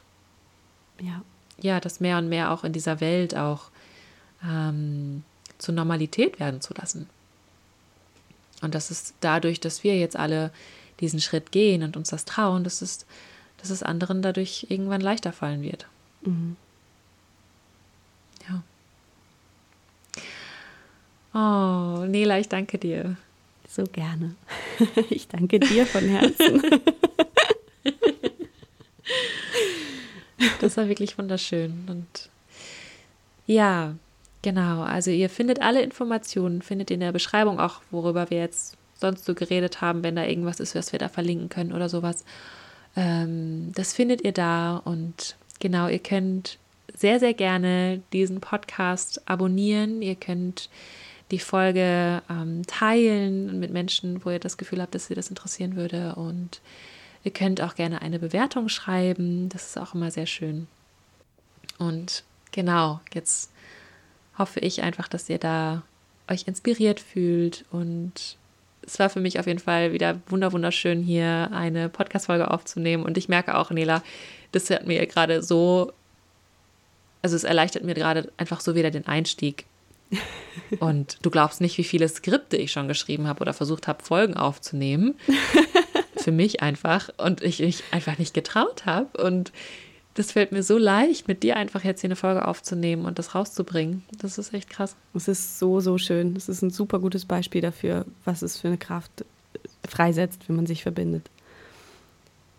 [0.99, 1.21] ja,
[1.59, 3.69] ja das mehr und mehr auch in dieser Welt auch
[4.43, 5.23] ähm,
[5.57, 7.09] zur Normalität werden zu lassen.
[8.61, 10.51] Und das ist dadurch, dass wir jetzt alle
[10.99, 13.05] diesen Schritt gehen und uns das trauen, dass es,
[13.57, 15.87] dass es anderen dadurch irgendwann leichter fallen wird.
[16.21, 16.55] Mhm.
[18.49, 18.61] Ja.
[21.33, 23.17] Oh, Nela, ich danke dir.
[23.67, 24.35] So gerne.
[25.09, 26.61] Ich danke dir von Herzen.
[30.61, 31.85] Das war wirklich wunderschön.
[31.87, 32.29] Und
[33.45, 33.95] ja,
[34.41, 34.81] genau.
[34.83, 39.33] Also ihr findet alle Informationen, findet in der Beschreibung auch, worüber wir jetzt sonst so
[39.33, 42.25] geredet haben, wenn da irgendwas ist, was wir da verlinken können oder sowas.
[42.95, 46.57] Ähm, das findet ihr da und genau, ihr könnt
[46.95, 50.01] sehr, sehr gerne diesen Podcast abonnieren.
[50.01, 50.69] Ihr könnt
[51.31, 55.75] die Folge ähm, teilen mit Menschen, wo ihr das Gefühl habt, dass sie das interessieren
[55.75, 56.15] würde.
[56.15, 56.61] Und
[57.23, 59.49] ihr könnt auch gerne eine Bewertung schreiben.
[59.49, 60.67] Das ist auch immer sehr schön.
[61.77, 63.51] Und genau, jetzt
[64.37, 65.83] hoffe ich einfach, dass ihr da
[66.29, 68.37] euch inspiriert fühlt und
[68.89, 73.03] es war für mich auf jeden Fall wieder wunderschön, hier eine Podcast-Folge aufzunehmen.
[73.03, 74.01] Und ich merke auch, Nela,
[74.51, 75.91] das hat mir gerade so,
[77.21, 79.65] also es erleichtert mir gerade einfach so wieder den Einstieg.
[80.79, 84.35] Und du glaubst nicht, wie viele Skripte ich schon geschrieben habe oder versucht habe, Folgen
[84.35, 85.15] aufzunehmen.
[86.17, 87.09] für mich einfach.
[87.17, 89.21] Und ich mich einfach nicht getraut habe.
[89.23, 89.51] Und
[90.15, 93.35] das fällt mir so leicht, mit dir einfach jetzt hier eine Folge aufzunehmen und das
[93.35, 94.03] rauszubringen.
[94.17, 94.95] Das ist echt krass.
[95.13, 96.35] Es ist so, so schön.
[96.35, 99.25] Es ist ein super gutes Beispiel dafür, was es für eine Kraft
[99.87, 101.29] freisetzt, wenn man sich verbindet.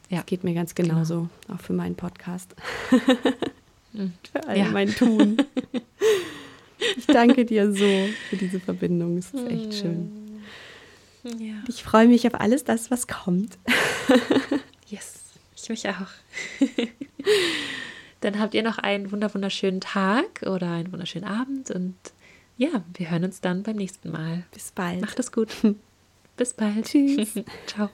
[0.09, 0.19] Ja.
[0.19, 1.59] Das geht mir ganz genauso, genau.
[1.59, 2.55] auch für meinen Podcast.
[4.33, 4.67] Für all ja.
[4.67, 5.37] mein Tun.
[6.97, 9.19] Ich danke dir so für diese Verbindung.
[9.19, 10.43] Es ist echt schön.
[11.25, 11.55] Ja.
[11.69, 13.59] Ich freue mich auf alles das, was kommt.
[14.89, 15.21] yes.
[15.57, 16.09] Ich mich auch.
[18.21, 21.97] Dann habt ihr noch einen wunderschönen Tag oder einen wunderschönen Abend und
[22.57, 24.45] ja, wir hören uns dann beim nächsten Mal.
[24.53, 25.01] Bis bald.
[25.01, 25.49] Macht es gut.
[26.37, 26.87] Bis bald.
[26.87, 27.35] Tschüss.
[27.67, 27.89] Ciao.